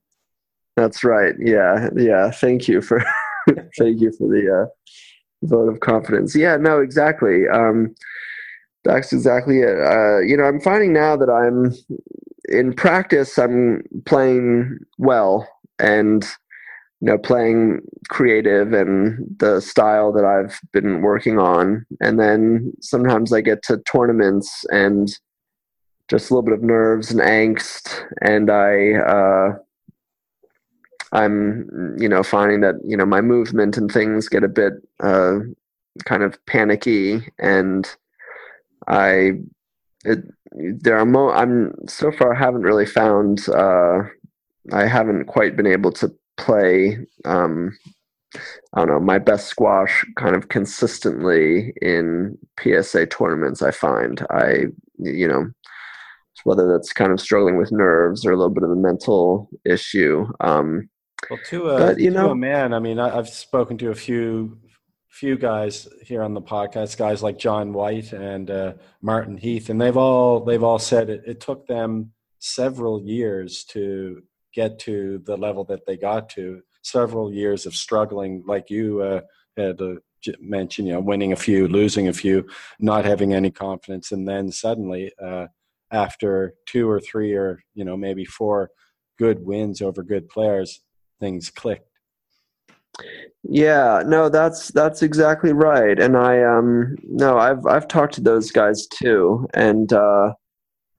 That's 0.76 1.02
right. 1.02 1.34
Yeah, 1.38 1.88
yeah. 1.96 2.30
Thank 2.30 2.68
you 2.68 2.82
for 2.82 3.02
thank 3.78 4.00
you 4.02 4.12
for 4.18 4.28
the 4.28 4.64
uh, 4.64 5.46
vote 5.46 5.70
of 5.70 5.80
confidence. 5.80 6.36
Yeah, 6.36 6.58
no, 6.58 6.80
exactly. 6.80 7.48
Um, 7.48 7.94
that's 8.84 9.12
exactly 9.14 9.60
it. 9.60 9.78
Uh, 9.80 10.18
you 10.18 10.36
know, 10.36 10.44
I'm 10.44 10.60
finding 10.60 10.92
now 10.92 11.16
that 11.16 11.30
I'm 11.30 11.74
in 12.50 12.74
practice. 12.74 13.38
I'm 13.38 13.82
playing 14.04 14.78
well, 14.98 15.48
and 15.78 16.28
you 17.00 17.08
know 17.08 17.18
playing 17.18 17.80
creative 18.08 18.72
and 18.72 19.18
the 19.38 19.60
style 19.60 20.12
that 20.12 20.24
I've 20.24 20.58
been 20.72 21.02
working 21.02 21.38
on 21.38 21.84
and 22.00 22.18
then 22.18 22.72
sometimes 22.80 23.32
I 23.32 23.40
get 23.40 23.62
to 23.64 23.78
tournaments 23.90 24.64
and 24.70 25.08
just 26.08 26.30
a 26.30 26.34
little 26.34 26.44
bit 26.44 26.54
of 26.54 26.62
nerves 26.62 27.10
and 27.10 27.20
angst 27.20 28.04
and 28.22 28.50
I 28.50 28.92
uh, 28.94 29.58
I'm, 31.12 31.96
you 31.98 32.08
know, 32.08 32.22
finding 32.22 32.60
that 32.60 32.74
you 32.84 32.96
know 32.96 33.06
my 33.06 33.20
movement 33.20 33.76
and 33.76 33.90
things 33.90 34.28
get 34.28 34.44
a 34.44 34.48
bit 34.48 34.74
uh, 35.02 35.38
kind 36.04 36.22
of 36.22 36.44
panicky, 36.46 37.26
and 37.38 37.88
I, 38.88 39.32
it, 40.04 40.24
there 40.52 40.98
are 40.98 41.06
mo. 41.06 41.30
I'm 41.30 41.72
so 41.88 42.10
far 42.10 42.34
haven't 42.34 42.62
really 42.62 42.86
found. 42.86 43.48
Uh, 43.48 44.00
I 44.72 44.86
haven't 44.86 45.26
quite 45.26 45.56
been 45.56 45.66
able 45.66 45.92
to 45.92 46.12
play. 46.36 46.98
Um, 47.24 47.76
I 48.74 48.80
don't 48.80 48.88
know 48.88 49.00
my 49.00 49.18
best 49.18 49.46
squash 49.46 50.04
kind 50.16 50.36
of 50.36 50.48
consistently 50.48 51.72
in 51.80 52.36
PSA 52.60 53.06
tournaments. 53.06 53.62
I 53.62 53.70
find 53.70 54.24
I, 54.30 54.66
you 54.98 55.28
know, 55.28 55.50
whether 56.44 56.70
that's 56.70 56.92
kind 56.92 57.12
of 57.12 57.20
struggling 57.20 57.56
with 57.56 57.72
nerves 57.72 58.26
or 58.26 58.32
a 58.32 58.36
little 58.36 58.52
bit 58.52 58.62
of 58.62 58.70
a 58.70 58.76
mental 58.76 59.48
issue. 59.64 60.26
Um, 60.40 60.88
well, 61.30 61.40
to 61.48 61.70
a, 61.70 61.78
but, 61.78 61.98
you 61.98 62.10
know, 62.10 62.30
a 62.30 62.36
man, 62.36 62.72
I 62.72 62.78
mean, 62.78 62.98
I, 62.98 63.14
have 63.14 63.28
spoken 63.28 63.78
to 63.78 63.90
a 63.90 63.94
few 63.94 64.58
few 65.08 65.38
guys 65.38 65.88
here 66.02 66.22
on 66.22 66.34
the 66.34 66.42
podcast, 66.42 66.98
guys 66.98 67.22
like 67.22 67.38
John 67.38 67.72
White 67.72 68.12
and 68.12 68.50
uh, 68.50 68.74
Martin 69.00 69.38
Heath, 69.38 69.70
and 69.70 69.80
they've 69.80 69.96
all 69.96 70.44
they've 70.44 70.62
all 70.62 70.78
said 70.78 71.08
it, 71.08 71.22
it 71.26 71.40
took 71.40 71.66
them 71.66 72.12
several 72.38 73.02
years 73.02 73.64
to 73.64 74.22
get 74.56 74.78
to 74.80 75.22
the 75.26 75.36
level 75.36 75.64
that 75.64 75.86
they 75.86 75.96
got 75.96 76.28
to. 76.30 76.62
Several 76.82 77.32
years 77.32 77.66
of 77.66 77.74
struggling, 77.74 78.42
like 78.46 78.70
you 78.70 79.02
uh, 79.02 79.20
had 79.56 79.80
uh, 79.80 79.96
mentioned, 80.40 80.88
you 80.88 80.94
know, 80.94 81.00
winning 81.00 81.32
a 81.32 81.36
few, 81.36 81.68
losing 81.68 82.08
a 82.08 82.12
few, 82.12 82.48
not 82.80 83.04
having 83.04 83.34
any 83.34 83.50
confidence, 83.50 84.10
and 84.12 84.26
then 84.26 84.50
suddenly, 84.50 85.12
uh, 85.22 85.46
after 85.92 86.54
two 86.66 86.88
or 86.90 87.00
three 87.00 87.32
or 87.34 87.60
you 87.74 87.84
know 87.84 87.96
maybe 87.96 88.24
four 88.24 88.70
good 89.18 89.44
wins 89.44 89.80
over 89.80 90.02
good 90.02 90.28
players, 90.28 90.80
things 91.20 91.50
clicked. 91.50 91.88
Yeah, 93.42 94.02
no, 94.04 94.28
that's 94.28 94.68
that's 94.68 95.02
exactly 95.02 95.52
right. 95.52 95.98
And 95.98 96.16
I 96.16 96.42
um 96.42 96.96
no, 97.04 97.38
I've 97.38 97.64
I've 97.66 97.88
talked 97.88 98.14
to 98.14 98.20
those 98.20 98.50
guys 98.50 98.86
too. 98.86 99.46
And 99.54 99.92
uh 99.92 100.34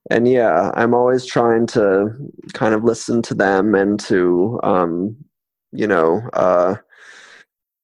and 0.09 0.27
yeah, 0.27 0.71
I'm 0.75 0.93
always 0.93 1.25
trying 1.25 1.67
to 1.67 2.09
kind 2.53 2.73
of 2.73 2.83
listen 2.83 3.21
to 3.23 3.33
them 3.33 3.75
and 3.75 3.99
to 4.01 4.59
um 4.63 5.15
you 5.71 5.87
know, 5.87 6.21
uh 6.33 6.75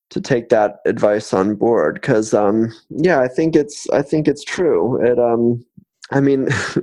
to 0.09 0.21
take 0.21 0.49
that 0.49 0.77
advice 0.85 1.33
on 1.33 1.55
board 1.55 2.01
cuz 2.01 2.33
um 2.33 2.73
yeah, 2.89 3.19
I 3.19 3.27
think 3.27 3.55
it's 3.55 3.89
I 3.89 4.01
think 4.01 4.27
it's 4.27 4.43
true. 4.43 5.01
It 5.03 5.19
um 5.19 5.65
I 6.11 6.19
mean, 6.19 6.47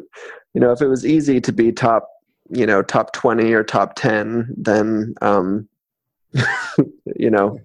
you 0.54 0.60
know, 0.60 0.72
if 0.72 0.82
it 0.82 0.88
was 0.88 1.06
easy 1.06 1.40
to 1.40 1.52
be 1.52 1.72
top 1.72 2.08
you 2.50 2.66
know 2.66 2.82
top 2.82 3.12
20 3.12 3.52
or 3.52 3.62
top 3.62 3.94
10 3.94 4.54
then 4.56 5.14
um 5.22 5.68
you 7.16 7.30
know 7.30 7.58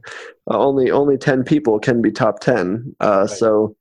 only 0.48 0.92
only 0.92 1.18
10 1.18 1.44
people 1.44 1.80
can 1.80 2.02
be 2.02 2.12
top 2.12 2.40
10 2.40 2.96
uh, 3.02 3.22
right. 3.22 3.30
so 3.30 3.76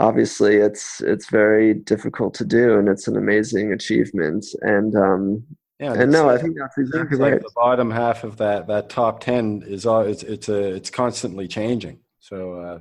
obviously 0.00 0.56
it's 0.56 1.00
it's 1.02 1.30
very 1.30 1.74
difficult 1.74 2.34
to 2.34 2.44
do 2.44 2.78
and 2.78 2.88
it's 2.88 3.06
an 3.06 3.16
amazing 3.16 3.72
achievement 3.72 4.44
and 4.62 4.96
um 4.96 5.44
yeah, 5.80 5.94
and 5.94 6.12
no, 6.12 6.28
I 6.28 6.36
think 6.36 6.58
that's 6.58 6.76
exactly 6.76 7.16
right. 7.16 7.40
The 7.40 7.50
bottom 7.56 7.90
half 7.90 8.22
of 8.22 8.36
that 8.36 8.66
that 8.66 8.90
top 8.90 9.20
ten 9.20 9.62
is 9.66 9.86
all 9.86 10.02
it's 10.02 10.22
it's 10.22 10.50
a 10.50 10.74
it's 10.74 10.90
constantly 10.90 11.48
changing. 11.48 12.00
So 12.18 12.60
uh, 12.60 12.78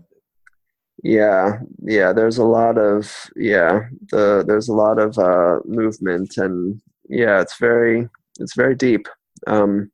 yeah, 1.01 1.59
yeah, 1.81 2.11
there's 2.11 2.39
a 2.39 2.43
lot 2.43 2.77
of 2.77 3.29
yeah 3.37 3.83
the 4.11 4.43
there's 4.45 4.67
a 4.67 4.73
lot 4.73 4.99
of 4.99 5.17
uh, 5.17 5.59
movement 5.63 6.35
and 6.35 6.81
yeah, 7.07 7.39
it's 7.39 7.57
very 7.57 8.09
it's 8.37 8.55
very 8.55 8.75
deep. 8.75 9.07
Um, 9.47 9.91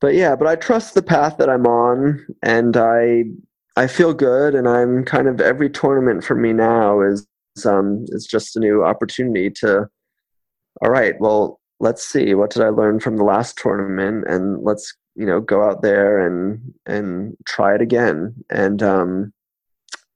but 0.00 0.14
yeah, 0.14 0.34
but 0.34 0.48
I 0.48 0.56
trust 0.56 0.94
the 0.94 1.02
path 1.02 1.36
that 1.36 1.50
I'm 1.50 1.66
on, 1.66 2.26
and 2.42 2.74
I 2.74 3.24
I 3.76 3.86
feel 3.86 4.14
good, 4.14 4.54
and 4.54 4.68
I'm 4.68 5.04
kind 5.04 5.28
of 5.28 5.40
every 5.40 5.68
tournament 5.68 6.24
for 6.24 6.34
me 6.34 6.52
now 6.52 7.00
is 7.02 7.26
um 7.64 8.04
is 8.08 8.26
just 8.26 8.56
a 8.56 8.60
new 8.60 8.84
opportunity 8.84 9.50
to. 9.60 9.88
All 10.82 10.90
right, 10.90 11.14
well, 11.20 11.60
let's 11.80 12.04
see 12.04 12.34
what 12.34 12.50
did 12.50 12.62
I 12.62 12.68
learn 12.68 13.00
from 13.00 13.16
the 13.16 13.24
last 13.24 13.56
tournament, 13.58 14.24
and 14.28 14.62
let's 14.62 14.94
you 15.14 15.26
know 15.26 15.40
go 15.40 15.62
out 15.62 15.82
there 15.82 16.26
and 16.26 16.74
and 16.86 17.36
try 17.46 17.74
it 17.74 17.80
again, 17.82 18.34
and 18.50 18.82
um 18.82 19.32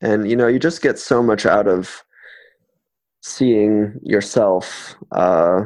and 0.01 0.29
you 0.29 0.37
know 0.37 0.47
you 0.47 0.59
just 0.59 0.83
get 0.83 0.99
so 0.99 1.23
much 1.23 1.47
out 1.47 1.67
of 1.67 2.03
seeing 3.23 3.99
yourself 4.03 4.95
uh, 5.13 5.63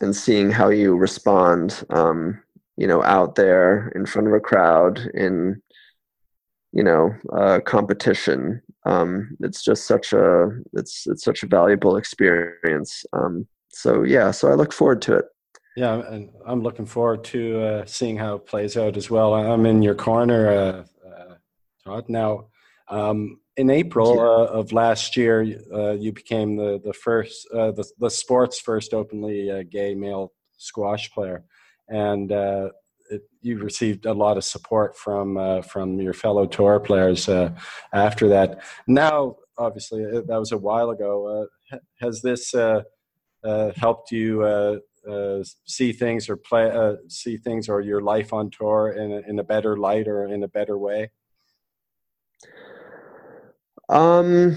and 0.00 0.16
seeing 0.16 0.50
how 0.50 0.68
you 0.68 0.96
respond 0.96 1.84
um, 1.90 2.40
you 2.76 2.86
know 2.86 3.02
out 3.04 3.34
there 3.34 3.88
in 3.94 4.06
front 4.06 4.26
of 4.26 4.34
a 4.34 4.40
crowd 4.40 4.98
in 5.14 5.60
you 6.72 6.82
know 6.82 7.10
uh, 7.32 7.60
competition. 7.60 8.62
Um, 8.86 9.36
it's 9.40 9.62
just 9.62 9.86
such 9.86 10.12
a 10.12 10.48
it's 10.72 11.06
it's 11.06 11.24
such 11.24 11.42
a 11.42 11.46
valuable 11.46 11.96
experience. 11.96 13.04
Um, 13.12 13.46
so 13.72 14.02
yeah 14.02 14.32
so 14.32 14.50
i 14.50 14.54
look 14.54 14.72
forward 14.72 15.00
to 15.02 15.16
it. 15.16 15.26
Yeah 15.76 16.02
and 16.08 16.30
i'm 16.46 16.62
looking 16.62 16.86
forward 16.86 17.22
to 17.24 17.62
uh, 17.62 17.86
seeing 17.86 18.16
how 18.16 18.36
it 18.36 18.46
plays 18.46 18.76
out 18.76 18.96
as 18.96 19.10
well. 19.10 19.34
I'm 19.34 19.66
in 19.66 19.82
your 19.82 19.94
corner 19.94 20.48
uh, 20.48 20.84
uh 21.08 21.34
todd 21.84 22.08
now. 22.08 22.46
Um, 22.88 23.40
in 23.56 23.70
April 23.70 24.18
uh, 24.18 24.46
of 24.46 24.72
last 24.72 25.16
year, 25.16 25.42
uh, 25.72 25.92
you 25.92 26.12
became 26.12 26.56
the 26.56 26.80
the 26.82 26.92
first 26.92 27.46
uh, 27.52 27.70
the 27.72 27.84
the 27.98 28.10
sport's 28.10 28.58
first 28.58 28.94
openly 28.94 29.50
uh, 29.50 29.64
gay 29.68 29.94
male 29.94 30.32
squash 30.56 31.10
player, 31.12 31.44
and 31.88 32.32
uh, 32.32 32.70
it, 33.10 33.22
you 33.42 33.58
received 33.58 34.06
a 34.06 34.12
lot 34.12 34.36
of 34.36 34.44
support 34.44 34.96
from 34.96 35.36
uh, 35.36 35.62
from 35.62 36.00
your 36.00 36.12
fellow 36.12 36.46
tour 36.46 36.80
players 36.80 37.28
after 37.92 38.28
that. 38.28 38.62
Now, 38.86 39.36
obviously, 39.58 40.04
that 40.04 40.38
was 40.38 40.52
a 40.52 40.58
while 40.58 40.90
ago. 40.90 41.46
has 42.00 42.22
this 42.22 42.54
helped 43.76 44.12
you? 44.12 44.80
see 45.64 45.92
things 45.92 46.28
or 46.28 46.36
play 46.36 46.70
see 47.08 47.38
things 47.38 47.70
or 47.70 47.80
your 47.80 48.02
life 48.02 48.34
on 48.34 48.50
tour 48.50 48.92
in 48.92 49.10
a, 49.10 49.20
in 49.30 49.38
a 49.38 49.42
better 49.42 49.78
light 49.78 50.06
or 50.06 50.26
in 50.26 50.42
a 50.42 50.48
better 50.48 50.76
way 50.76 51.10
um, 53.90 54.56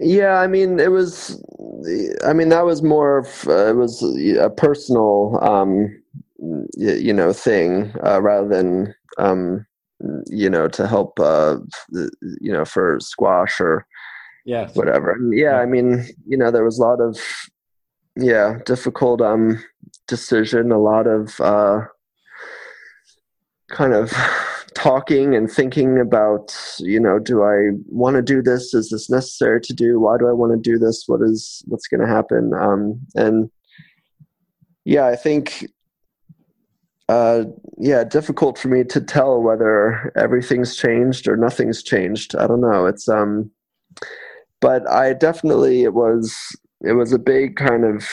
yeah, 0.00 0.40
I 0.40 0.46
mean, 0.46 0.80
it 0.80 0.90
was. 0.90 1.42
I 2.24 2.32
mean, 2.32 2.48
that 2.48 2.64
was 2.64 2.82
more 2.82 3.18
of 3.18 3.48
uh, 3.48 3.70
it 3.70 3.76
was 3.76 4.02
a 4.02 4.50
personal, 4.50 5.38
um, 5.42 6.02
you, 6.38 6.92
you 6.94 7.12
know, 7.12 7.32
thing 7.32 7.92
uh, 8.04 8.20
rather 8.20 8.48
than 8.48 8.94
um, 9.18 9.66
you 10.26 10.48
know 10.48 10.68
to 10.68 10.86
help, 10.86 11.18
uh, 11.20 11.56
you 12.40 12.52
know, 12.52 12.64
for 12.64 12.98
squash 13.00 13.60
or 13.60 13.86
yeah, 14.44 14.68
whatever. 14.74 15.18
Yeah, 15.32 15.56
I 15.56 15.66
mean, 15.66 16.04
you 16.26 16.36
know, 16.36 16.50
there 16.50 16.64
was 16.64 16.78
a 16.78 16.82
lot 16.82 17.00
of 17.00 17.20
yeah 18.16 18.58
difficult 18.64 19.20
um 19.20 19.62
decision, 20.06 20.72
a 20.72 20.78
lot 20.78 21.06
of 21.06 21.40
uh, 21.40 21.80
kind 23.70 23.92
of 23.92 24.12
talking 24.74 25.34
and 25.34 25.50
thinking 25.50 25.98
about 25.98 26.54
you 26.78 27.00
know 27.00 27.18
do 27.18 27.42
i 27.42 27.70
want 27.88 28.14
to 28.14 28.22
do 28.22 28.40
this? 28.42 28.74
Is 28.74 28.90
this 28.90 29.10
necessary 29.10 29.60
to 29.62 29.74
do? 29.74 29.98
Why 29.98 30.16
do 30.18 30.28
i 30.28 30.32
want 30.32 30.52
to 30.52 30.70
do 30.70 30.78
this? 30.78 31.04
What 31.06 31.20
is 31.22 31.62
what's 31.66 31.88
going 31.88 32.00
to 32.00 32.06
happen? 32.06 32.52
Um, 32.54 33.00
and 33.16 33.50
yeah 34.84 35.06
i 35.06 35.16
think 35.16 35.66
uh, 37.08 37.44
yeah 37.78 38.04
difficult 38.04 38.58
for 38.58 38.68
me 38.68 38.84
to 38.84 39.00
tell 39.00 39.40
whether 39.40 40.12
everything's 40.16 40.76
changed 40.76 41.26
or 41.26 41.36
nothing's 41.36 41.82
changed 41.82 42.36
i 42.36 42.46
don't 42.46 42.60
know 42.60 42.86
it's 42.86 43.08
um 43.08 43.50
but 44.60 44.88
i 44.90 45.12
definitely 45.12 45.84
it 45.84 45.94
was 45.94 46.36
it 46.82 46.92
was 46.92 47.12
a 47.12 47.18
big 47.18 47.56
kind 47.56 47.84
of 47.84 48.06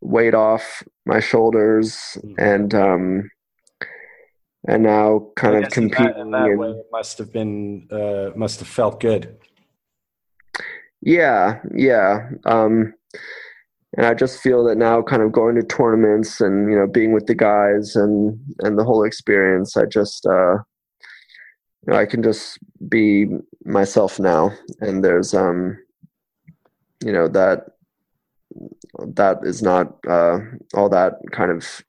weight 0.00 0.34
off 0.34 0.82
my 1.04 1.18
shoulders 1.18 2.16
mm-hmm. 2.22 2.34
and 2.38 2.74
um 2.74 3.30
and 4.66 4.82
now 4.82 5.28
kind 5.36 5.64
of 5.64 5.70
competing. 5.72 6.06
In 6.18 6.30
that, 6.30 6.46
in 6.46 6.50
that 6.50 6.58
way, 6.58 6.70
it 6.70 6.86
must 6.92 7.18
have 7.18 7.32
been 7.32 7.88
uh, 7.90 8.30
must 8.36 8.58
have 8.58 8.68
felt 8.68 9.00
good. 9.00 9.36
Yeah, 11.00 11.60
yeah. 11.74 12.28
Um, 12.44 12.94
and 13.96 14.06
I 14.06 14.14
just 14.14 14.40
feel 14.40 14.64
that 14.64 14.76
now, 14.76 15.00
kind 15.02 15.22
of 15.22 15.32
going 15.32 15.54
to 15.54 15.62
tournaments 15.62 16.40
and 16.40 16.70
you 16.70 16.76
know 16.76 16.86
being 16.86 17.12
with 17.12 17.26
the 17.26 17.34
guys 17.34 17.96
and 17.96 18.38
and 18.60 18.78
the 18.78 18.84
whole 18.84 19.04
experience, 19.04 19.76
I 19.76 19.86
just 19.86 20.26
uh, 20.26 20.54
you 21.86 21.92
know, 21.92 21.96
I 21.96 22.04
can 22.04 22.22
just 22.22 22.58
be 22.88 23.26
myself 23.64 24.20
now, 24.20 24.52
and 24.80 25.02
there's 25.02 25.32
um, 25.32 25.78
you 27.04 27.12
know 27.12 27.28
that 27.28 27.66
that 29.06 29.38
is 29.42 29.62
not 29.62 29.96
uh, 30.06 30.38
all 30.74 30.88
that 30.90 31.14
kind 31.32 31.50
of 31.50 31.82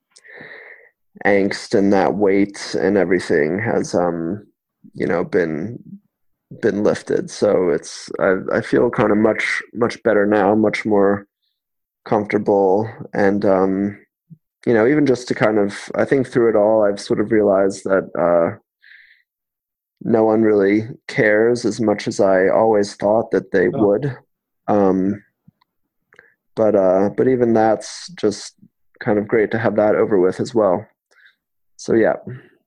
angst 1.25 1.77
and 1.77 1.91
that 1.91 2.15
weight 2.15 2.75
and 2.79 2.97
everything 2.97 3.59
has 3.59 3.93
um 3.93 4.45
you 4.93 5.05
know 5.05 5.25
been 5.25 5.77
been 6.61 6.83
lifted. 6.83 7.29
So 7.29 7.69
it's 7.69 8.09
i, 8.19 8.35
I 8.53 8.61
feel 8.61 8.89
kind 8.89 9.11
of 9.11 9.17
much 9.17 9.61
much 9.73 10.01
better 10.03 10.25
now 10.25 10.55
much 10.55 10.85
more 10.85 11.27
comfortable 12.05 12.89
and 13.13 13.45
um 13.45 13.99
you 14.65 14.73
know, 14.73 14.87
even 14.87 15.05
just 15.05 15.27
to 15.27 15.35
kind 15.35 15.57
of, 15.57 15.89
I 15.95 16.05
think 16.05 16.27
through 16.27 16.49
it 16.49 16.55
all, 16.55 16.83
I've 16.83 16.99
sort 16.99 17.19
of 17.19 17.31
realized 17.31 17.85
that 17.85 18.09
uh, 18.17 18.57
no 20.01 20.23
one 20.25 20.41
really 20.41 20.89
cares 21.07 21.65
as 21.65 21.79
much 21.79 22.07
as 22.07 22.19
I 22.19 22.49
always 22.49 22.95
thought 22.95 23.31
that 23.31 23.51
they 23.51 23.67
oh. 23.73 23.85
would. 23.85 24.17
Um, 24.67 25.23
but 26.55 26.75
uh, 26.75 27.09
but 27.15 27.27
even 27.27 27.53
that's 27.53 28.09
just 28.09 28.55
kind 28.99 29.17
of 29.17 29.27
great 29.27 29.49
to 29.51 29.57
have 29.57 29.77
that 29.77 29.95
over 29.95 30.19
with 30.19 30.41
as 30.41 30.53
well. 30.53 30.85
So 31.77 31.93
yeah, 31.93 32.15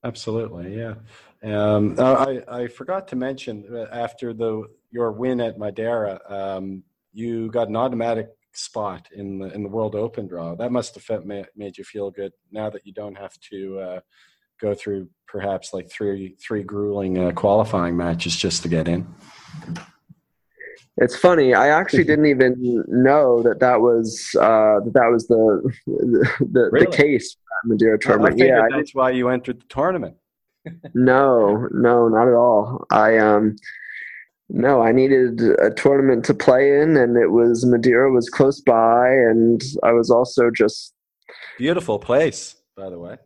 absolutely, 0.02 0.76
yeah. 0.76 0.94
Um, 1.42 1.96
I 2.00 2.42
I 2.48 2.66
forgot 2.68 3.06
to 3.08 3.16
mention 3.16 3.66
uh, 3.70 3.86
after 3.92 4.32
the 4.32 4.64
your 4.90 5.12
win 5.12 5.42
at 5.42 5.58
Madeira, 5.58 6.20
um, 6.26 6.82
you 7.12 7.50
got 7.50 7.68
an 7.68 7.76
automatic 7.76 8.30
spot 8.54 9.08
in 9.14 9.38
the 9.38 9.52
in 9.52 9.62
the 9.62 9.68
World 9.68 9.94
Open 9.94 10.26
draw. 10.26 10.54
That 10.54 10.72
must 10.72 10.94
have 10.94 11.24
made 11.24 11.78
you 11.78 11.84
feel 11.84 12.10
good 12.10 12.32
now 12.50 12.70
that 12.70 12.86
you 12.86 12.92
don't 12.92 13.16
have 13.16 13.38
to 13.50 13.78
uh, 13.78 14.00
go 14.60 14.74
through 14.74 15.08
perhaps 15.26 15.72
like 15.72 15.90
three 15.90 16.36
three 16.40 16.62
grueling 16.62 17.18
uh, 17.18 17.32
qualifying 17.32 17.96
matches 17.96 18.36
just 18.36 18.62
to 18.62 18.68
get 18.68 18.88
in. 18.88 19.06
It's 20.98 21.16
funny. 21.16 21.54
I 21.54 21.68
actually 21.68 22.04
didn't 22.10 22.26
even 22.26 22.84
know 22.86 23.42
that 23.42 23.60
that 23.60 23.80
was 23.80 24.34
uh, 24.38 24.80
that 24.84 24.92
that 24.94 25.10
was 25.10 25.26
the 25.26 25.72
the, 25.86 26.68
really? 26.72 26.86
the 26.86 26.92
case 26.92 27.34
for 27.34 27.68
Madeira 27.68 27.98
tournament. 27.98 28.40
I 28.40 28.44
yeah, 28.44 28.62
that's 28.70 28.94
why 28.94 29.10
you 29.10 29.28
entered 29.28 29.60
the 29.60 29.66
tournament. 29.68 30.16
no, 30.94 31.68
no, 31.72 32.08
not 32.08 32.28
at 32.28 32.34
all. 32.34 32.86
I 32.90 33.18
um 33.18 33.56
no, 34.54 34.82
I 34.82 34.92
needed 34.92 35.40
a 35.40 35.70
tournament 35.70 36.26
to 36.26 36.34
play 36.34 36.78
in, 36.78 36.94
and 36.96 37.16
it 37.16 37.28
was 37.28 37.64
Madeira 37.64 38.12
was 38.12 38.28
close 38.28 38.60
by, 38.60 39.08
and 39.08 39.62
I 39.82 39.92
was 39.92 40.10
also 40.10 40.50
just 40.54 40.92
beautiful 41.56 41.98
place, 41.98 42.54
by 42.76 42.90
the 42.90 42.98
way. 42.98 43.16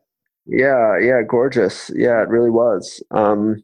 Yeah, 0.47 0.97
yeah, 1.01 1.22
gorgeous. 1.29 1.91
Yeah, 1.97 2.22
it 2.22 2.29
really 2.29 2.51
was. 2.51 3.03
Um, 3.11 3.57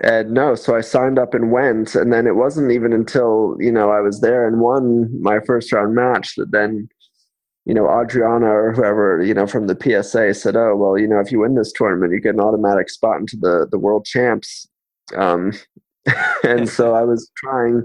and 0.00 0.30
no, 0.30 0.54
so 0.54 0.76
I 0.76 0.80
signed 0.80 1.18
up 1.18 1.34
and 1.34 1.50
went, 1.50 1.96
and 1.96 2.12
then 2.12 2.28
it 2.28 2.36
wasn't 2.36 2.70
even 2.70 2.92
until 2.92 3.56
you 3.58 3.72
know 3.72 3.90
I 3.90 4.00
was 4.00 4.20
there 4.20 4.46
and 4.46 4.60
won 4.60 5.10
my 5.20 5.40
first 5.44 5.72
round 5.72 5.96
match 5.96 6.36
that 6.36 6.52
then 6.52 6.88
you 7.64 7.74
know 7.74 7.88
Adriana 7.88 8.46
or 8.46 8.72
whoever 8.72 9.20
you 9.24 9.34
know 9.34 9.48
from 9.48 9.66
the 9.66 9.76
PSA 9.76 10.34
said, 10.34 10.54
"Oh, 10.54 10.76
well, 10.76 10.96
you 10.96 11.08
know, 11.08 11.18
if 11.18 11.32
you 11.32 11.40
win 11.40 11.56
this 11.56 11.72
tournament, 11.72 12.12
you 12.12 12.20
get 12.20 12.34
an 12.34 12.40
automatic 12.40 12.90
spot 12.90 13.18
into 13.18 13.36
the 13.36 13.66
the 13.68 13.78
world 13.78 14.04
champs." 14.04 14.68
Um, 15.16 15.52
and 16.44 16.68
so 16.68 16.94
I 16.94 17.02
was 17.02 17.30
trying 17.36 17.84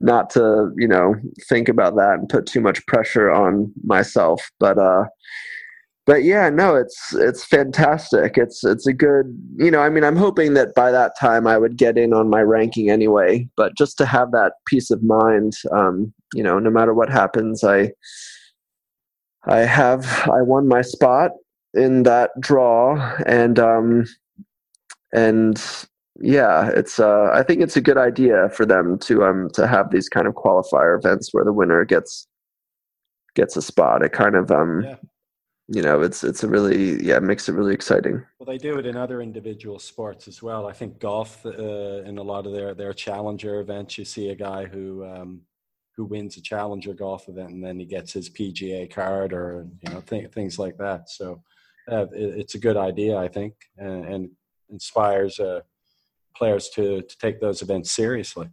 not 0.00 0.30
to, 0.30 0.72
you 0.76 0.86
know, 0.86 1.14
think 1.48 1.68
about 1.68 1.96
that 1.96 2.14
and 2.14 2.28
put 2.28 2.46
too 2.46 2.60
much 2.60 2.84
pressure 2.86 3.30
on 3.30 3.72
myself. 3.84 4.50
But 4.60 4.78
uh 4.78 5.04
but 6.08 6.24
yeah, 6.24 6.48
no, 6.48 6.74
it's 6.74 7.14
it's 7.14 7.44
fantastic. 7.44 8.38
It's 8.38 8.64
it's 8.64 8.86
a 8.86 8.94
good, 8.94 9.26
you 9.56 9.70
know, 9.70 9.80
I 9.80 9.90
mean, 9.90 10.04
I'm 10.04 10.16
hoping 10.16 10.54
that 10.54 10.74
by 10.74 10.90
that 10.90 11.12
time 11.20 11.46
I 11.46 11.58
would 11.58 11.76
get 11.76 11.98
in 11.98 12.14
on 12.14 12.30
my 12.30 12.40
ranking 12.40 12.88
anyway. 12.88 13.46
But 13.56 13.76
just 13.76 13.98
to 13.98 14.06
have 14.06 14.32
that 14.32 14.54
peace 14.66 14.90
of 14.90 15.02
mind, 15.02 15.52
um, 15.70 16.14
you 16.32 16.42
know, 16.42 16.58
no 16.58 16.70
matter 16.70 16.94
what 16.94 17.10
happens, 17.10 17.62
I 17.62 17.92
I 19.44 19.58
have 19.58 20.06
I 20.32 20.40
won 20.40 20.66
my 20.66 20.80
spot 20.80 21.32
in 21.74 22.04
that 22.04 22.30
draw, 22.40 23.14
and 23.26 23.58
um, 23.58 24.06
and 25.12 25.62
yeah, 26.20 26.68
it's. 26.74 26.98
Uh, 26.98 27.30
I 27.32 27.42
think 27.42 27.60
it's 27.60 27.76
a 27.76 27.80
good 27.80 27.98
idea 27.98 28.48
for 28.50 28.66
them 28.66 28.98
to 29.00 29.24
um 29.24 29.48
to 29.54 29.66
have 29.66 29.90
these 29.90 30.08
kind 30.08 30.26
of 30.26 30.34
qualifier 30.34 30.98
events 30.98 31.32
where 31.32 31.44
the 31.44 31.52
winner 31.52 31.84
gets 31.84 32.26
gets 33.34 33.56
a 33.56 33.62
spot. 33.62 34.02
It 34.02 34.12
kind 34.12 34.34
of 34.34 34.50
um. 34.50 34.82
Yeah. 34.84 34.96
You 35.70 35.82
know, 35.82 36.00
it's 36.00 36.24
it's 36.24 36.42
a 36.42 36.48
really 36.48 37.04
yeah 37.04 37.18
it 37.18 37.22
makes 37.22 37.46
it 37.46 37.52
really 37.52 37.74
exciting. 37.74 38.24
Well, 38.38 38.46
they 38.46 38.56
do 38.56 38.78
it 38.78 38.86
in 38.86 38.96
other 38.96 39.20
individual 39.20 39.78
sports 39.78 40.26
as 40.26 40.42
well. 40.42 40.66
I 40.66 40.72
think 40.72 40.98
golf 40.98 41.44
uh, 41.44 41.50
in 42.04 42.16
a 42.16 42.22
lot 42.22 42.46
of 42.46 42.54
their 42.54 42.72
their 42.72 42.94
challenger 42.94 43.60
events, 43.60 43.98
you 43.98 44.06
see 44.06 44.30
a 44.30 44.34
guy 44.34 44.64
who 44.64 45.04
um, 45.04 45.42
who 45.98 46.06
wins 46.06 46.36
a 46.36 46.40
challenger 46.40 46.94
golf 46.94 47.28
event 47.28 47.50
and 47.50 47.62
then 47.62 47.78
he 47.78 47.84
gets 47.84 48.12
his 48.12 48.30
PGA 48.30 48.88
card 48.88 49.32
or 49.34 49.66
you 49.82 49.92
know 49.92 50.00
th- 50.00 50.30
things 50.30 50.58
like 50.58 50.78
that. 50.78 51.10
So 51.10 51.42
uh, 51.90 52.06
it, 52.12 52.38
it's 52.38 52.54
a 52.54 52.58
good 52.58 52.76
idea, 52.76 53.18
I 53.18 53.28
think, 53.28 53.54
and, 53.76 54.04
and 54.04 54.30
inspires 54.70 55.40
uh, 55.40 55.60
players 56.38 56.68
to 56.70 57.02
to 57.02 57.18
take 57.18 57.40
those 57.40 57.60
events 57.62 57.90
seriously. 57.90 58.48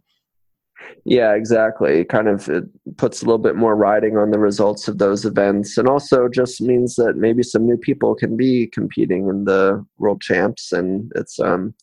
Yeah, 1.04 1.34
exactly. 1.34 2.04
Kind 2.04 2.28
of 2.28 2.48
it 2.48 2.64
puts 2.96 3.22
a 3.22 3.24
little 3.24 3.38
bit 3.38 3.56
more 3.56 3.76
riding 3.76 4.16
on 4.18 4.30
the 4.30 4.38
results 4.38 4.88
of 4.88 4.98
those 4.98 5.24
events, 5.24 5.78
and 5.78 5.88
also 5.88 6.28
just 6.28 6.60
means 6.60 6.96
that 6.96 7.16
maybe 7.16 7.42
some 7.42 7.66
new 7.66 7.76
people 7.76 8.14
can 8.14 8.36
be 8.36 8.66
competing 8.66 9.28
in 9.28 9.44
the 9.44 9.84
world 9.98 10.20
champs, 10.20 10.72
and 10.72 11.10
it's 11.14 11.40
um, 11.40 11.74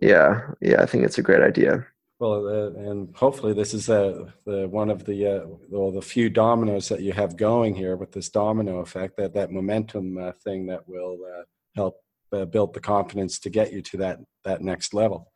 yeah, 0.00 0.42
yeah. 0.60 0.82
I 0.82 0.86
think 0.86 1.04
it's 1.04 1.18
a 1.18 1.22
great 1.22 1.42
idea. 1.42 1.86
Well, 2.20 2.48
uh, 2.48 2.90
and 2.90 3.14
hopefully 3.14 3.52
this 3.52 3.74
is 3.74 3.88
uh, 3.88 4.30
the 4.44 4.68
one 4.68 4.90
of 4.90 5.04
the 5.04 5.26
uh, 5.26 5.46
well, 5.68 5.90
the 5.90 6.02
few 6.02 6.28
dominoes 6.28 6.88
that 6.88 7.00
you 7.00 7.12
have 7.12 7.36
going 7.36 7.74
here 7.74 7.96
with 7.96 8.12
this 8.12 8.28
domino 8.28 8.78
effect, 8.78 9.16
that 9.16 9.34
that 9.34 9.52
momentum 9.52 10.18
uh, 10.18 10.32
thing 10.32 10.66
that 10.66 10.88
will 10.88 11.18
uh, 11.24 11.42
help 11.76 12.02
uh, 12.32 12.44
built 12.44 12.72
the 12.74 12.80
confidence 12.80 13.38
to 13.40 13.50
get 13.50 13.72
you 13.72 13.82
to 13.82 13.96
that 13.98 14.18
that 14.44 14.60
next 14.60 14.94
level. 14.94 15.32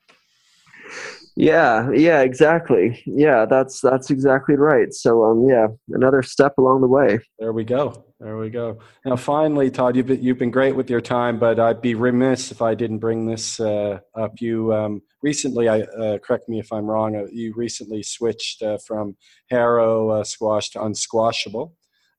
Yeah 1.34 1.90
yeah 1.92 2.20
exactly. 2.20 3.02
Yeah 3.06 3.46
that's 3.46 3.80
that's 3.80 4.10
exactly 4.10 4.56
right. 4.56 4.92
So 4.92 5.24
um 5.24 5.48
yeah 5.48 5.68
another 5.88 6.22
step 6.22 6.54
along 6.58 6.82
the 6.82 6.88
way. 6.88 7.18
There 7.38 7.52
we 7.52 7.64
go. 7.64 8.04
There 8.20 8.36
we 8.36 8.50
go. 8.50 8.78
Now 9.04 9.16
finally 9.16 9.70
todd 9.70 9.96
you've 9.96 10.06
been, 10.06 10.22
you've 10.22 10.38
been 10.38 10.50
great 10.50 10.76
with 10.76 10.90
your 10.90 11.00
time 11.00 11.38
but 11.38 11.58
i'd 11.58 11.80
be 11.80 11.94
remiss 11.94 12.52
if 12.52 12.62
i 12.62 12.74
didn't 12.74 12.98
bring 12.98 13.26
this 13.26 13.58
uh, 13.58 13.98
up. 14.14 14.40
You 14.40 14.72
um, 14.74 15.02
recently 15.22 15.68
i 15.68 15.80
uh, 15.80 16.18
correct 16.18 16.48
me 16.48 16.58
if 16.58 16.72
i'm 16.72 16.86
wrong 16.86 17.16
uh, 17.16 17.26
you 17.32 17.54
recently 17.54 18.02
switched 18.02 18.62
uh, 18.62 18.78
from 18.86 19.16
harrow 19.50 20.10
uh, 20.10 20.24
squash 20.24 20.70
to 20.70 20.82
unsquashable 20.84 21.74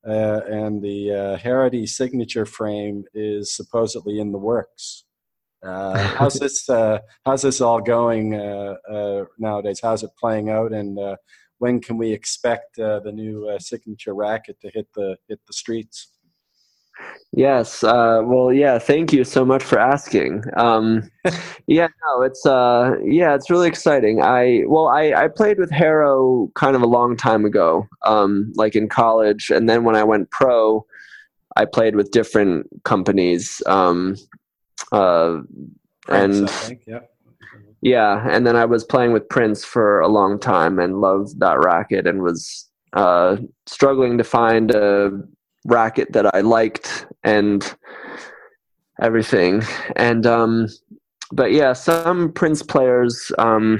uh, 0.08 0.41
and 0.47 0.82
the 0.82 1.12
uh, 1.12 1.38
Harrity 1.38 1.86
signature 1.88 2.45
frame 2.45 3.06
is 3.14 3.56
supposedly 3.56 4.20
in 4.20 4.32
the 4.32 4.38
works. 4.38 5.06
Uh, 5.64 5.97
how's 6.18 6.36
this? 6.36 6.70
Uh, 6.70 6.99
how's 7.26 7.41
this 7.41 7.62
all 7.62 7.82
going 7.82 8.36
uh, 8.36 8.76
uh, 8.89 9.26
nowadays? 9.38 9.80
How's 9.82 10.04
it 10.04 10.12
playing 10.20 10.49
out? 10.49 10.74
And 10.74 10.99
when 11.60 11.80
can 11.80 11.97
we 11.97 12.12
expect 12.12 12.76
the 12.76 13.12
new 13.14 13.58
signature 13.60 14.14
racket 14.14 14.60
to 14.62 14.70
hit 14.74 14.88
the 14.93 15.18
hit 15.30 15.39
the 15.47 15.54
streets? 15.54 16.10
Yes. 17.36 17.84
Uh, 17.84 18.22
well, 18.24 18.54
yeah. 18.54 18.78
Thank 18.78 19.12
you 19.12 19.24
so 19.24 19.44
much 19.44 19.64
for 19.64 19.80
asking. 19.80 20.44
Um, 20.56 21.10
yeah. 21.68 21.88
No, 22.06 22.22
it's 22.22 22.46
uh, 22.46 22.96
yeah, 23.04 23.34
it's 23.34 23.50
really 23.50 23.68
exciting. 23.68 24.22
I 24.22 24.64
well, 24.68 24.88
I 24.88 25.14
I 25.14 25.28
played 25.30 25.58
with 25.58 25.72
Harrow 25.72 26.52
kind 26.56 26.76
of 26.76 26.84
a 26.84 26.88
long 26.88 27.18
time 27.18 27.44
ago, 27.44 27.88
um, 28.06 28.54
like 28.56 28.76
in 28.76 28.88
college, 28.88 29.50
and 29.50 29.68
then 29.68 29.84
when 29.84 29.96
I 29.96 30.04
went 30.04 30.30
pro, 30.30 30.86
I 31.56 31.66
played 31.66 31.96
with 31.96 32.12
different 32.12 32.68
companies. 32.84 33.64
Um, 33.66 34.16
uh, 34.91 35.39
and 36.10 36.52
yeah. 36.86 37.00
yeah, 37.82 38.28
and 38.30 38.46
then 38.46 38.56
I 38.56 38.66
was 38.66 38.84
playing 38.84 39.12
with 39.12 39.28
Prince 39.30 39.66
for 39.66 40.00
a 40.02 40.08
long 40.08 40.39
time 40.39 40.78
and 40.78 41.02
loved 41.02 41.39
that 41.39 41.64
racket 41.64 42.06
and 42.06 42.22
was 42.22 42.70
uh, 42.94 43.38
struggling 43.66 44.18
to 44.20 44.24
find 44.24 44.72
a 44.72 45.12
racket 45.66 46.14
that 46.14 46.34
I 46.34 46.41
liked 46.41 47.05
and 47.24 47.76
everything. 49.01 49.64
And 49.95 50.26
um, 50.26 50.68
but 51.32 51.51
yeah, 51.51 51.74
some 51.74 52.32
Prince 52.32 52.64
players 52.64 53.32
um, 53.38 53.80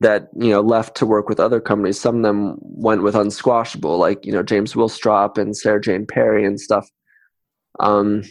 that 0.00 0.28
you 0.36 0.50
know 0.50 0.60
left 0.60 0.96
to 0.96 1.06
work 1.06 1.28
with 1.28 1.40
other 1.40 1.60
companies. 1.60 2.00
Some 2.00 2.16
of 2.16 2.22
them 2.22 2.56
went 2.60 3.02
with 3.02 3.14
Unsquashable, 3.14 3.98
like 3.98 4.24
you 4.24 4.32
know 4.32 4.42
James 4.42 4.74
Willstrop 4.74 5.38
and 5.38 5.56
Sarah 5.56 5.80
Jane 5.80 6.06
Perry 6.06 6.44
and 6.44 6.60
stuff. 6.60 6.88
Um, 7.80 8.22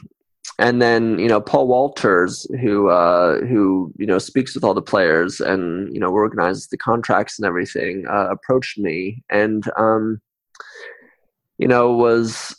and 0.59 0.81
then 0.81 1.17
you 1.19 1.27
know 1.27 1.41
Paul 1.41 1.67
Walters, 1.67 2.45
who 2.61 2.89
uh, 2.89 3.39
who 3.45 3.91
you 3.97 4.05
know 4.05 4.19
speaks 4.19 4.53
with 4.53 4.63
all 4.63 4.73
the 4.73 4.81
players 4.81 5.39
and 5.39 5.93
you 5.93 5.99
know 5.99 6.09
organizes 6.09 6.67
the 6.67 6.77
contracts 6.77 7.39
and 7.39 7.45
everything, 7.45 8.05
uh, 8.09 8.27
approached 8.29 8.77
me 8.77 9.23
and 9.29 9.63
um, 9.77 10.21
you 11.57 11.67
know, 11.67 11.91
was 11.91 12.55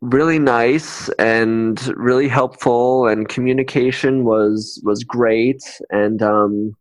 really 0.00 0.38
nice 0.38 1.10
and 1.18 1.92
really 1.96 2.28
helpful 2.28 3.06
and 3.06 3.28
communication 3.28 4.24
was 4.24 4.80
was 4.84 5.04
great. 5.04 5.62
And 5.90 6.22
um 6.22 6.72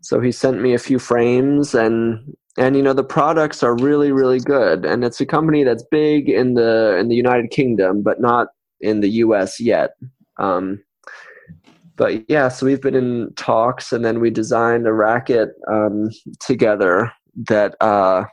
so 0.00 0.18
he 0.20 0.32
sent 0.32 0.60
me 0.60 0.74
a 0.74 0.78
few 0.78 0.98
frames 0.98 1.74
and 1.74 2.18
and 2.58 2.76
you 2.76 2.82
know 2.82 2.92
the 2.92 3.04
products 3.04 3.62
are 3.62 3.76
really 3.76 4.10
really 4.10 4.40
good. 4.40 4.84
And 4.84 5.04
it's 5.04 5.20
a 5.20 5.26
company 5.26 5.62
that's 5.62 5.84
big 5.90 6.28
in 6.28 6.54
the 6.54 6.96
in 6.98 7.08
the 7.08 7.14
United 7.14 7.50
Kingdom 7.50 8.02
but 8.02 8.20
not 8.20 8.48
in 8.80 9.00
the 9.00 9.10
US 9.10 9.60
yet. 9.60 9.90
Um 10.38 10.82
but 11.94 12.28
yeah 12.28 12.48
so 12.48 12.66
we've 12.66 12.82
been 12.82 12.96
in 12.96 13.32
talks 13.36 13.92
and 13.92 14.04
then 14.04 14.18
we 14.18 14.30
designed 14.30 14.86
a 14.88 14.92
racket 14.92 15.50
um 15.70 16.10
together 16.40 17.12
that 17.48 17.76
uh 17.80 18.24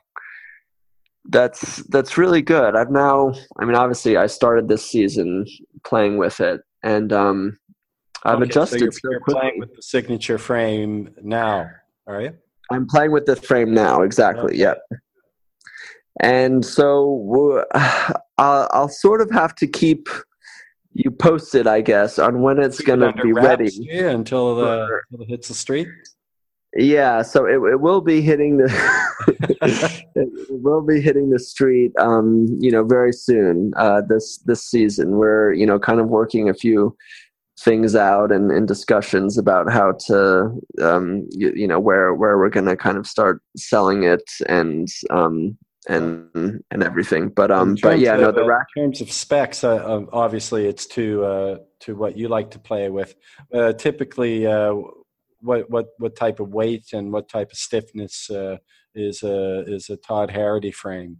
that's 1.29 1.77
that's 1.87 2.17
really 2.17 2.41
good. 2.41 2.75
I've 2.75 2.91
now, 2.91 3.33
I 3.57 3.65
mean, 3.65 3.75
obviously, 3.75 4.17
I 4.17 4.27
started 4.27 4.67
this 4.67 4.85
season 4.85 5.45
playing 5.85 6.17
with 6.17 6.39
it, 6.39 6.61
and 6.83 7.13
um, 7.13 7.57
I've 8.23 8.35
okay, 8.35 8.45
adjusted. 8.45 8.93
So 8.93 8.99
you're, 9.03 9.13
you're 9.13 9.21
playing 9.27 9.59
with 9.59 9.75
the 9.75 9.81
signature 9.81 10.37
frame 10.37 11.11
now, 11.21 11.69
are 12.07 12.21
you? 12.21 12.33
I'm 12.71 12.87
playing 12.87 13.11
with 13.11 13.25
the 13.25 13.35
frame 13.35 13.73
now. 13.73 14.01
Exactly. 14.01 14.53
Okay. 14.53 14.57
Yep. 14.57 14.81
And 16.21 16.65
so 16.65 17.65
uh, 17.73 18.13
I'll, 18.37 18.69
I'll 18.71 18.89
sort 18.89 19.21
of 19.21 19.31
have 19.31 19.55
to 19.55 19.67
keep 19.67 20.09
you 20.93 21.11
posted, 21.11 21.67
I 21.67 21.81
guess, 21.81 22.19
on 22.19 22.41
when 22.41 22.59
it's 22.59 22.81
going 22.81 22.99
to 22.99 23.13
be 23.21 23.31
ready. 23.31 23.69
Yeah, 23.71 24.09
until, 24.09 24.55
the, 24.55 25.01
until 25.11 25.23
it 25.23 25.29
hits 25.29 25.47
the 25.47 25.53
street. 25.53 25.87
Yeah, 26.75 27.23
so 27.23 27.45
it, 27.45 27.55
it 27.71 27.81
will 27.81 28.01
be 28.01 28.21
hitting 28.21 28.57
the 28.57 28.65
it 30.15 30.29
will 30.49 30.81
be 30.81 31.01
hitting 31.01 31.29
the 31.29 31.39
street, 31.39 31.91
um, 31.97 32.45
you 32.59 32.71
know, 32.71 32.83
very 32.83 33.11
soon. 33.11 33.73
Uh, 33.75 34.01
this 34.07 34.37
this 34.45 34.63
season, 34.63 35.17
we're 35.17 35.53
you 35.53 35.65
know 35.65 35.79
kind 35.79 35.99
of 35.99 36.07
working 36.07 36.47
a 36.47 36.53
few 36.53 36.95
things 37.59 37.95
out 37.95 38.31
and, 38.31 38.51
and 38.51 38.67
discussions 38.67 39.37
about 39.37 39.69
how 39.71 39.91
to 40.07 40.51
um, 40.81 41.27
you, 41.31 41.51
you 41.55 41.67
know 41.67 41.79
where 41.79 42.13
where 42.13 42.37
we're 42.37 42.49
going 42.49 42.65
to 42.65 42.77
kind 42.77 42.97
of 42.97 43.05
start 43.05 43.41
selling 43.57 44.03
it 44.03 44.23
and 44.47 44.87
um, 45.09 45.57
and 45.87 46.61
and 46.71 46.83
everything. 46.83 47.29
But 47.29 47.51
um, 47.51 47.75
but 47.81 47.99
yeah, 47.99 48.15
of, 48.15 48.21
no, 48.21 48.31
the 48.31 48.45
rack. 48.45 48.67
In 48.75 48.83
terms 48.83 49.01
of 49.01 49.11
specs, 49.11 49.63
uh, 49.63 50.05
obviously, 50.13 50.67
it's 50.67 50.85
to 50.87 51.23
uh, 51.23 51.57
to 51.81 51.95
what 51.95 52.17
you 52.17 52.27
like 52.27 52.51
to 52.51 52.59
play 52.59 52.89
with. 52.89 53.15
Uh, 53.53 53.73
typically, 53.73 54.45
uh, 54.45 54.75
what 55.41 55.69
what 55.69 55.87
what 55.97 56.15
type 56.15 56.39
of 56.39 56.53
weight 56.53 56.93
and 56.93 57.11
what 57.11 57.29
type 57.29 57.51
of 57.51 57.57
stiffness 57.57 58.29
uh, 58.29 58.57
is 58.95 59.23
a 59.23 59.63
is 59.67 59.89
a 59.89 59.97
Todd 59.97 60.31
Harrity 60.31 60.71
frame? 60.71 61.17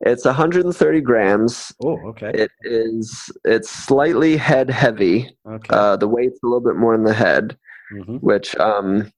It's 0.00 0.24
130 0.24 1.00
grams. 1.00 1.72
Oh, 1.82 1.98
okay. 2.08 2.30
It 2.34 2.50
is. 2.62 3.30
It's 3.44 3.70
slightly 3.70 4.36
head 4.36 4.68
heavy. 4.68 5.30
Okay. 5.48 5.68
Uh, 5.70 5.96
the 5.96 6.08
weight's 6.08 6.38
a 6.42 6.46
little 6.46 6.60
bit 6.60 6.76
more 6.76 6.94
in 6.94 7.04
the 7.04 7.14
head, 7.14 7.56
mm-hmm. 7.92 8.16
which 8.16 8.54
um, 8.56 9.10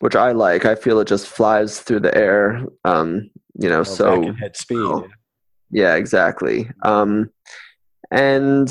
which 0.00 0.16
I 0.16 0.32
like. 0.32 0.64
I 0.64 0.74
feel 0.74 1.00
it 1.00 1.08
just 1.08 1.26
flies 1.26 1.80
through 1.80 2.00
the 2.00 2.16
air. 2.16 2.64
Um, 2.84 3.30
you 3.60 3.68
know, 3.68 3.80
oh, 3.80 3.84
so 3.84 4.32
head 4.34 4.56
speed. 4.56 5.04
Yeah, 5.70 5.96
exactly. 5.96 6.70
Um, 6.82 7.30
and 8.10 8.68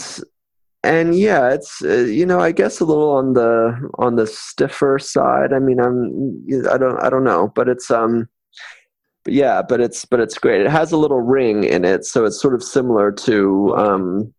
and 0.87 1.15
yeah, 1.15 1.53
it's 1.53 1.83
uh, 1.83 2.05
you 2.05 2.25
know 2.25 2.39
I 2.39 2.51
guess 2.51 2.79
a 2.79 2.85
little 2.85 3.11
on 3.11 3.33
the 3.33 3.89
on 3.97 4.15
the 4.15 4.27
stiffer 4.27 4.97
side. 4.99 5.53
I 5.53 5.59
mean, 5.59 5.79
I'm 5.79 6.45
I 6.71 6.77
don't 6.77 6.99
I 7.03 7.09
don't 7.09 7.23
know, 7.23 7.51
but 7.55 7.67
it's 7.67 7.91
um 7.91 8.27
yeah, 9.27 9.61
but 9.61 9.81
it's 9.81 10.05
but 10.05 10.19
it's 10.19 10.37
great. 10.37 10.61
It 10.61 10.69
has 10.69 10.91
a 10.91 10.97
little 10.97 11.21
ring 11.21 11.63
in 11.63 11.85
it, 11.85 12.05
so 12.05 12.25
it's 12.25 12.41
sort 12.41 12.53
of 12.53 12.63
similar 12.63 13.11
to 13.11 13.75
um, 13.75 14.33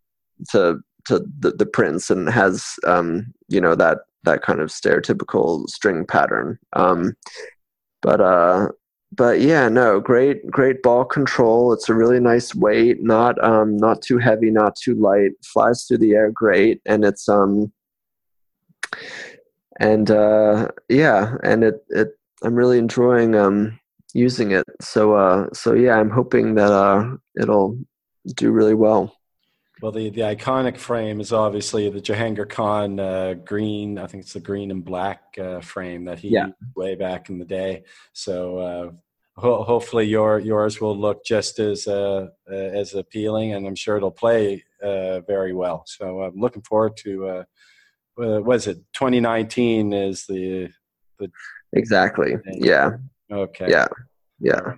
to 0.51 0.80
to 1.07 1.24
the, 1.38 1.53
the 1.53 1.66
Prince, 1.66 2.11
and 2.11 2.28
has 2.28 2.64
um, 2.86 3.32
you 3.49 3.61
know 3.61 3.74
that 3.74 3.99
that 4.24 4.42
kind 4.42 4.61
of 4.61 4.70
stereotypical 4.70 5.68
string 5.68 6.07
pattern. 6.07 6.59
Um, 6.72 7.14
but 8.03 8.20
uh, 8.20 8.68
but 9.12 9.40
yeah, 9.40 9.68
no, 9.68 10.00
great 10.00 10.46
great 10.50 10.82
ball 10.82 11.04
control. 11.04 11.72
It's 11.72 11.88
a 11.88 11.94
really 11.94 12.20
nice 12.20 12.54
weight, 12.54 13.02
not 13.02 13.42
um, 13.42 13.76
not 13.76 14.02
too 14.02 14.18
heavy, 14.18 14.50
not 14.50 14.76
too 14.76 14.94
light. 14.94 15.32
Flies 15.44 15.84
through 15.84 15.98
the 15.98 16.14
air 16.14 16.30
great, 16.30 16.80
and 16.86 17.04
it's 17.04 17.28
um 17.28 17.72
and 19.80 20.11
uh, 20.11 20.68
yeah, 20.88 21.36
and 21.42 21.64
it 21.64 21.84
it 21.90 22.18
I'm 22.42 22.54
really 22.54 22.78
enjoying 22.78 23.34
um 23.34 23.78
using 24.14 24.52
it. 24.52 24.66
So 24.80 25.14
uh, 25.14 25.46
so 25.52 25.74
yeah, 25.74 25.96
I'm 25.96 26.11
hoping 26.11 26.54
that 26.56 26.72
uh, 26.72 27.16
it'll 27.40 27.78
do 28.34 28.50
really 28.50 28.74
well. 28.74 29.17
Well, 29.81 29.93
the, 29.93 30.11
the 30.11 30.22
iconic 30.22 30.76
frame 30.76 31.20
is 31.20 31.33
obviously 31.33 31.89
the 31.89 32.01
Jahangir 32.01 32.49
Khan 32.49 32.99
uh, 32.99 33.35
green. 33.45 33.99
I 33.99 34.07
think 34.07 34.24
it's 34.24 34.33
the 34.33 34.41
green 34.41 34.70
and 34.70 34.85
black 34.85 35.37
uh, 35.39 35.61
frame 35.61 36.05
that 36.07 36.18
he 36.18 36.31
yeah. 36.31 36.49
way 36.74 36.97
back 36.97 37.29
in 37.29 37.39
the 37.39 37.45
day. 37.45 37.85
So 38.12 38.59
uh, 38.59 39.41
ho- 39.41 39.62
hopefully 39.62 40.07
your 40.07 40.41
yours 40.41 40.81
will 40.81 40.97
look 40.97 41.24
just 41.24 41.61
as 41.61 41.87
uh, 41.87 42.29
uh, 42.51 42.55
as 42.55 42.95
appealing, 42.95 43.55
and 43.55 43.66
I'm 43.66 43.76
sure 43.76 43.97
it'll 43.97 44.11
play 44.11 44.64
uh, 44.83 45.20
very 45.20 45.53
well. 45.53 45.85
So 45.87 46.22
I'm 46.22 46.37
looking 46.37 46.62
forward 46.62 46.97
to. 46.99 47.45
was 48.16 48.66
it 48.66 48.79
2019? 48.95 49.93
Is 49.93 50.26
the 50.26 50.70
the 51.18 51.31
exactly? 51.72 52.35
Yeah. 52.47 52.97
Okay. 53.31 53.70
Yeah. 53.70 53.87
Yeah. 54.41 54.74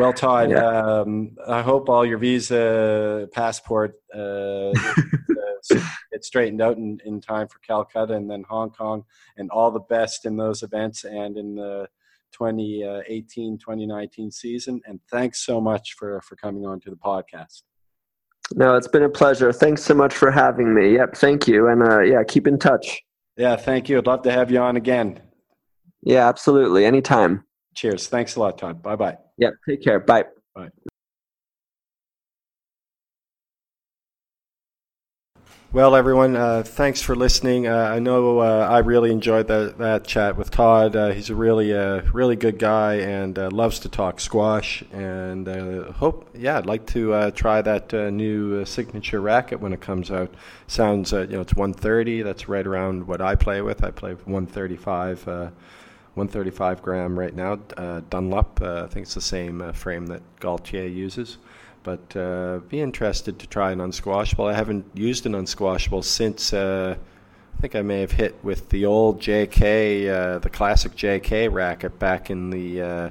Well, 0.00 0.12
Todd, 0.12 0.50
yeah. 0.50 1.00
um, 1.00 1.36
I 1.46 1.62
hope 1.62 1.88
all 1.88 2.04
your 2.04 2.18
visa, 2.18 3.28
passport 3.32 3.94
uh, 4.14 4.72
get 5.70 6.24
straightened 6.24 6.62
out 6.62 6.76
in, 6.76 6.98
in 7.04 7.20
time 7.20 7.48
for 7.48 7.58
Calcutta 7.60 8.14
and 8.14 8.30
then 8.30 8.44
Hong 8.48 8.70
Kong, 8.70 9.04
and 9.36 9.50
all 9.50 9.70
the 9.70 9.80
best 9.80 10.26
in 10.26 10.36
those 10.36 10.62
events 10.62 11.04
and 11.04 11.36
in 11.36 11.54
the 11.54 11.86
2018 12.32 13.58
2019 13.58 14.30
season. 14.30 14.80
And 14.86 15.00
thanks 15.10 15.44
so 15.44 15.60
much 15.60 15.94
for, 15.98 16.20
for 16.22 16.36
coming 16.36 16.66
on 16.66 16.80
to 16.80 16.90
the 16.90 16.96
podcast. 16.96 17.62
No, 18.54 18.76
it's 18.76 18.88
been 18.88 19.02
a 19.02 19.08
pleasure. 19.08 19.52
Thanks 19.52 19.82
so 19.82 19.94
much 19.94 20.14
for 20.14 20.30
having 20.30 20.74
me. 20.74 20.94
Yep, 20.94 21.16
thank 21.16 21.46
you. 21.46 21.68
And 21.68 21.82
uh, 21.82 22.00
yeah, 22.00 22.22
keep 22.24 22.46
in 22.46 22.58
touch. 22.58 23.02
Yeah, 23.36 23.56
thank 23.56 23.88
you. 23.88 23.98
I'd 23.98 24.06
love 24.06 24.22
to 24.22 24.32
have 24.32 24.50
you 24.50 24.58
on 24.58 24.76
again. 24.76 25.20
Yeah, 26.02 26.28
absolutely. 26.28 26.84
Anytime. 26.84 27.44
Cheers. 27.74 28.08
Thanks 28.08 28.36
a 28.36 28.40
lot, 28.40 28.58
Todd. 28.58 28.82
Bye 28.82 28.96
bye. 28.96 29.18
Yeah. 29.40 29.50
Take 29.66 29.82
care. 29.82 29.98
Bye. 29.98 30.24
Bye. 30.54 30.68
Well, 35.72 35.94
everyone, 35.94 36.34
uh, 36.34 36.64
thanks 36.64 37.00
for 37.00 37.14
listening. 37.14 37.68
Uh, 37.68 37.76
I 37.76 38.00
know 38.00 38.40
uh, 38.40 38.66
I 38.68 38.80
really 38.80 39.12
enjoyed 39.12 39.46
that, 39.46 39.78
that 39.78 40.04
chat 40.04 40.36
with 40.36 40.50
Todd. 40.50 40.96
Uh, 40.96 41.10
he's 41.12 41.30
a 41.30 41.34
really, 41.36 41.72
uh, 41.72 42.02
really 42.12 42.34
good 42.34 42.58
guy 42.58 42.94
and 42.96 43.38
uh, 43.38 43.50
loves 43.52 43.78
to 43.80 43.88
talk 43.88 44.18
squash. 44.18 44.82
And 44.92 45.48
uh 45.48 45.92
hope, 45.92 46.28
yeah, 46.34 46.58
I'd 46.58 46.66
like 46.66 46.86
to 46.88 47.30
try 47.30 47.62
that 47.62 47.92
new 47.92 48.64
signature 48.64 49.20
racket 49.20 49.60
when 49.60 49.72
it 49.72 49.80
comes 49.80 50.10
out. 50.10 50.34
Sounds, 50.66 51.12
you 51.12 51.26
know, 51.28 51.40
it's 51.40 51.54
130. 51.54 52.22
That's 52.22 52.48
right 52.48 52.66
around 52.66 53.06
what 53.06 53.20
I 53.22 53.36
play 53.36 53.62
with. 53.62 53.84
I 53.84 53.92
play 53.92 54.12
with 54.12 54.26
135 54.26 55.52
135 56.20 56.82
gram 56.82 57.18
right 57.18 57.34
now. 57.34 57.58
Uh, 57.78 58.02
Dunlop, 58.10 58.60
uh, 58.60 58.84
I 58.84 58.88
think 58.88 59.04
it's 59.04 59.14
the 59.14 59.22
same 59.22 59.62
uh, 59.62 59.72
frame 59.72 60.06
that 60.08 60.20
Gaultier 60.38 60.86
uses. 60.86 61.38
But 61.82 62.14
uh, 62.14 62.58
be 62.68 62.82
interested 62.82 63.38
to 63.38 63.46
try 63.46 63.72
an 63.72 63.80
unsquashable. 63.80 64.44
I 64.44 64.52
haven't 64.52 64.84
used 64.92 65.24
an 65.24 65.34
unsquashable 65.34 66.02
since 66.02 66.52
uh, 66.52 66.96
I 67.56 67.60
think 67.62 67.74
I 67.74 67.80
may 67.80 68.02
have 68.02 68.12
hit 68.12 68.36
with 68.44 68.68
the 68.68 68.84
old 68.84 69.18
JK, 69.18 70.42
the 70.42 70.50
classic 70.50 70.92
JK 70.92 71.50
racket 71.50 71.98
back 71.98 72.28
in 72.28 72.50
the 72.50 73.10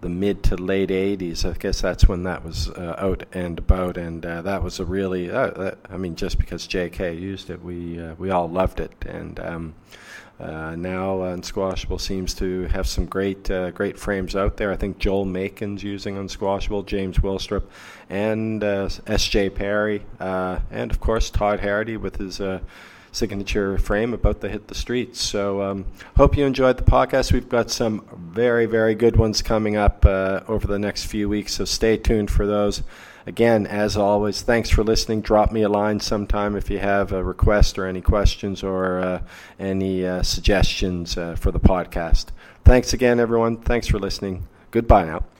the 0.00 0.08
mid 0.08 0.42
to 0.44 0.56
late 0.56 0.88
80s. 0.88 1.44
I 1.44 1.56
guess 1.58 1.80
that's 1.80 2.08
when 2.08 2.22
that 2.22 2.44
was 2.44 2.68
uh, 2.70 2.94
out 2.98 3.24
and 3.32 3.58
about, 3.58 3.96
and 3.96 4.24
uh, 4.24 4.42
that 4.42 4.62
was 4.62 4.78
a 4.78 4.84
really, 4.84 5.30
uh, 5.30 5.72
I 5.90 5.96
mean, 5.96 6.16
just 6.16 6.38
because 6.38 6.66
JK 6.66 7.20
used 7.20 7.50
it, 7.50 7.62
we 7.62 8.00
we 8.16 8.30
all 8.30 8.48
loved 8.48 8.78
it, 8.80 8.92
and 9.04 9.38
um, 9.40 9.74
uh, 10.40 10.74
now 10.74 11.22
uh, 11.22 11.34
Unsquashable 11.34 11.98
seems 11.98 12.32
to 12.34 12.62
have 12.68 12.86
some 12.86 13.06
great 13.06 13.50
uh, 13.50 13.70
great 13.70 13.98
frames 13.98 14.34
out 14.34 14.56
there. 14.56 14.72
I 14.72 14.76
think 14.76 14.98
Joel 14.98 15.26
Makin's 15.26 15.82
using 15.82 16.16
Unsquashable, 16.16 16.84
James 16.84 17.18
Willstrop, 17.18 17.64
and 18.08 18.64
uh, 18.64 18.88
S.J. 19.06 19.50
Perry, 19.50 20.02
uh, 20.18 20.60
and 20.70 20.90
of 20.90 21.00
course 21.00 21.30
Todd 21.30 21.60
Harrity 21.60 21.96
with 21.96 22.16
his 22.16 22.40
uh, 22.40 22.60
signature 23.12 23.76
frame 23.76 24.14
about 24.14 24.40
to 24.40 24.48
hit 24.48 24.68
the 24.68 24.74
streets. 24.74 25.20
So 25.20 25.62
um, 25.62 25.84
hope 26.16 26.36
you 26.36 26.46
enjoyed 26.46 26.78
the 26.78 26.84
podcast. 26.84 27.32
We've 27.32 27.48
got 27.48 27.70
some 27.70 28.04
very 28.32 28.66
very 28.66 28.94
good 28.94 29.16
ones 29.16 29.42
coming 29.42 29.76
up 29.76 30.06
over 30.06 30.66
the 30.66 30.78
next 30.78 31.04
few 31.04 31.28
weeks, 31.28 31.54
so 31.54 31.64
stay 31.66 31.96
tuned 31.98 32.30
for 32.30 32.46
those. 32.46 32.82
Again, 33.26 33.66
as 33.66 33.96
always, 33.96 34.42
thanks 34.42 34.70
for 34.70 34.82
listening. 34.82 35.20
Drop 35.20 35.52
me 35.52 35.62
a 35.62 35.68
line 35.68 36.00
sometime 36.00 36.56
if 36.56 36.70
you 36.70 36.78
have 36.78 37.12
a 37.12 37.22
request 37.22 37.78
or 37.78 37.86
any 37.86 38.00
questions 38.00 38.62
or 38.62 38.98
uh, 38.98 39.22
any 39.58 40.06
uh, 40.06 40.22
suggestions 40.22 41.16
uh, 41.18 41.36
for 41.36 41.50
the 41.50 41.60
podcast. 41.60 42.26
Thanks 42.64 42.92
again, 42.92 43.20
everyone. 43.20 43.58
Thanks 43.58 43.86
for 43.86 43.98
listening. 43.98 44.46
Goodbye 44.70 45.04
now. 45.04 45.24